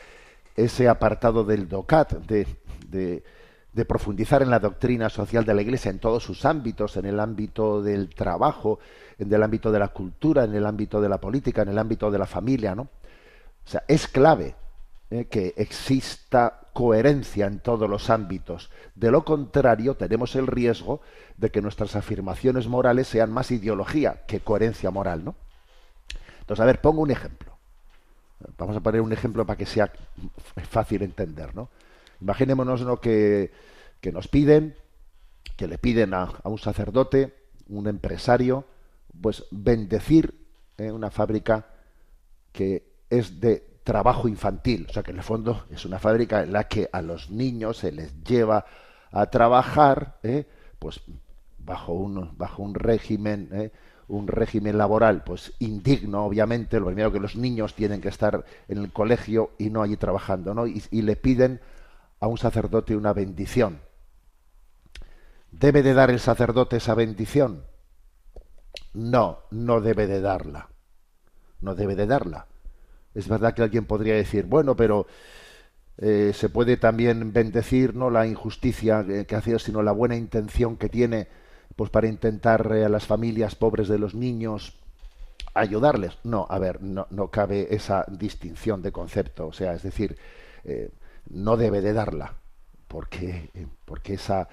ese 0.54 0.88
apartado 0.88 1.42
del 1.42 1.68
DOCAT, 1.68 2.18
de, 2.18 2.46
de, 2.90 3.84
profundizar 3.86 4.42
en 4.42 4.50
la 4.50 4.58
doctrina 4.60 5.08
social 5.08 5.46
de 5.46 5.54
la 5.54 5.62
Iglesia 5.62 5.90
en 5.90 5.98
todos 5.98 6.22
sus 6.22 6.44
ámbitos, 6.44 6.98
en 6.98 7.06
el 7.06 7.18
ámbito 7.18 7.82
del 7.82 8.10
trabajo, 8.14 8.78
en 9.18 9.32
el 9.32 9.42
ámbito 9.42 9.72
de 9.72 9.78
la 9.78 9.88
cultura, 9.88 10.44
en 10.44 10.54
el 10.54 10.66
ámbito 10.66 11.00
de 11.00 11.08
la 11.08 11.18
política, 11.18 11.62
en 11.62 11.70
el 11.70 11.78
ámbito 11.78 12.10
de 12.10 12.18
la 12.18 12.26
familia, 12.26 12.74
¿no? 12.74 12.82
O 12.82 13.68
sea, 13.68 13.82
es 13.88 14.06
clave 14.06 14.54
¿eh? 15.10 15.24
que 15.24 15.54
exista 15.56 16.60
coherencia 16.74 17.46
en 17.46 17.60
todos 17.60 17.88
los 17.88 18.10
ámbitos. 18.10 18.70
De 18.94 19.10
lo 19.10 19.24
contrario, 19.24 19.96
tenemos 19.96 20.36
el 20.36 20.46
riesgo 20.46 21.00
de 21.38 21.50
que 21.50 21.62
nuestras 21.62 21.96
afirmaciones 21.96 22.68
morales 22.68 23.08
sean 23.08 23.32
más 23.32 23.50
ideología 23.50 24.24
que 24.26 24.40
coherencia 24.40 24.90
moral, 24.90 25.24
¿no? 25.24 25.43
Entonces, 26.44 26.62
a 26.62 26.66
ver, 26.66 26.82
pongo 26.82 27.00
un 27.00 27.10
ejemplo. 27.10 27.56
Vamos 28.58 28.76
a 28.76 28.80
poner 28.80 29.00
un 29.00 29.14
ejemplo 29.14 29.46
para 29.46 29.56
que 29.56 29.64
sea 29.64 29.90
fácil 30.68 31.00
entender, 31.00 31.54
¿no? 31.54 31.70
Imaginémonos 32.20 32.82
lo 32.82 33.00
que, 33.00 33.50
que 34.02 34.12
nos 34.12 34.28
piden, 34.28 34.76
que 35.56 35.66
le 35.66 35.78
piden 35.78 36.12
a, 36.12 36.28
un 36.44 36.58
sacerdote, 36.58 37.32
un 37.70 37.88
empresario, 37.88 38.66
pues 39.22 39.46
bendecir 39.50 40.34
eh, 40.76 40.90
una 40.90 41.10
fábrica 41.10 41.64
que 42.52 42.84
es 43.08 43.40
de 43.40 43.66
trabajo 43.82 44.28
infantil, 44.28 44.86
o 44.90 44.92
sea 44.92 45.02
que 45.02 45.12
en 45.12 45.18
el 45.18 45.22
fondo 45.22 45.64
es 45.70 45.86
una 45.86 45.98
fábrica 45.98 46.42
en 46.42 46.52
la 46.52 46.68
que 46.68 46.90
a 46.92 47.00
los 47.00 47.30
niños 47.30 47.78
se 47.78 47.92
les 47.92 48.22
lleva 48.22 48.66
a 49.10 49.26
trabajar, 49.30 50.18
eh, 50.22 50.46
pues 50.78 51.00
bajo 51.56 51.94
un 51.94 52.36
bajo 52.36 52.62
un 52.62 52.74
régimen 52.74 53.48
eh, 53.52 53.72
un 54.08 54.28
régimen 54.28 54.76
laboral 54.78 55.24
pues 55.24 55.52
indigno 55.58 56.24
obviamente 56.24 56.78
lo 56.78 56.86
primero 56.86 57.12
que 57.12 57.20
los 57.20 57.36
niños 57.36 57.74
tienen 57.74 58.00
que 58.00 58.08
estar 58.08 58.44
en 58.68 58.78
el 58.78 58.92
colegio 58.92 59.52
y 59.58 59.70
no 59.70 59.82
allí 59.82 59.96
trabajando 59.96 60.54
no 60.54 60.66
y, 60.66 60.80
le 60.90 61.16
piden 61.16 61.60
a 62.20 62.26
un 62.26 62.38
sacerdote 62.38 62.96
una 62.96 63.12
bendición. 63.12 63.80
Debe 65.50 65.82
de 65.82 65.94
dar 65.94 66.10
el 66.10 66.20
sacerdote 66.20 66.76
esa 66.76 66.94
bendición 66.94 67.64
no 68.92 69.40
no 69.50 69.80
debe 69.80 70.06
de 70.06 70.20
darla. 70.20 70.68
No 71.60 71.74
debe 71.74 71.94
de 71.94 72.06
darla. 72.06 72.46
Es 73.14 73.28
verdad 73.28 73.54
que 73.54 73.62
alguien 73.62 73.86
podría 73.86 74.14
decir 74.14 74.44
bueno 74.46 74.76
pero 74.76 75.06
eh, 75.96 76.32
se 76.34 76.48
puede 76.48 76.76
también 76.76 77.32
bendecir 77.32 77.94
no 77.94 78.10
la 78.10 78.26
injusticia 78.26 79.04
que, 79.04 79.26
que 79.26 79.36
hace 79.36 79.58
sino 79.58 79.82
la 79.82 79.92
buena 79.92 80.16
intención 80.16 80.76
que 80.76 80.88
tiene 80.88 81.28
pues 81.76 81.90
para 81.90 82.06
intentar 82.06 82.70
eh, 82.72 82.84
a 82.84 82.88
las 82.88 83.06
familias 83.06 83.54
pobres 83.54 83.88
de 83.88 83.98
los 83.98 84.14
niños 84.14 84.74
ayudarles. 85.54 86.18
No, 86.24 86.46
a 86.48 86.58
ver, 86.58 86.82
no, 86.82 87.28
cabe 87.28 87.74
esa 87.74 88.04
distinción 88.08 88.82
de 88.82 88.92
concepto. 88.92 89.46
O 89.46 89.52
sea, 89.52 89.74
es 89.74 89.82
decir, 89.82 90.16
eh, 90.64 90.90
no 91.30 91.56
debe 91.56 91.80
de 91.80 91.92
darla, 91.92 92.34
porque, 92.88 93.50
eh, 93.54 93.66
porque 93.84 94.14
esa, 94.14 94.48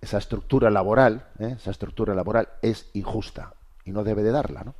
esa 0.00 0.18
estructura 0.18 0.70
laboral, 0.70 1.28
esa 1.38 1.70
estructura 1.70 2.14
laboral 2.14 2.48
es 2.62 2.90
injusta 2.94 3.54
y 3.84 3.92
no 3.92 4.04
debe 4.04 4.22
de 4.22 4.32
darla, 4.32 4.64
¿no? 4.64 4.74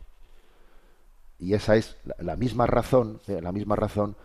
Y 1.38 1.54
esa 1.54 1.76
es 1.76 1.96
la 2.18 2.36
misma 2.36 2.66
razón, 2.66 3.20
la 3.26 3.52
misma 3.52 3.74
razón 3.74 4.16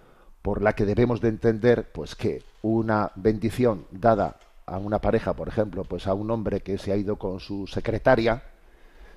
por 0.42 0.62
la 0.62 0.74
que 0.74 0.86
debemos 0.86 1.20
de 1.20 1.30
entender, 1.30 1.92
pues 1.92 2.16
que 2.16 2.44
una 2.62 3.12
bendición 3.16 3.86
dada 3.92 4.38
a 4.68 4.78
una 4.78 5.00
pareja, 5.00 5.34
por 5.34 5.48
ejemplo, 5.48 5.86
pues 5.86 6.08
a 6.08 6.14
un 6.14 6.30
hombre 6.30 6.60
que 6.60 6.78
se 6.78 6.92
ha 6.92 6.98
ido 6.98 7.16
con 7.16 7.40
su 7.40 7.66
secretaria, 7.68 8.44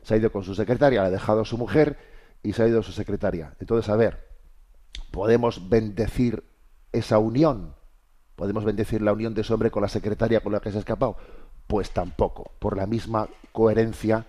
se 0.02 0.14
ha 0.14 0.16
ido 0.16 0.32
con 0.32 0.44
su 0.44 0.54
secretaria, 0.54 1.02
le 1.02 1.08
ha 1.08 1.10
dejado 1.10 1.40
a 1.40 1.44
su 1.44 1.58
mujer 1.58 1.98
y 2.42 2.52
se 2.52 2.62
ha 2.62 2.68
ido 2.68 2.82
su 2.82 2.92
secretaria. 2.92 3.54
Entonces, 3.58 3.90
a 3.90 3.96
ver, 3.96 4.28
¿podemos 5.10 5.68
bendecir 5.68 6.44
esa 6.92 7.18
unión? 7.18 7.74
¿Podemos 8.36 8.64
bendecir 8.64 9.02
la 9.02 9.12
unión 9.12 9.34
de 9.34 9.42
ese 9.42 9.52
hombre 9.52 9.72
con 9.72 9.82
la 9.82 9.88
secretaria 9.88 10.40
con 10.40 10.52
la 10.52 10.60
que 10.60 10.70
se 10.70 10.78
ha 10.78 10.80
escapado? 10.80 11.16
Pues 11.66 11.90
tampoco, 11.90 12.52
por 12.60 12.76
la 12.76 12.86
misma 12.86 13.28
coherencia, 13.52 14.26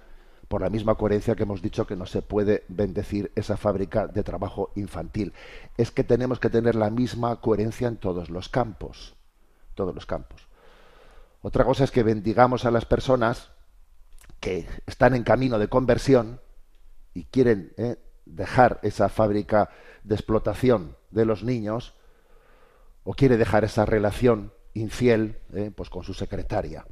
por 0.48 0.62
la 0.62 0.72
misma 0.72 0.96
coherencia 0.96 1.36
que 1.36 1.44
hemos 1.44 1.62
dicho 1.62 1.86
que 1.86 1.96
no 1.96 2.08
se 2.08 2.24
puede 2.24 2.66
bendecir 2.68 3.32
esa 3.36 3.58
fábrica 3.58 4.08
de 4.08 4.24
trabajo 4.24 4.72
infantil. 4.76 5.34
Es 5.78 5.92
que 5.92 6.04
tenemos 6.04 6.40
que 6.40 6.50
tener 6.50 6.74
la 6.76 6.90
misma 6.90 7.40
coherencia 7.40 7.88
en 7.88 7.98
todos 7.98 8.32
los 8.32 8.50
campos, 8.50 9.16
todos 9.76 9.94
los 9.94 10.08
campos. 10.08 10.51
Otra 11.42 11.66
cosa 11.66 11.84
es 11.84 11.92
que 11.92 12.04
bendigamos 12.04 12.66
a 12.66 12.72
las 12.72 12.86
personas 12.86 13.52
que 14.40 14.68
están 14.86 15.16
en 15.16 15.24
camino 15.24 15.60
de 15.60 15.68
conversión 15.68 16.40
y 17.14 17.26
quieren 17.26 17.74
eh, 17.78 17.98
dejar 18.26 18.80
esa 18.84 19.10
fábrica 19.10 19.70
de 20.04 20.16
explotación 20.16 20.96
de 21.10 21.26
los 21.26 21.44
niños 21.44 21.96
o 23.04 23.14
quiere 23.14 23.38
dejar 23.38 23.64
esa 23.64 23.86
relación 23.86 24.54
infiel 24.74 25.40
eh, 25.54 25.72
pues 25.76 25.90
con 25.90 26.04
su 26.04 26.14
secretaria. 26.14 26.86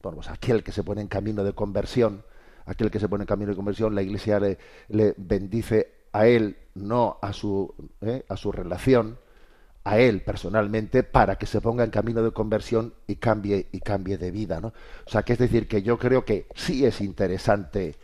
Pues 0.00 0.28
aquel 0.28 0.64
que 0.64 0.72
se 0.72 0.82
pone 0.82 1.02
en 1.02 1.08
camino 1.08 1.44
de 1.44 1.52
conversión, 1.52 2.24
aquel 2.64 2.90
que 2.90 3.00
se 3.00 3.08
pone 3.08 3.24
en 3.24 3.28
camino 3.28 3.50
de 3.50 3.56
conversión, 3.56 3.94
la 3.94 4.02
Iglesia 4.02 4.40
le, 4.40 4.58
le 4.88 5.14
bendice 5.18 6.06
a 6.12 6.26
él, 6.26 6.56
no 6.74 7.18
a 7.20 7.32
su, 7.32 7.74
eh, 8.00 8.24
a 8.28 8.36
su 8.36 8.50
relación, 8.50 9.18
a 9.84 9.98
él 9.98 10.22
personalmente 10.22 11.02
para 11.02 11.36
que 11.36 11.46
se 11.46 11.60
ponga 11.60 11.84
en 11.84 11.90
camino 11.90 12.22
de 12.22 12.32
conversión 12.32 12.94
y 13.06 13.16
cambie 13.16 13.68
y 13.72 13.80
cambie 13.80 14.18
de 14.18 14.30
vida, 14.30 14.60
¿no? 14.60 14.68
O 15.06 15.10
sea, 15.10 15.22
que 15.22 15.32
es 15.32 15.38
decir 15.38 15.66
que 15.68 15.82
yo 15.82 15.98
creo 15.98 16.24
que 16.24 16.46
sí 16.54 16.84
es 16.84 17.00
interesante 17.00 17.96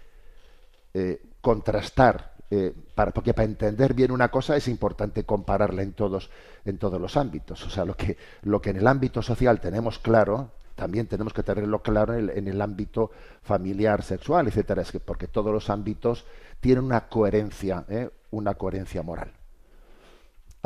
eh, 0.94 1.20
contrastar, 1.40 2.34
eh, 2.50 2.72
para, 2.94 3.10
porque 3.10 3.34
para 3.34 3.44
entender 3.44 3.92
bien 3.92 4.10
una 4.10 4.30
cosa 4.30 4.56
es 4.56 4.68
importante 4.68 5.24
compararla 5.24 5.82
en 5.82 5.92
todos 5.92 6.30
en 6.64 6.78
todos 6.78 7.00
los 7.00 7.16
ámbitos. 7.16 7.64
O 7.66 7.70
sea, 7.70 7.84
lo 7.84 7.94
que 7.94 8.16
lo 8.42 8.60
que 8.62 8.70
en 8.70 8.76
el 8.76 8.86
ámbito 8.86 9.20
social 9.20 9.60
tenemos 9.60 9.98
claro, 9.98 10.52
también 10.74 11.06
tenemos 11.06 11.34
que 11.34 11.42
tenerlo 11.42 11.82
claro 11.82 12.14
en 12.14 12.30
el, 12.30 12.38
en 12.38 12.48
el 12.48 12.60
ámbito 12.62 13.10
familiar, 13.42 14.02
sexual, 14.02 14.48
etcétera, 14.48 14.82
es 14.82 14.92
que 14.92 15.00
porque 15.00 15.28
todos 15.28 15.52
los 15.52 15.68
ámbitos 15.68 16.24
tienen 16.60 16.84
una 16.84 17.08
coherencia, 17.08 17.84
¿eh? 17.88 18.08
una 18.30 18.54
coherencia 18.54 19.02
moral. 19.02 19.32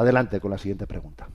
Adelante 0.00 0.40
con 0.40 0.50
la 0.50 0.56
siguiente 0.56 0.86
pregunta. 0.86 1.28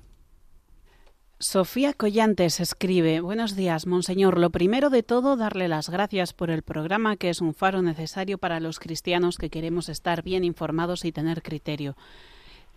Sofía 1.38 1.94
Collantes 1.94 2.60
escribe, 2.60 3.20
Buenos 3.20 3.56
días, 3.56 3.86
Monseñor. 3.86 4.40
Lo 4.40 4.50
primero 4.50 4.90
de 4.90 5.04
todo, 5.04 5.36
darle 5.36 5.68
las 5.68 5.88
gracias 5.88 6.34
por 6.34 6.50
el 6.50 6.64
programa 6.64 7.16
que 7.16 7.30
es 7.30 7.42
un 7.42 7.54
faro 7.54 7.84
necesario 7.84 8.40
para 8.40 8.60
los 8.60 8.80
cristianos 8.80 9.38
que 9.38 9.52
queremos 9.52 9.88
estar 9.88 10.24
bien 10.24 10.44
informados 10.44 11.06
y 11.06 11.12
tener 11.12 11.44
criterio. 11.44 11.96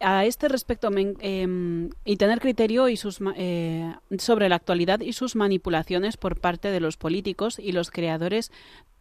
A 0.01 0.27
este 0.27 0.49
respecto, 0.49 0.91
eh, 0.95 1.89
y 2.05 2.17
tener 2.19 2.41
criterio 2.41 2.87
eh, 2.87 3.95
sobre 4.19 4.49
la 4.51 4.57
actualidad 4.57 5.01
y 5.01 5.15
sus 5.15 5.37
manipulaciones 5.37 6.19
por 6.19 6.39
parte 6.39 6.71
de 6.71 6.81
los 6.81 6.99
políticos 6.99 7.59
y 7.59 7.73
los 7.73 7.91
creadores 7.91 8.53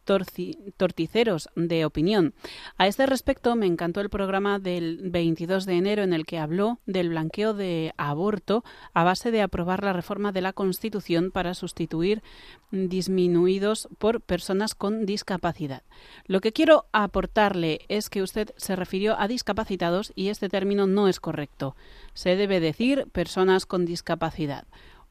torticeros 0.07 1.49
de 1.55 1.85
opinión. 1.85 2.33
A 2.77 2.87
este 2.87 3.05
respecto, 3.05 3.55
me 3.55 3.67
encantó 3.67 4.01
el 4.01 4.09
programa 4.09 4.57
del 4.57 4.99
22 5.03 5.65
de 5.65 5.73
enero 5.73 6.01
en 6.01 6.13
el 6.13 6.25
que 6.25 6.39
habló 6.39 6.79
del 6.85 7.09
blanqueo 7.09 7.53
de 7.53 7.93
aborto 7.97 8.63
a 8.93 9.03
base 9.03 9.29
de 9.29 9.41
aprobar 9.41 9.83
la 9.83 9.93
reforma 9.93 10.31
de 10.31 10.41
la 10.41 10.53
Constitución 10.53 11.31
para 11.31 11.53
sustituir 11.53 12.23
disminuidos 12.71 13.87
por 13.97 14.21
personas 14.21 14.73
con 14.73 15.05
discapacidad. 15.05 15.83
Lo 16.25 16.41
que 16.41 16.53
quiero 16.53 16.85
aportarle 16.91 17.81
es 17.87 18.09
que 18.09 18.21
usted 18.21 18.53
se 18.57 18.75
refirió 18.75 19.19
a 19.19 19.27
discapacitados 19.27 20.13
y 20.15 20.29
este 20.29 20.49
término 20.49 20.87
no 20.87 21.07
es 21.07 21.19
correcto. 21.19 21.75
Se 22.13 22.35
debe 22.35 22.59
decir 22.59 23.07
personas 23.11 23.65
con 23.65 23.85
discapacidad. 23.85 24.65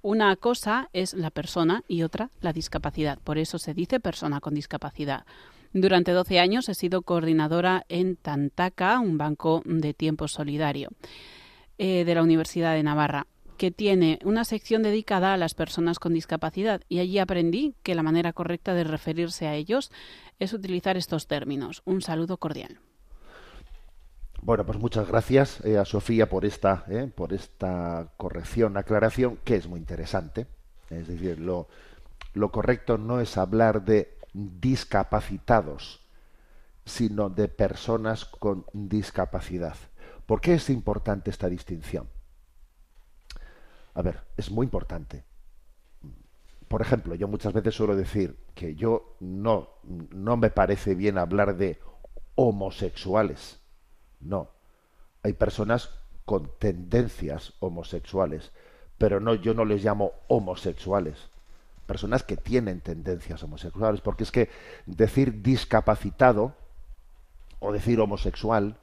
Una 0.07 0.37
cosa 0.37 0.89
es 0.93 1.15
la 1.15 1.31
persona 1.31 1.83
y 1.89 2.05
otra 2.05 2.31
la 2.41 2.53
discapacidad. 2.53 3.19
Por 3.19 3.39
eso 3.39 3.59
se 3.59 3.75
dice 3.75 3.99
persona 3.99 4.39
con 4.39 4.55
discapacidad. 4.55 5.27
Durante 5.73 6.13
12 6.13 6.39
años 6.39 6.69
he 6.69 6.75
sido 6.75 7.03
coordinadora 7.03 7.85
en 7.89 8.15
Tantaca, 8.15 9.01
un 9.01 9.19
banco 9.19 9.63
de 9.65 9.95
tiempo 9.95 10.29
solidario 10.29 10.91
eh, 11.79 12.05
de 12.05 12.15
la 12.15 12.23
Universidad 12.23 12.75
de 12.75 12.85
Navarra 12.85 13.27
que 13.59 13.73
tiene 13.73 14.21
una 14.23 14.45
sección 14.45 14.85
dedicada 14.85 15.35
a 15.35 15.39
las 15.39 15.55
personas 15.55 15.99
con 15.99 16.15
discapacidad 16.15 16.83
y 16.89 17.01
allí 17.01 17.19
aprendí 17.19 17.75
que 17.83 17.97
la 17.97 18.05
manera 18.05 18.33
correcta 18.33 18.75
de 18.75 18.85
referirse 18.85 19.49
a 19.49 19.57
ellos 19.57 19.91
es 20.39 20.53
utilizar 20.53 20.97
estos 20.97 21.27
términos. 21.27 21.83
Un 21.85 22.01
saludo 22.01 22.37
cordial. 22.37 22.79
Bueno, 24.43 24.65
pues 24.65 24.79
muchas 24.79 25.09
gracias 25.09 25.65
eh, 25.65 25.79
a 25.79 25.85
Sofía 25.85 26.29
por 26.29 26.45
esta, 26.45 26.85
eh, 26.89 27.11
por 27.13 27.33
esta 27.33 28.13
corrección, 28.17 28.77
aclaración, 28.77 29.39
que 29.45 29.57
es 29.57 29.67
muy 29.67 29.81
interesante. 29.81 30.47
Es 30.91 31.09
decir, 31.09 31.41
lo, 31.41 31.69
lo 32.35 32.53
correcto 32.53 32.99
no 32.99 33.21
es 33.21 33.37
hablar 33.37 33.85
de 33.85 34.19
discapacitados, 34.33 36.01
sino 36.85 37.31
de 37.31 37.49
personas 37.49 38.25
con 38.25 38.65
discapacidad. 38.73 39.77
¿Por 40.27 40.41
qué 40.41 40.55
es 40.55 40.71
importante 40.71 41.31
esta 41.31 41.49
distinción? 41.49 42.09
A 43.95 44.03
ver, 44.03 44.21
es 44.37 44.51
muy 44.51 44.65
importante. 44.65 45.25
Por 46.69 46.83
ejemplo, 46.83 47.15
yo 47.15 47.27
muchas 47.27 47.53
veces 47.53 47.75
suelo 47.75 47.97
decir 47.97 48.39
que 48.55 48.75
yo 48.75 49.17
no, 49.21 49.71
no 50.11 50.37
me 50.37 50.51
parece 50.51 50.95
bien 50.95 51.17
hablar 51.17 51.57
de 51.57 51.81
homosexuales 52.35 53.61
no. 54.21 54.51
Hay 55.23 55.33
personas 55.33 55.91
con 56.25 56.51
tendencias 56.59 57.55
homosexuales, 57.61 58.53
pero 58.99 59.21
no, 59.21 59.35
yo 59.35 59.55
no 59.55 59.65
les 59.65 59.85
llamo 59.85 60.13
homosexuales. 60.29 61.17
Personas 61.87 62.23
que 62.23 62.37
tienen 62.37 62.81
tendencias 62.81 63.43
homosexuales, 63.43 64.01
porque 64.01 64.25
es 64.25 64.33
que 64.33 64.51
decir 64.87 65.43
discapacitado 65.43 66.55
o 67.61 67.73
decir 67.73 68.01
homosexual, 68.01 68.77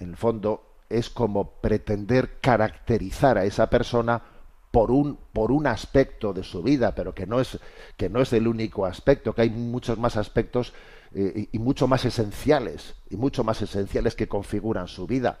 en 0.00 0.10
el 0.10 0.16
fondo, 0.16 0.66
es 0.90 1.08
como 1.08 1.52
pretender 1.60 2.40
caracterizar 2.40 3.38
a 3.38 3.44
esa 3.44 3.70
persona 3.70 4.22
por 4.70 4.90
un, 4.90 5.16
por 5.32 5.52
un 5.52 5.68
aspecto 5.68 6.32
de 6.32 6.42
su 6.42 6.62
vida, 6.62 6.96
pero 6.96 7.14
que 7.14 7.26
no 7.26 7.40
es, 7.40 7.60
que 7.96 8.10
no 8.10 8.20
es 8.20 8.32
el 8.32 8.48
único 8.48 8.86
aspecto, 8.86 9.32
que 9.32 9.42
hay 9.42 9.50
muchos 9.50 9.98
más 9.98 10.16
aspectos 10.16 10.72
eh, 11.16 11.48
y, 11.52 11.58
mucho 11.60 11.86
más 11.86 12.04
esenciales, 12.04 12.94
y 13.08 13.16
mucho 13.16 13.44
más 13.44 13.62
esenciales 13.62 14.16
que 14.16 14.26
configuran 14.26 14.88
su 14.88 15.06
vida. 15.06 15.38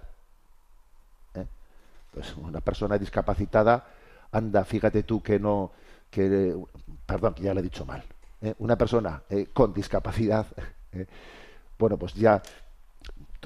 ¿Eh? 1.34 1.44
Pues 2.12 2.36
una 2.36 2.60
persona 2.60 2.96
discapacitada 2.96 3.88
anda, 4.30 4.64
fíjate 4.64 5.02
tú 5.02 5.20
que 5.20 5.40
no, 5.40 5.72
que, 6.10 6.54
perdón, 7.06 7.34
que 7.34 7.42
ya 7.42 7.54
lo 7.54 7.60
he 7.60 7.64
dicho 7.64 7.84
mal. 7.84 8.04
¿eh? 8.40 8.54
Una 8.58 8.76
persona 8.76 9.22
con 9.52 9.74
discapacidad, 9.74 10.46
bueno, 11.76 11.96
pues 11.96 12.14
ya 12.14 12.40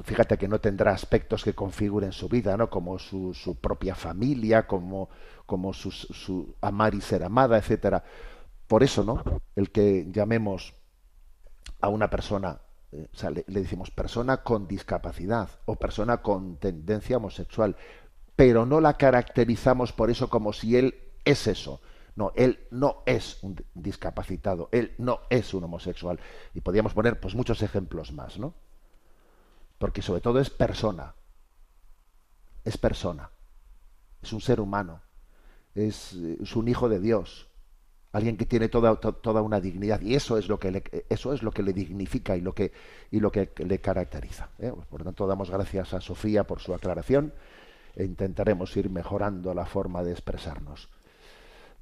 fíjate 0.05 0.37
que 0.37 0.49
no 0.49 0.61
tendrá 0.61 0.93
aspectos 0.93 1.43
que 1.43 1.55
configuren 1.55 2.13
su 2.13 2.29
vida, 2.29 2.57
¿no? 2.57 2.69
Como 2.69 2.99
su, 2.99 3.33
su 3.35 3.57
propia 3.57 3.95
familia, 3.95 4.67
como, 4.67 5.09
como 5.47 5.73
su, 5.73 5.91
su, 5.91 6.55
amar 6.61 6.95
y 6.95 7.01
ser 7.01 7.25
amada, 7.25 7.57
etcétera. 7.57 8.05
Por 8.67 8.83
eso, 8.83 9.03
¿no? 9.03 9.23
El 9.57 9.71
que 9.71 10.07
llamemos 10.13 10.75
a 11.81 11.89
una 11.89 12.11
persona, 12.11 12.61
eh, 12.93 13.09
o 13.13 13.17
sea, 13.17 13.31
le, 13.31 13.45
decimos 13.47 13.91
persona 13.91 14.39
con 14.39 14.67
discapacidad 14.67 15.49
o 15.67 15.77
persona 15.77 16.23
con 16.23 16.57
tendencia 16.57 17.17
homosexual, 17.17 17.77
pero 18.37 18.67
no 18.67 18.81
la 18.81 18.95
caracterizamos 18.95 19.93
por 19.93 20.11
eso 20.11 20.29
como 20.29 20.53
si 20.53 20.77
él 20.77 20.95
es 21.25 21.47
eso. 21.47 21.81
No, 22.17 22.33
él 22.35 22.67
no 22.73 23.03
es 23.07 23.39
un 23.43 23.65
discapacitado, 23.75 24.69
él 24.73 24.93
no 24.99 25.21
es 25.31 25.55
un 25.55 25.63
homosexual. 25.63 26.19
Y 26.53 26.61
podríamos 26.61 26.93
poner 26.93 27.21
pues 27.21 27.37
muchos 27.37 27.63
ejemplos 27.63 28.13
más, 28.13 28.41
¿no? 28.41 28.55
porque 29.79 30.03
sobre 30.03 30.21
todo 30.21 30.41
es 30.41 30.51
persona, 30.51 31.15
es 32.65 32.77
persona, 32.77 33.31
es 34.21 34.33
un 34.33 34.41
ser 34.41 34.61
humano, 34.61 35.01
es, 35.75 36.13
es 36.13 36.57
un 36.57 36.69
hijo 36.69 36.89
de 36.89 37.01
Dios, 37.01 37.48
alguien 38.19 38.37
que 38.37 38.47
tiene 38.47 38.69
toda, 38.69 38.95
to, 38.97 39.15
toda 39.15 39.43
una 39.43 39.61
dignidad 39.61 40.01
y 40.01 40.15
eso 40.15 40.37
es 40.39 40.49
lo 40.49 40.59
que 40.59 40.71
le, 40.71 40.83
eso 41.09 41.33
es 41.33 41.43
lo 41.43 41.51
que 41.51 41.63
le 41.63 41.73
dignifica 41.73 42.37
y 42.37 42.41
lo 42.41 42.55
que 42.55 42.73
y 43.11 43.21
lo 43.21 43.33
que 43.33 43.51
le 43.57 43.79
caracteriza. 43.79 44.51
¿eh? 44.59 44.73
Por 44.91 45.01
lo 45.01 45.05
tanto, 45.05 45.27
damos 45.27 45.51
gracias 45.51 45.95
a 45.95 46.01
Sofía 46.01 46.45
por 46.45 46.61
su 46.61 46.75
aclaración 46.75 47.33
e 47.97 48.05
intentaremos 48.05 48.77
ir 48.77 48.91
mejorando 48.91 49.55
la 49.55 49.67
forma 49.67 50.03
de 50.03 50.13
expresarnos. 50.13 50.89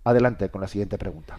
Adelante 0.04 0.48
con 0.50 0.60
la 0.60 0.68
siguiente 0.68 0.98
pregunta. 0.98 1.38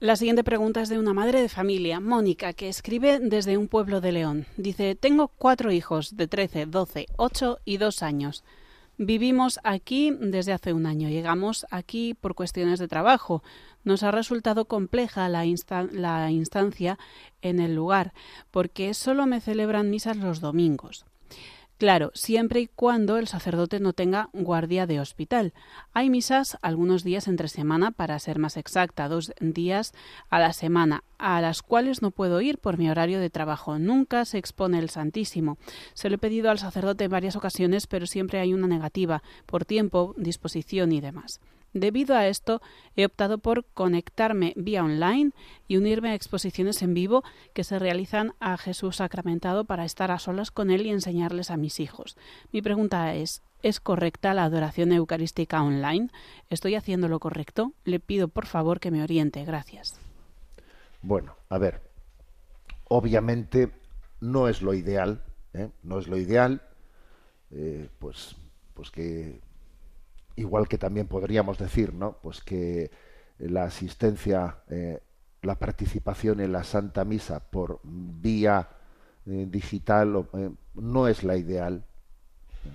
La 0.00 0.14
siguiente 0.14 0.44
pregunta 0.44 0.80
es 0.80 0.88
de 0.88 0.98
una 0.98 1.12
madre 1.12 1.42
de 1.42 1.48
familia, 1.48 1.98
Mónica, 1.98 2.52
que 2.52 2.68
escribe 2.68 3.18
desde 3.18 3.58
un 3.58 3.66
pueblo 3.66 4.00
de 4.00 4.12
León. 4.12 4.46
Dice, 4.56 4.94
tengo 4.94 5.26
cuatro 5.26 5.72
hijos 5.72 6.16
de 6.16 6.28
13, 6.28 6.66
12, 6.66 7.06
8 7.16 7.58
y 7.64 7.78
2 7.78 8.02
años. 8.04 8.44
Vivimos 9.00 9.60
aquí 9.62 10.10
desde 10.10 10.52
hace 10.52 10.72
un 10.72 10.84
año. 10.84 11.08
Llegamos 11.08 11.66
aquí 11.70 12.14
por 12.14 12.34
cuestiones 12.34 12.80
de 12.80 12.88
trabajo. 12.88 13.44
Nos 13.84 14.02
ha 14.02 14.10
resultado 14.10 14.64
compleja 14.64 15.28
la, 15.28 15.44
la 15.92 16.30
instancia 16.32 16.98
en 17.40 17.60
el 17.60 17.76
lugar, 17.76 18.12
porque 18.50 18.94
solo 18.94 19.26
me 19.26 19.40
celebran 19.40 19.88
misas 19.88 20.16
los 20.16 20.40
domingos. 20.40 21.06
Claro, 21.78 22.10
siempre 22.12 22.58
y 22.58 22.66
cuando 22.66 23.18
el 23.18 23.28
sacerdote 23.28 23.78
no 23.78 23.92
tenga 23.92 24.30
guardia 24.32 24.88
de 24.88 24.98
hospital. 24.98 25.52
Hay 25.94 26.10
misas 26.10 26.58
algunos 26.60 27.04
días 27.04 27.28
entre 27.28 27.46
semana, 27.46 27.92
para 27.92 28.18
ser 28.18 28.40
más 28.40 28.56
exacta, 28.56 29.08
dos 29.08 29.32
días 29.40 29.94
a 30.28 30.40
la 30.40 30.52
semana, 30.52 31.04
a 31.18 31.40
las 31.40 31.62
cuales 31.62 32.02
no 32.02 32.10
puedo 32.10 32.40
ir 32.40 32.58
por 32.58 32.78
mi 32.78 32.90
horario 32.90 33.20
de 33.20 33.30
trabajo. 33.30 33.78
Nunca 33.78 34.24
se 34.24 34.38
expone 34.38 34.80
el 34.80 34.90
Santísimo. 34.90 35.56
Se 35.94 36.08
lo 36.08 36.16
he 36.16 36.18
pedido 36.18 36.50
al 36.50 36.58
sacerdote 36.58 37.04
en 37.04 37.12
varias 37.12 37.36
ocasiones, 37.36 37.86
pero 37.86 38.06
siempre 38.06 38.40
hay 38.40 38.54
una 38.54 38.66
negativa, 38.66 39.22
por 39.46 39.64
tiempo, 39.64 40.16
disposición 40.18 40.90
y 40.90 41.00
demás. 41.00 41.40
Debido 41.72 42.16
a 42.16 42.26
esto, 42.26 42.60
he 42.96 43.04
optado 43.04 43.38
por 43.38 43.64
conectarme 43.66 44.54
vía 44.56 44.82
online 44.82 45.32
y 45.66 45.76
unirme 45.76 46.10
a 46.10 46.14
exposiciones 46.14 46.82
en 46.82 46.94
vivo 46.94 47.22
que 47.52 47.64
se 47.64 47.78
realizan 47.78 48.34
a 48.40 48.56
Jesús 48.56 48.96
sacramentado 48.96 49.64
para 49.64 49.84
estar 49.84 50.10
a 50.10 50.18
solas 50.18 50.50
con 50.50 50.70
Él 50.70 50.86
y 50.86 50.90
enseñarles 50.90 51.50
a 51.50 51.56
mis 51.56 51.78
hijos. 51.80 52.16
Mi 52.52 52.62
pregunta 52.62 53.14
es, 53.14 53.42
¿es 53.62 53.80
correcta 53.80 54.34
la 54.34 54.44
adoración 54.44 54.92
eucarística 54.92 55.62
online? 55.62 56.08
¿Estoy 56.48 56.74
haciendo 56.74 57.08
lo 57.08 57.20
correcto? 57.20 57.72
Le 57.84 58.00
pido 58.00 58.28
por 58.28 58.46
favor 58.46 58.80
que 58.80 58.90
me 58.90 59.02
oriente. 59.02 59.44
Gracias. 59.44 60.00
Bueno, 61.02 61.36
a 61.48 61.58
ver, 61.58 61.82
obviamente 62.88 63.70
no 64.20 64.48
es 64.48 64.62
lo 64.62 64.74
ideal, 64.74 65.22
¿eh? 65.52 65.70
no 65.82 65.98
es 65.98 66.08
lo 66.08 66.16
ideal, 66.16 66.62
eh, 67.50 67.88
pues, 67.98 68.36
pues 68.74 68.90
que 68.90 69.40
igual 70.38 70.68
que 70.68 70.78
también 70.78 71.08
podríamos 71.08 71.58
decir, 71.58 71.92
¿no? 71.92 72.18
Pues 72.22 72.40
que 72.42 72.90
la 73.38 73.64
asistencia, 73.64 74.58
eh, 74.68 75.00
la 75.42 75.58
participación 75.58 76.40
en 76.40 76.52
la 76.52 76.64
Santa 76.64 77.04
Misa 77.04 77.40
por 77.40 77.80
vía 77.82 78.68
eh, 79.26 79.46
digital 79.48 80.28
eh, 80.32 80.50
no 80.74 81.08
es 81.08 81.24
la 81.24 81.36
ideal. 81.36 81.84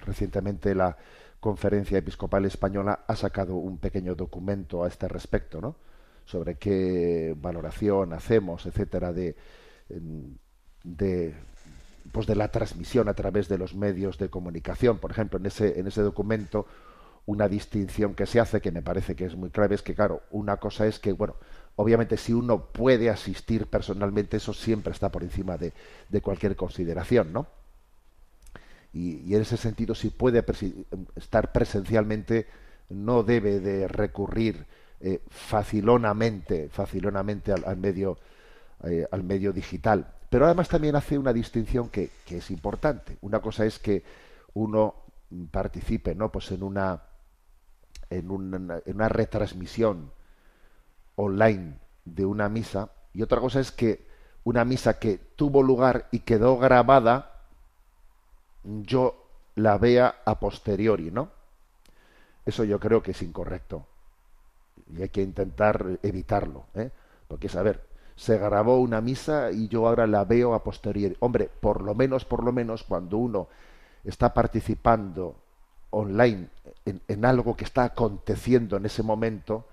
Recientemente 0.05 0.75
la 0.75 0.97
Conferencia 1.39 1.97
Episcopal 1.97 2.45
Española 2.45 3.03
ha 3.07 3.15
sacado 3.15 3.55
un 3.55 3.77
pequeño 3.77 4.15
documento 4.15 4.83
a 4.83 4.87
este 4.87 5.07
respecto, 5.07 5.59
¿no? 5.59 5.75
Sobre 6.25 6.55
qué 6.55 7.35
valoración 7.37 8.13
hacemos, 8.13 8.65
etcétera, 8.65 9.11
de, 9.11 9.35
de 10.83 11.35
pues 12.13 12.27
de 12.27 12.35
la 12.35 12.49
transmisión 12.49 13.09
a 13.09 13.13
través 13.13 13.49
de 13.49 13.57
los 13.57 13.75
medios 13.75 14.17
de 14.17 14.29
comunicación. 14.29 14.99
Por 14.99 15.11
ejemplo, 15.11 15.39
en 15.39 15.45
ese, 15.47 15.79
en 15.79 15.87
ese 15.87 16.01
documento 16.01 16.65
una 17.25 17.47
distinción 17.47 18.15
que 18.15 18.25
se 18.25 18.39
hace 18.39 18.61
que 18.61 18.71
me 18.71 18.81
parece 18.81 19.15
que 19.15 19.25
es 19.25 19.35
muy 19.35 19.49
clave 19.49 19.75
es 19.75 19.81
que 19.81 19.95
claro 19.95 20.23
una 20.31 20.57
cosa 20.57 20.85
es 20.87 20.99
que 20.99 21.13
bueno 21.13 21.35
obviamente 21.75 22.17
si 22.17 22.33
uno 22.33 22.65
puede 22.65 23.09
asistir 23.09 23.67
personalmente 23.67 24.37
eso 24.37 24.53
siempre 24.53 24.91
está 24.91 25.09
por 25.09 25.23
encima 25.23 25.57
de, 25.57 25.73
de 26.09 26.21
cualquier 26.21 26.55
consideración 26.55 27.31
no 27.31 27.47
y, 28.93 29.33
en 29.33 29.41
ese 29.41 29.57
sentido 29.57 29.95
si 29.95 30.09
puede 30.09 30.43
estar 31.15 31.51
presencialmente 31.51 32.47
no 32.89 33.23
debe 33.23 33.59
de 33.59 33.87
recurrir 33.87 34.65
eh, 34.99 35.21
facilonamente 35.29 36.69
facilonamente 36.69 37.53
al, 37.53 37.63
al 37.65 37.77
medio 37.77 38.17
eh, 38.83 39.07
al 39.11 39.23
medio 39.23 39.53
digital. 39.53 40.05
Pero 40.29 40.45
además 40.45 40.67
también 40.67 40.97
hace 40.97 41.17
una 41.17 41.31
distinción 41.31 41.87
que, 41.87 42.09
que 42.25 42.39
es 42.39 42.51
importante. 42.51 43.17
Una 43.21 43.39
cosa 43.39 43.65
es 43.65 43.79
que 43.79 44.03
uno 44.55 44.95
participe 45.51 46.13
no 46.15 46.31
pues 46.31 46.51
en 46.51 46.63
una 46.63 47.01
en 48.09 48.31
una, 48.31 48.81
en 48.85 48.95
una 48.95 49.09
retransmisión 49.09 50.11
online 51.15 51.79
de 52.05 52.25
una 52.25 52.49
misa 52.49 52.89
y 53.13 53.21
otra 53.21 53.39
cosa 53.39 53.59
es 53.59 53.71
que 53.71 54.05
una 54.43 54.65
misa 54.65 54.99
que 54.99 55.17
tuvo 55.17 55.63
lugar 55.63 56.07
y 56.11 56.19
quedó 56.19 56.57
grabada 56.57 57.41
yo 58.63 59.27
la 59.55 59.77
vea 59.77 60.21
a 60.25 60.39
posteriori, 60.39 61.11
¿no? 61.11 61.29
Eso 62.45 62.63
yo 62.63 62.79
creo 62.79 63.01
que 63.01 63.11
es 63.11 63.21
incorrecto 63.21 63.85
y 64.91 65.01
hay 65.01 65.09
que 65.09 65.21
intentar 65.21 65.99
evitarlo, 66.01 66.65
¿eh? 66.75 66.91
porque 67.27 67.47
es 67.47 67.55
a 67.55 67.63
ver, 67.63 67.85
se 68.15 68.37
grabó 68.37 68.79
una 68.79 69.01
misa 69.01 69.51
y 69.51 69.67
yo 69.67 69.87
ahora 69.87 70.07
la 70.07 70.25
veo 70.25 70.53
a 70.53 70.63
posteriori. 70.63 71.15
Hombre, 71.19 71.49
por 71.59 71.81
lo 71.81 71.95
menos, 71.95 72.25
por 72.25 72.43
lo 72.43 72.51
menos, 72.51 72.83
cuando 72.83 73.17
uno 73.17 73.47
está 74.03 74.33
participando 74.33 75.35
online 75.93 76.49
en, 76.85 77.25
algo 77.25 77.55
que 77.55 77.63
está 77.63 77.85
aconteciendo 77.85 78.77
en 78.77 78.85
ese 78.85 79.03
momento, 79.03 79.67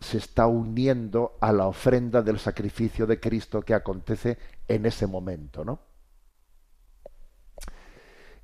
se 0.00 0.18
está 0.18 0.46
uniendo 0.46 1.36
a 1.40 1.52
la 1.52 1.66
ofrenda 1.66 2.22
del 2.22 2.38
sacrificio 2.38 3.06
de 3.06 3.18
Cristo 3.18 3.62
que 3.62 3.74
acontece 3.74 4.38
en 4.68 4.86
ese 4.86 5.06
momento, 5.06 5.64
¿no? 5.64 5.80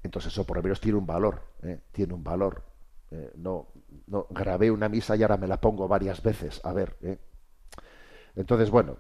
Entonces 0.03 0.33
eso 0.33 0.45
por 0.45 0.57
lo 0.57 0.63
menos 0.63 0.81
tiene 0.81 0.99
un 0.99 1.07
valor, 1.07 1.41
¿eh? 1.63 1.81
tiene 1.93 2.13
un 2.13 2.25
valor. 2.25 2.63
Eh, 3.11 3.31
no, 3.37 3.69
no 4.09 4.27
grabé 4.31 4.71
una 4.71 4.89
misa 4.89 5.17
y 5.17 5.23
ahora 5.23 5.37
me 5.37 5.47
la 5.47 5.61
pongo 5.61 5.89
varias 5.89 6.23
veces. 6.23 6.61
A 6.65 6.73
ver, 6.73 6.97
¿eh? 7.03 7.17
entonces 8.37 8.71
bueno, 8.71 8.97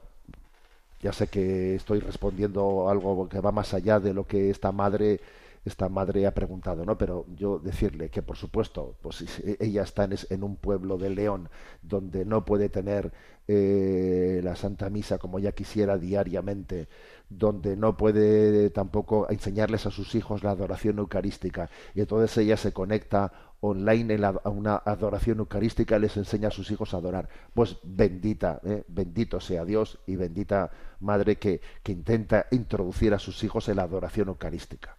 ya 1.02 1.12
sé 1.12 1.26
que 1.26 1.74
estoy 1.74 2.00
respondiendo 2.00 2.88
algo 2.88 3.28
que 3.28 3.40
va 3.40 3.52
más 3.52 3.74
allá 3.74 4.00
de 4.00 4.14
lo 4.14 4.26
que 4.26 4.48
esta 4.48 4.72
madre 4.72 5.20
esta 5.64 5.88
madre 5.88 6.26
ha 6.26 6.34
preguntado, 6.34 6.84
¿no? 6.84 6.98
Pero 6.98 7.26
yo 7.34 7.58
decirle 7.58 8.10
que, 8.10 8.22
por 8.22 8.36
supuesto, 8.36 8.96
pues 9.00 9.24
ella 9.60 9.82
está 9.82 10.08
en, 10.30 10.42
un 10.42 10.56
pueblo 10.56 10.98
de 10.98 11.10
León 11.10 11.48
donde 11.82 12.24
no 12.24 12.44
puede 12.44 12.68
tener 12.68 13.12
eh, 13.48 14.40
la 14.42 14.56
Santa 14.56 14.90
Misa 14.90 15.18
como 15.18 15.38
ella 15.38 15.52
quisiera 15.52 15.96
diariamente, 15.96 16.88
donde 17.28 17.76
no 17.76 17.96
puede 17.96 18.70
tampoco 18.70 19.28
enseñarles 19.30 19.86
a 19.86 19.90
sus 19.90 20.14
hijos 20.14 20.42
la 20.44 20.50
adoración 20.50 20.98
eucarística, 20.98 21.70
y 21.94 22.00
entonces 22.00 22.36
ella 22.38 22.56
se 22.56 22.72
conecta 22.72 23.32
online 23.60 24.18
a 24.22 24.50
una 24.50 24.76
adoración 24.76 25.38
eucarística 25.38 25.98
les 25.98 26.18
enseña 26.18 26.48
a 26.48 26.50
sus 26.50 26.70
hijos 26.70 26.92
a 26.92 26.98
adorar. 26.98 27.30
Pues 27.54 27.78
bendita, 27.82 28.60
¿eh? 28.62 28.84
bendito 28.88 29.40
sea 29.40 29.64
Dios 29.64 29.98
y 30.06 30.16
bendita 30.16 30.70
madre 31.00 31.36
que, 31.36 31.62
que 31.82 31.92
intenta 31.92 32.46
introducir 32.50 33.14
a 33.14 33.18
sus 33.18 33.42
hijos 33.42 33.70
en 33.70 33.76
la 33.76 33.84
adoración 33.84 34.28
eucarística 34.28 34.98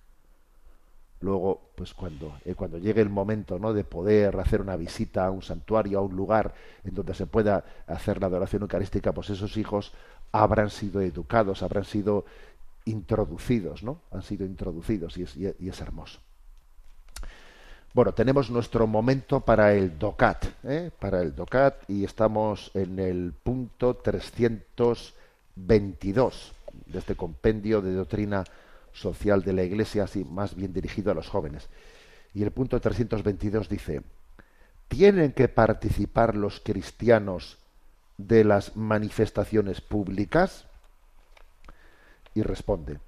luego 1.26 1.60
pues 1.76 1.94
cuando 1.94 2.38
eh, 2.46 2.56
cuando 2.56 2.78
llegue 2.78 3.02
el 3.02 3.10
momento 3.10 3.60
no 3.60 3.74
de 3.74 3.84
poder 3.84 4.40
hacer 4.40 4.62
una 4.62 4.78
visita 4.78 5.26
a 5.26 5.32
un 5.32 5.42
santuario 5.42 6.00
a 6.00 6.02
un 6.02 6.16
lugar 6.16 6.54
en 6.84 6.94
donde 6.94 7.16
se 7.16 7.26
pueda 7.26 7.66
hacer 7.88 8.22
la 8.22 8.28
adoración 8.28 8.62
eucarística 8.62 9.12
pues 9.12 9.32
esos 9.32 9.58
hijos 9.58 9.92
habrán 10.32 10.70
sido 10.70 11.02
educados 11.02 11.64
habrán 11.64 11.86
sido 11.86 12.26
introducidos 12.86 13.84
no 13.84 14.00
han 14.12 14.22
sido 14.22 14.46
introducidos 14.46 15.18
y 15.18 15.24
es, 15.24 15.36
y 15.36 15.68
es 15.68 15.82
hermoso. 15.82 16.20
Bueno, 17.96 18.14
tenemos 18.14 18.52
nuestro 18.52 18.86
momento 18.88 19.40
para 19.40 19.74
el 19.74 19.98
DOCAT, 19.98 20.46
¿eh? 20.66 20.92
para 21.00 21.22
el 21.22 21.34
DOCAT 21.34 21.90
y 21.90 22.04
estamos 22.04 22.70
en 22.74 23.00
el 23.00 23.32
punto 23.32 23.96
322 23.96 26.54
de 26.88 27.00
este 27.00 27.16
compendio 27.16 27.82
de 27.82 27.94
doctrina 27.94 28.44
social 28.96 29.44
de 29.44 29.54
la 29.54 29.64
Iglesia, 29.64 30.06
así 30.06 30.24
más 30.24 30.56
bien 30.56 30.74
dirigido 30.74 31.12
a 31.12 31.14
los 31.14 31.28
jóvenes. 31.28 31.70
Y 32.34 32.44
el 32.44 32.52
punto 32.52 32.80
322 32.80 33.70
dice, 33.70 34.02
¿tienen 34.88 35.34
que 35.34 35.48
participar 35.48 36.36
los 36.36 36.60
cristianos 36.60 37.60
de 38.18 38.44
las 38.44 38.76
manifestaciones 38.76 39.82
públicas? 39.82 40.66
Y 42.34 42.42
responde, 42.42 43.00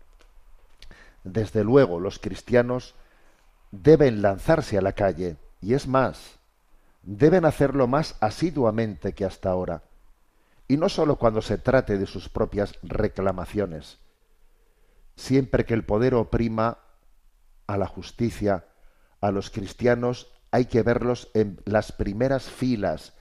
desde 1.23 1.63
luego 1.63 1.99
los 1.99 2.19
cristianos 2.19 2.95
deben 3.71 4.21
lanzarse 4.21 4.77
a 4.77 4.81
la 4.81 4.93
calle, 4.93 5.37
y 5.61 5.73
es 5.73 5.87
más, 5.87 6.37
deben 7.03 7.45
hacerlo 7.45 7.87
más 7.87 8.15
asiduamente 8.21 9.13
que 9.13 9.25
hasta 9.25 9.49
ahora, 9.49 9.83
y 10.67 10.77
no 10.77 10.89
sólo 10.89 11.17
cuando 11.17 11.41
se 11.41 11.57
trate 11.57 11.97
de 11.97 12.05
sus 12.05 12.29
propias 12.29 12.77
reclamaciones. 12.83 13.99
Siempre 15.17 15.65
que 15.65 15.73
el 15.73 15.83
poder 15.83 16.15
oprima 16.15 16.77
a 17.67 17.77
la 17.77 17.87
justicia, 17.87 18.67
a 19.19 19.31
los 19.31 19.49
cristianos 19.49 20.31
hay 20.51 20.65
que 20.65 20.83
verlos 20.83 21.29
en 21.33 21.59
las 21.65 21.91
primeras 21.91 22.49
filas 22.49 23.13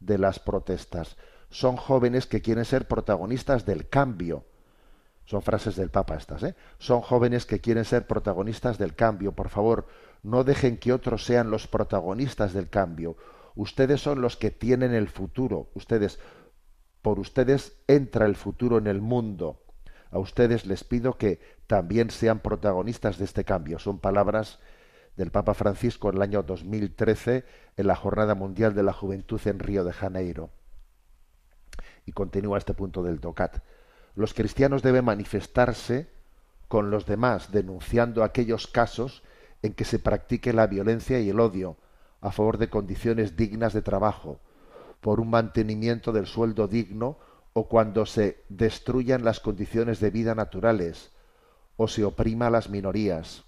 de 0.00 0.18
las 0.18 0.38
protestas. 0.38 1.16
Son 1.48 1.76
jóvenes 1.76 2.26
que 2.26 2.42
quieren 2.42 2.66
ser 2.66 2.86
protagonistas 2.86 3.64
del 3.64 3.88
cambio, 3.88 4.44
son 5.24 5.40
frases 5.40 5.76
del 5.76 5.90
Papa 5.90 6.16
estas, 6.16 6.42
¿eh? 6.42 6.54
Son 6.78 7.00
jóvenes 7.00 7.46
que 7.46 7.60
quieren 7.60 7.86
ser 7.86 8.06
protagonistas 8.06 8.76
del 8.76 8.94
cambio. 8.94 9.32
Por 9.32 9.48
favor, 9.48 9.86
no 10.22 10.44
dejen 10.44 10.76
que 10.76 10.92
otros 10.92 11.24
sean 11.24 11.50
los 11.50 11.66
protagonistas 11.66 12.52
del 12.52 12.68
cambio. 12.68 13.16
Ustedes 13.54 14.02
son 14.02 14.20
los 14.20 14.36
que 14.36 14.50
tienen 14.50 14.92
el 14.92 15.08
futuro. 15.08 15.70
Ustedes, 15.74 16.18
por 17.00 17.18
ustedes 17.18 17.78
entra 17.86 18.26
el 18.26 18.36
futuro 18.36 18.76
en 18.76 18.86
el 18.86 19.00
mundo. 19.00 19.63
A 20.14 20.18
ustedes 20.18 20.64
les 20.64 20.84
pido 20.84 21.18
que 21.18 21.40
también 21.66 22.08
sean 22.10 22.38
protagonistas 22.38 23.18
de 23.18 23.26
este 23.26 23.44
cambio. 23.44 23.78
Son 23.78 23.98
palabras 23.98 24.60
del 25.16 25.30
Papa 25.30 25.52
Francisco 25.52 26.08
en 26.08 26.16
el 26.16 26.22
año 26.22 26.42
2013 26.42 27.44
en 27.76 27.86
la 27.86 27.96
Jornada 27.96 28.34
Mundial 28.34 28.74
de 28.74 28.82
la 28.82 28.94
Juventud 28.94 29.40
en 29.44 29.58
Río 29.58 29.84
de 29.84 29.92
Janeiro. 29.92 30.48
Y 32.06 32.12
continúa 32.12 32.56
este 32.56 32.72
punto 32.72 33.02
del 33.02 33.20
DOCAT 33.20 33.58
los 34.14 34.32
cristianos 34.32 34.82
deben 34.82 35.04
manifestarse 35.04 36.08
con 36.68 36.90
los 36.90 37.06
demás, 37.06 37.50
denunciando 37.50 38.22
aquellos 38.22 38.66
casos 38.66 39.22
en 39.62 39.74
que 39.74 39.84
se 39.84 39.98
practique 39.98 40.52
la 40.52 40.66
violencia 40.66 41.20
y 41.20 41.30
el 41.30 41.40
odio 41.40 41.76
a 42.20 42.30
favor 42.30 42.58
de 42.58 42.70
condiciones 42.70 43.36
dignas 43.36 43.72
de 43.72 43.82
trabajo, 43.82 44.40
por 45.00 45.20
un 45.20 45.30
mantenimiento 45.30 46.12
del 46.12 46.26
sueldo 46.26 46.68
digno 46.68 47.18
o 47.54 47.68
cuando 47.68 48.04
se 48.04 48.42
destruyan 48.48 49.24
las 49.24 49.40
condiciones 49.40 50.00
de 50.00 50.10
vida 50.10 50.34
naturales 50.34 51.10
o 51.76 51.88
se 51.88 52.04
oprima 52.04 52.48
a 52.48 52.50
las 52.50 52.68
minorías. 52.68 53.44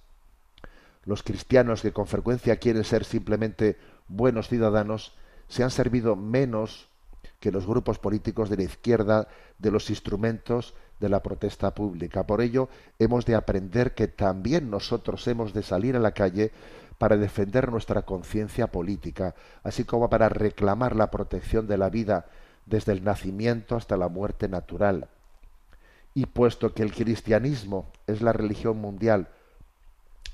Los 1.04 1.22
cristianos 1.22 1.82
que 1.82 1.92
con 1.92 2.06
frecuencia 2.06 2.56
quieren 2.56 2.84
ser 2.84 3.04
simplemente 3.04 3.76
buenos 4.08 4.48
ciudadanos 4.48 5.12
se 5.48 5.62
han 5.62 5.70
servido 5.70 6.16
menos 6.16 6.88
que 7.40 7.52
los 7.52 7.66
grupos 7.66 7.98
políticos 7.98 8.48
de 8.48 8.56
la 8.56 8.62
izquierda 8.62 9.28
de 9.58 9.70
los 9.70 9.90
instrumentos 9.90 10.74
de 11.00 11.08
la 11.08 11.22
protesta 11.22 11.74
pública. 11.74 12.26
Por 12.26 12.40
ello, 12.40 12.68
hemos 12.98 13.26
de 13.26 13.34
aprender 13.34 13.94
que 13.94 14.08
también 14.08 14.70
nosotros 14.70 15.26
hemos 15.26 15.52
de 15.52 15.62
salir 15.62 15.96
a 15.96 16.00
la 16.00 16.12
calle 16.12 16.52
para 16.98 17.16
defender 17.16 17.70
nuestra 17.70 18.02
conciencia 18.02 18.68
política, 18.68 19.34
así 19.62 19.84
como 19.84 20.08
para 20.08 20.28
reclamar 20.28 20.96
la 20.96 21.10
protección 21.10 21.66
de 21.66 21.76
la 21.76 21.90
vida 21.90 22.26
desde 22.66 22.92
el 22.92 23.04
nacimiento 23.04 23.76
hasta 23.76 23.96
la 23.96 24.08
muerte 24.08 24.48
natural. 24.48 25.08
Y 26.14 26.26
puesto 26.26 26.74
que 26.74 26.82
el 26.82 26.92
cristianismo 26.92 27.90
es 28.06 28.20
la 28.20 28.32
religión 28.32 28.78
mundial 28.78 29.28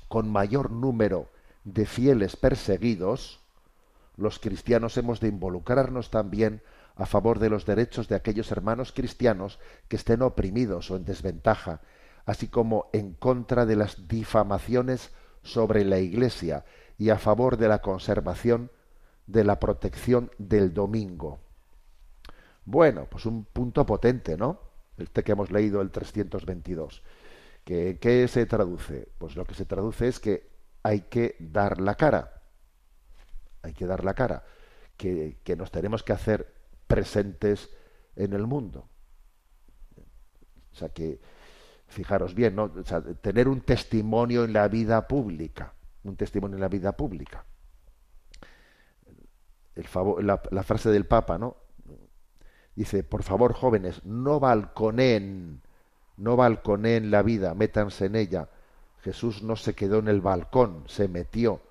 con 0.07 0.29
mayor 0.29 0.71
número 0.71 1.27
de 1.63 1.85
fieles 1.85 2.35
perseguidos, 2.35 3.39
los 4.15 4.37
cristianos 4.37 4.95
hemos 4.97 5.19
de 5.19 5.27
involucrarnos 5.27 6.11
también 6.11 6.61
a 6.95 7.05
favor 7.05 7.39
de 7.39 7.49
los 7.49 7.65
derechos 7.65 8.07
de 8.07 8.15
aquellos 8.15 8.51
hermanos 8.51 8.91
cristianos 8.91 9.59
que 9.87 9.95
estén 9.95 10.21
oprimidos 10.21 10.91
o 10.91 10.97
en 10.97 11.05
desventaja, 11.05 11.81
así 12.25 12.47
como 12.47 12.89
en 12.93 13.13
contra 13.13 13.65
de 13.65 13.75
las 13.75 14.07
difamaciones 14.07 15.11
sobre 15.41 15.83
la 15.83 15.97
Iglesia 15.97 16.63
y 16.97 17.09
a 17.09 17.17
favor 17.17 17.57
de 17.57 17.67
la 17.67 17.79
conservación 17.79 18.69
de 19.25 19.43
la 19.43 19.59
protección 19.59 20.31
del 20.37 20.73
domingo. 20.73 21.39
Bueno, 22.65 23.07
pues 23.09 23.25
un 23.25 23.45
punto 23.45 23.85
potente, 23.85 24.37
¿no? 24.37 24.59
Este 24.97 25.23
que 25.23 25.33
hemos 25.33 25.51
leído, 25.51 25.81
el 25.81 25.91
322. 25.91 27.03
¿Qué, 27.63 27.97
¿Qué 27.99 28.27
se 28.27 28.45
traduce? 28.45 29.09
Pues 29.17 29.35
lo 29.35 29.45
que 29.45 29.53
se 29.53 29.65
traduce 29.65 30.07
es 30.07 30.19
que 30.19 30.49
hay 30.83 31.01
que 31.01 31.35
dar 31.39 31.79
la 31.81 31.95
cara. 31.95 32.41
Hay 33.61 33.73
que 33.73 33.85
dar 33.85 34.03
la 34.03 34.13
cara. 34.13 34.43
Que, 34.97 35.39
que 35.43 35.55
nos 35.55 35.71
tenemos 35.71 36.03
que 36.03 36.13
hacer 36.13 36.53
presentes 36.87 37.69
en 38.15 38.33
el 38.33 38.45
mundo. 38.45 38.87
O 40.71 40.75
sea 40.75 40.89
que, 40.89 41.19
fijaros 41.93 42.33
bien, 42.33 42.55
¿no? 42.55 42.69
tener 43.21 43.47
un 43.47 43.61
testimonio 43.61 44.43
en 44.43 44.53
la 44.53 44.67
vida 44.67 45.07
pública, 45.07 45.73
un 46.03 46.15
testimonio 46.17 46.57
en 46.57 46.61
la 46.61 46.67
vida 46.67 46.91
pública. 46.97 47.45
La, 50.21 50.63
frase 50.63 50.89
del 50.89 51.05
Papa, 51.05 51.37
¿no? 51.37 51.55
Dice, 52.75 53.03
por 53.03 53.23
favor, 53.23 53.53
jóvenes, 53.53 54.03
no 54.03 54.39
balconeen, 54.39 55.61
no 56.17 56.35
balconeen 56.35 57.11
la 57.11 57.21
vida, 57.21 57.53
métanse 57.53 58.05
en 58.05 58.15
ella. 58.15 58.49
Jesús 59.01 59.43
no 59.43 59.55
se 59.55 59.75
quedó 59.75 59.99
en 59.99 60.07
el 60.07 60.21
balcón, 60.21 60.83
se 60.87 61.07
metió. 61.07 61.61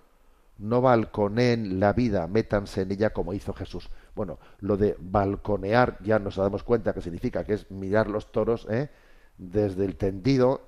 No 0.59 0.81
balconeen 0.81 1.81
la 1.81 1.93
vida, 1.93 2.29
métanse 2.29 2.83
en 2.83 2.93
ella 2.93 3.11
como 3.11 3.33
hizo 3.33 3.53
Jesús. 3.53 3.91
Bueno, 4.15 4.39
lo 4.61 4.77
de 4.77 4.97
balconear 4.99 5.99
ya 6.03 6.19
nos 6.19 6.37
damos 6.37 6.63
cuenta 6.63 6.93
que 6.93 7.01
significa 7.01 7.43
que 7.45 7.55
es 7.55 7.71
mirar 7.71 8.09
los 8.09 8.31
toros 8.31 8.67
¿eh? 8.71 8.91
desde 9.39 9.85
el 9.85 9.97
tendido, 9.97 10.61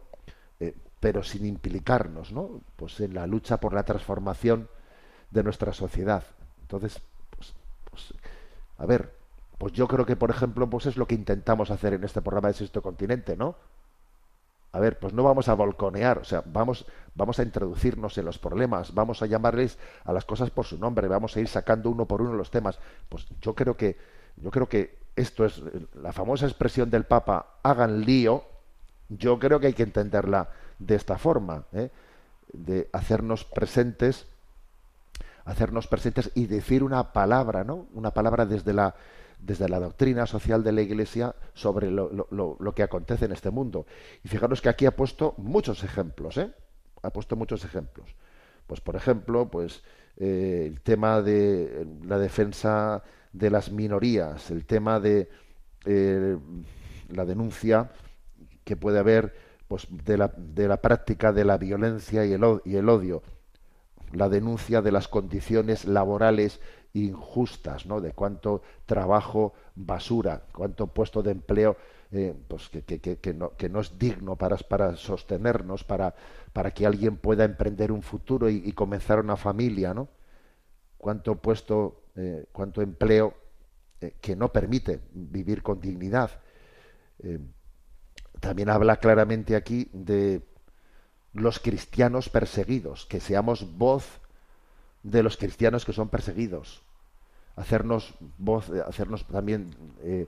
eh, 0.58 0.74
pero 0.98 1.22
sin 1.22 1.46
implicarnos, 1.46 2.32
¿no? 2.32 2.62
Pues 2.76 2.98
en 3.00 3.14
la 3.14 3.26
lucha 3.26 3.60
por 3.60 3.74
la 3.74 3.84
transformación 3.84 4.68
de 5.30 5.42
nuestra 5.42 5.72
sociedad. 5.72 6.24
Entonces, 6.62 7.00
pues, 7.36 7.54
pues, 7.90 8.14
a 8.78 8.86
ver, 8.86 9.12
pues 9.64 9.72
yo 9.72 9.88
creo 9.88 10.04
que, 10.04 10.14
por 10.14 10.28
ejemplo, 10.28 10.68
pues 10.68 10.84
es 10.84 10.98
lo 10.98 11.06
que 11.06 11.14
intentamos 11.14 11.70
hacer 11.70 11.94
en 11.94 12.04
este 12.04 12.20
programa 12.20 12.48
de 12.48 12.52
Sexto 12.52 12.82
Continente, 12.82 13.34
¿no? 13.34 13.56
a 14.72 14.78
ver, 14.78 14.98
pues 14.98 15.14
no 15.14 15.22
vamos 15.22 15.48
a 15.48 15.54
balconear, 15.54 16.18
o 16.18 16.24
sea, 16.24 16.42
vamos, 16.44 16.84
vamos 17.14 17.38
a 17.38 17.44
introducirnos 17.44 18.18
en 18.18 18.26
los 18.26 18.38
problemas, 18.38 18.92
vamos 18.92 19.22
a 19.22 19.26
llamarles 19.26 19.78
a 20.04 20.12
las 20.12 20.26
cosas 20.26 20.50
por 20.50 20.66
su 20.66 20.76
nombre, 20.76 21.08
vamos 21.08 21.34
a 21.34 21.40
ir 21.40 21.48
sacando 21.48 21.88
uno 21.88 22.04
por 22.04 22.20
uno 22.20 22.34
los 22.34 22.50
temas. 22.50 22.78
Pues 23.08 23.26
yo 23.40 23.54
creo 23.54 23.74
que, 23.74 23.96
yo 24.36 24.50
creo 24.50 24.68
que 24.68 24.98
esto 25.16 25.46
es 25.46 25.62
la 25.94 26.12
famosa 26.12 26.44
expresión 26.44 26.90
del 26.90 27.04
Papa, 27.04 27.54
hagan 27.62 28.02
lío, 28.02 28.44
yo 29.08 29.38
creo 29.38 29.60
que 29.60 29.68
hay 29.68 29.72
que 29.72 29.84
entenderla 29.84 30.50
de 30.78 30.94
esta 30.94 31.16
forma, 31.16 31.64
¿eh? 31.72 31.90
de 32.52 32.90
hacernos 32.92 33.46
presentes, 33.46 34.26
hacernos 35.46 35.86
presentes 35.86 36.32
y 36.34 36.48
decir 36.48 36.82
una 36.82 37.14
palabra, 37.14 37.64
¿no? 37.64 37.86
Una 37.94 38.10
palabra 38.10 38.44
desde 38.44 38.74
la 38.74 38.94
desde 39.44 39.68
la 39.68 39.78
doctrina 39.78 40.26
social 40.26 40.64
de 40.64 40.72
la 40.72 40.80
Iglesia 40.80 41.34
sobre 41.52 41.90
lo, 41.90 42.72
que 42.74 42.82
acontece 42.82 43.26
en 43.26 43.32
este 43.32 43.50
mundo. 43.50 43.86
Y 44.22 44.28
fijaros 44.28 44.62
que 44.62 44.70
aquí 44.70 44.86
ha 44.86 44.96
puesto 44.96 45.34
muchos 45.36 45.84
ejemplos, 45.84 46.38
¿eh? 46.38 46.50
Ha 47.02 47.10
puesto 47.10 47.36
muchos 47.36 47.64
ejemplos. 47.64 48.14
Pues, 48.66 48.80
por 48.80 48.96
ejemplo, 48.96 49.50
pues 49.50 49.82
eh, 50.16 50.64
el 50.66 50.80
tema 50.80 51.20
de 51.20 51.86
la 52.04 52.18
defensa 52.18 53.02
de 53.32 53.50
las 53.50 53.70
minorías, 53.70 54.50
el 54.50 54.64
tema 54.64 54.98
de 54.98 55.28
eh, 55.84 56.38
la 57.10 57.26
denuncia 57.26 57.90
que 58.64 58.76
puede 58.76 58.98
haber 58.98 59.34
pues, 59.68 59.86
de, 59.90 60.16
la, 60.16 60.32
de 60.34 60.68
la 60.68 60.78
práctica 60.78 61.32
de 61.32 61.44
la 61.44 61.58
violencia 61.58 62.24
y 62.24 62.32
el, 62.32 62.42
y 62.64 62.76
el 62.76 62.88
odio, 62.88 63.22
la 64.12 64.30
denuncia 64.30 64.80
de 64.80 64.92
las 64.92 65.08
condiciones 65.08 65.84
laborales 65.84 66.60
injustas, 66.94 67.86
¿no? 67.86 68.00
De 68.00 68.12
cuánto 68.12 68.62
trabajo 68.86 69.52
basura, 69.74 70.44
cuánto 70.52 70.86
puesto 70.86 71.22
de 71.22 71.32
empleo 71.32 71.76
eh, 72.12 72.32
pues 72.46 72.68
que, 72.68 72.82
que, 72.82 73.18
que, 73.18 73.34
no, 73.34 73.80
es 73.80 73.98
digno 73.98 74.36
para, 74.36 74.56
para 74.56 74.96
sostenernos, 74.96 75.82
para, 75.82 76.14
para 76.52 76.70
que 76.70 76.86
alguien 76.86 77.16
pueda 77.16 77.44
emprender 77.44 77.90
un 77.90 78.02
futuro 78.02 78.48
y, 78.48 78.70
comenzar 78.72 79.18
una 79.18 79.36
familia, 79.36 79.92
¿no? 79.92 80.08
Cuánto 80.96 81.34
puesto, 81.34 82.04
eh, 82.14 82.46
cuánto 82.52 82.82
empleo 82.82 83.34
eh, 84.00 84.14
que 84.20 84.36
no 84.36 84.52
permite 84.52 85.00
vivir 85.12 85.62
con 85.62 85.80
dignidad. 85.80 86.30
También 88.40 88.68
habla 88.68 88.96
claramente 88.98 89.56
aquí 89.56 89.88
de 89.92 90.42
los 91.32 91.58
cristianos 91.58 92.28
perseguidos, 92.28 93.06
que 93.06 93.18
seamos 93.18 93.76
voz 93.76 94.20
de 95.04 95.22
los 95.22 95.36
cristianos 95.36 95.84
que 95.84 95.92
son 95.92 96.08
perseguidos, 96.08 96.82
hacernos 97.54 98.14
voz, 98.38 98.70
hacernos 98.70 99.24
también 99.26 99.70
eh, 100.02 100.26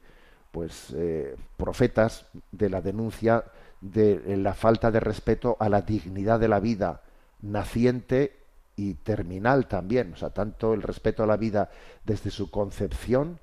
pues 0.53 0.95
eh, 0.95 1.35
profetas 1.57 2.27
de 2.53 2.71
la 2.71 2.81
denuncia 2.81 3.45
de 3.81 4.37
la 4.37 4.55
falta 4.55 4.91
de 4.91 5.01
respeto 5.01 5.57
a 5.59 5.69
la 5.69 5.83
dignidad 5.83 6.39
de 6.39 6.49
la 6.49 6.61
vida 6.61 7.03
naciente 7.43 8.37
y 8.77 8.95
terminal 8.95 9.67
también, 9.67 10.13
o 10.13 10.17
sea, 10.17 10.31
tanto 10.31 10.75
el 10.75 10.83
respeto 10.83 11.23
a 11.23 11.27
la 11.27 11.37
vida 11.37 11.71
desde 12.05 12.31
su 12.31 12.51
concepción 12.51 13.39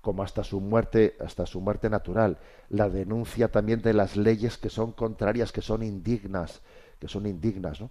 como 0.00 0.22
hasta 0.22 0.44
su 0.44 0.60
muerte, 0.60 1.16
hasta 1.18 1.46
su 1.46 1.60
muerte 1.60 1.90
natural, 1.90 2.38
la 2.68 2.88
denuncia 2.88 3.48
también 3.48 3.82
de 3.82 3.92
las 3.92 4.16
leyes 4.16 4.56
que 4.56 4.70
son 4.70 4.92
contrarias, 4.92 5.50
que 5.50 5.62
son 5.62 5.82
indignas, 5.82 6.62
que 7.00 7.08
son 7.08 7.26
indignas, 7.26 7.80
¿no? 7.80 7.90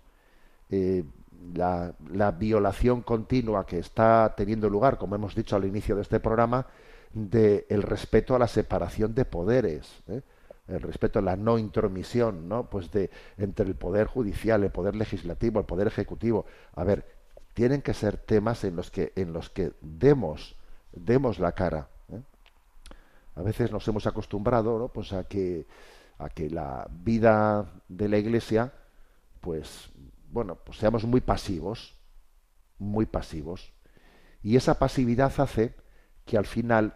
Eh, 0.69 1.03
la, 1.53 1.93
la, 2.11 2.31
violación 2.31 3.01
continua 3.01 3.65
que 3.65 3.79
está 3.79 4.33
teniendo 4.35 4.69
lugar, 4.69 4.97
como 4.97 5.15
hemos 5.15 5.35
dicho 5.35 5.55
al 5.55 5.65
inicio 5.65 5.95
de 5.95 6.01
este 6.01 6.19
programa, 6.19 6.67
del 7.13 7.65
el 7.69 7.81
respeto 7.81 8.35
a 8.35 8.39
la 8.39 8.47
separación 8.47 9.15
de 9.15 9.25
poderes, 9.25 10.03
¿eh? 10.07 10.21
el 10.67 10.81
respeto 10.81 11.19
a 11.19 11.21
la 11.21 11.35
no 11.35 11.57
intromisión, 11.57 12.49
¿no? 12.49 12.69
Pues 12.69 12.91
de 12.91 13.09
entre 13.37 13.67
el 13.67 13.75
poder 13.75 14.07
judicial, 14.07 14.63
el 14.63 14.71
poder 14.71 14.95
legislativo, 14.95 15.59
el 15.59 15.65
poder 15.65 15.87
ejecutivo. 15.87 16.45
A 16.73 16.83
ver, 16.83 17.05
tienen 17.53 17.81
que 17.81 17.93
ser 17.93 18.17
temas 18.17 18.63
en 18.63 18.75
los 18.75 18.91
que 18.91 19.13
en 19.15 19.31
los 19.31 19.49
que 19.49 19.73
demos 19.81 20.55
demos 20.91 21.39
la 21.39 21.53
cara. 21.53 21.89
¿eh? 22.11 22.21
A 23.35 23.41
veces 23.41 23.71
nos 23.71 23.87
hemos 23.87 24.07
acostumbrado, 24.07 24.79
¿no? 24.79 24.87
Pues 24.89 25.13
a 25.13 25.23
que 25.25 25.67
a 26.17 26.29
que 26.29 26.49
la 26.49 26.87
vida 26.89 27.65
de 27.87 28.09
la 28.09 28.17
Iglesia, 28.17 28.73
pues 29.41 29.91
bueno, 30.29 30.55
pues 30.55 30.77
seamos 30.77 31.05
muy 31.05 31.21
pasivos, 31.21 31.95
muy 32.77 33.05
pasivos. 33.05 33.71
Y 34.43 34.55
esa 34.55 34.79
pasividad 34.79 35.33
hace 35.39 35.75
que 36.25 36.37
al 36.37 36.45
final 36.45 36.95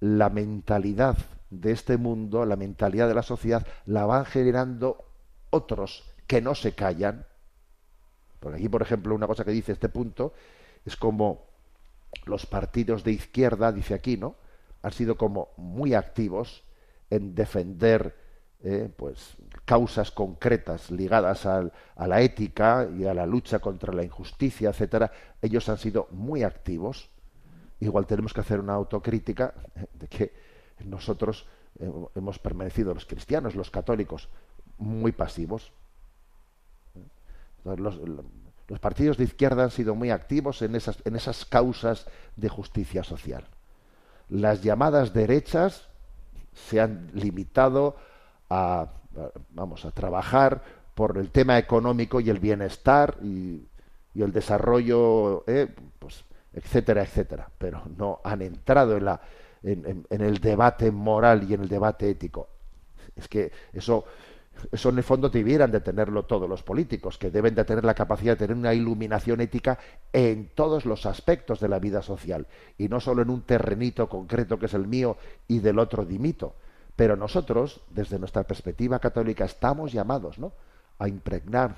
la 0.00 0.30
mentalidad 0.30 1.16
de 1.50 1.72
este 1.72 1.96
mundo, 1.96 2.44
la 2.44 2.56
mentalidad 2.56 3.08
de 3.08 3.14
la 3.14 3.22
sociedad, 3.22 3.66
la 3.86 4.04
van 4.06 4.24
generando 4.24 5.04
otros 5.50 6.04
que 6.26 6.40
no 6.40 6.54
se 6.54 6.74
callan. 6.74 7.26
Por 8.40 8.54
aquí, 8.54 8.68
por 8.68 8.82
ejemplo, 8.82 9.14
una 9.14 9.26
cosa 9.26 9.44
que 9.44 9.52
dice 9.52 9.72
este 9.72 9.88
punto 9.88 10.32
es 10.84 10.96
como 10.96 11.46
los 12.24 12.46
partidos 12.46 13.04
de 13.04 13.12
izquierda, 13.12 13.72
dice 13.72 13.94
aquí, 13.94 14.16
¿no? 14.16 14.34
Han 14.82 14.92
sido 14.92 15.16
como 15.16 15.50
muy 15.56 15.94
activos 15.94 16.64
en 17.10 17.34
defender 17.34 18.16
eh, 18.64 18.88
pues 18.96 19.36
causas 19.64 20.12
concretas 20.12 20.90
ligadas 20.90 21.46
al, 21.46 21.72
a 21.96 22.06
la 22.06 22.20
ética 22.20 22.88
y 22.96 23.04
a 23.04 23.14
la 23.14 23.26
lucha 23.26 23.58
contra 23.58 23.92
la 23.92 24.04
injusticia, 24.04 24.70
etcétera, 24.70 25.10
ellos 25.40 25.68
han 25.68 25.78
sido 25.78 26.06
muy 26.12 26.44
activos. 26.44 27.10
Igual 27.80 28.06
tenemos 28.06 28.32
que 28.32 28.40
hacer 28.40 28.60
una 28.60 28.74
autocrítica 28.74 29.54
de 29.94 30.06
que 30.06 30.32
nosotros 30.84 31.46
eh, 31.80 31.90
hemos 32.14 32.38
permanecido, 32.38 32.94
los 32.94 33.06
cristianos, 33.06 33.56
los 33.56 33.70
católicos, 33.70 34.28
muy 34.78 35.10
pasivos. 35.10 35.72
Los, 37.64 37.96
los, 37.96 38.80
partidos 38.80 39.16
de 39.16 39.24
izquierda 39.24 39.64
han 39.64 39.70
sido 39.70 39.94
muy 39.94 40.10
activos 40.10 40.62
en 40.62 40.76
esas, 40.76 40.98
en 41.04 41.16
esas 41.16 41.44
causas 41.44 42.06
de 42.36 42.48
justicia 42.48 43.02
social. 43.04 43.44
Las 44.28 44.62
llamadas 44.62 45.12
derechas 45.12 45.88
se 46.52 46.80
han 46.80 47.10
limitado 47.12 47.96
a, 48.52 48.86
vamos, 49.50 49.84
a 49.84 49.90
trabajar 49.90 50.62
por 50.94 51.16
el 51.16 51.30
tema 51.30 51.58
económico 51.58 52.20
y 52.20 52.28
el 52.28 52.38
bienestar 52.38 53.16
y, 53.22 53.66
el 54.14 54.30
desarrollo, 54.30 55.42
eh, 55.46 55.74
pues, 55.98 56.24
etcétera, 56.52 57.02
etcétera, 57.02 57.48
pero 57.56 57.82
no 57.96 58.20
han 58.22 58.42
entrado 58.42 58.98
en, 58.98 59.06
la, 59.06 59.22
en, 59.62 60.04
el 60.10 60.38
debate 60.38 60.90
moral 60.90 61.48
y 61.48 61.54
en 61.54 61.62
el 61.62 61.68
debate 61.68 62.10
ético. 62.10 62.48
Es 63.16 63.26
que 63.26 63.50
eso, 63.72 64.04
eso 64.70 64.90
en 64.90 64.98
el 64.98 65.02
fondo 65.02 65.30
debieran 65.30 65.70
de 65.70 65.80
tenerlo 65.80 66.26
todos 66.26 66.46
los 66.46 66.62
políticos, 66.62 67.16
que 67.16 67.30
deben 67.30 67.54
de 67.54 67.64
tener 67.64 67.86
la 67.86 67.94
capacidad 67.94 68.34
de 68.34 68.46
tener 68.46 68.56
una 68.56 68.74
iluminación 68.74 69.40
ética 69.40 69.78
en 70.12 70.50
todos 70.54 70.84
los 70.84 71.06
aspectos 71.06 71.58
de 71.58 71.68
la 71.68 71.78
vida 71.78 72.02
social, 72.02 72.46
y 72.76 72.88
no 72.88 73.00
solo 73.00 73.22
en 73.22 73.30
un 73.30 73.42
terrenito 73.42 74.10
concreto 74.10 74.58
que 74.58 74.66
es 74.66 74.74
el 74.74 74.86
mío 74.86 75.16
y 75.48 75.60
del 75.60 75.78
otro 75.78 76.04
dimito, 76.04 76.56
pero 76.96 77.16
nosotros, 77.16 77.80
desde 77.90 78.18
nuestra 78.18 78.42
perspectiva 78.44 78.98
católica, 78.98 79.44
estamos 79.44 79.92
llamados 79.92 80.38
¿no? 80.38 80.52
a 80.98 81.08
impregnar 81.08 81.76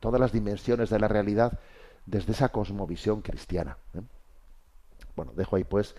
todas 0.00 0.20
las 0.20 0.32
dimensiones 0.32 0.90
de 0.90 0.98
la 0.98 1.08
realidad 1.08 1.58
desde 2.04 2.32
esa 2.32 2.50
cosmovisión 2.50 3.22
cristiana. 3.22 3.76
¿eh? 3.94 4.00
Bueno, 5.14 5.32
dejo 5.34 5.56
ahí 5.56 5.64
pues 5.64 5.94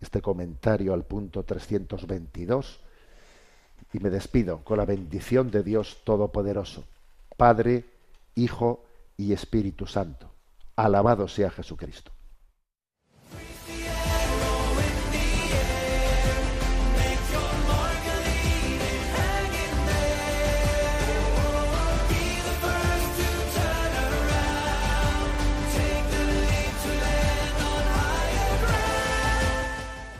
este 0.00 0.22
comentario 0.22 0.94
al 0.94 1.04
punto 1.04 1.42
322 1.42 2.80
y 3.92 3.98
me 3.98 4.10
despido 4.10 4.62
con 4.64 4.78
la 4.78 4.84
bendición 4.84 5.50
de 5.50 5.62
Dios 5.62 5.98
Todopoderoso, 6.04 6.84
Padre, 7.36 7.84
Hijo 8.34 8.84
y 9.16 9.32
Espíritu 9.32 9.86
Santo. 9.86 10.30
Alabado 10.76 11.26
sea 11.26 11.50
Jesucristo. 11.50 12.12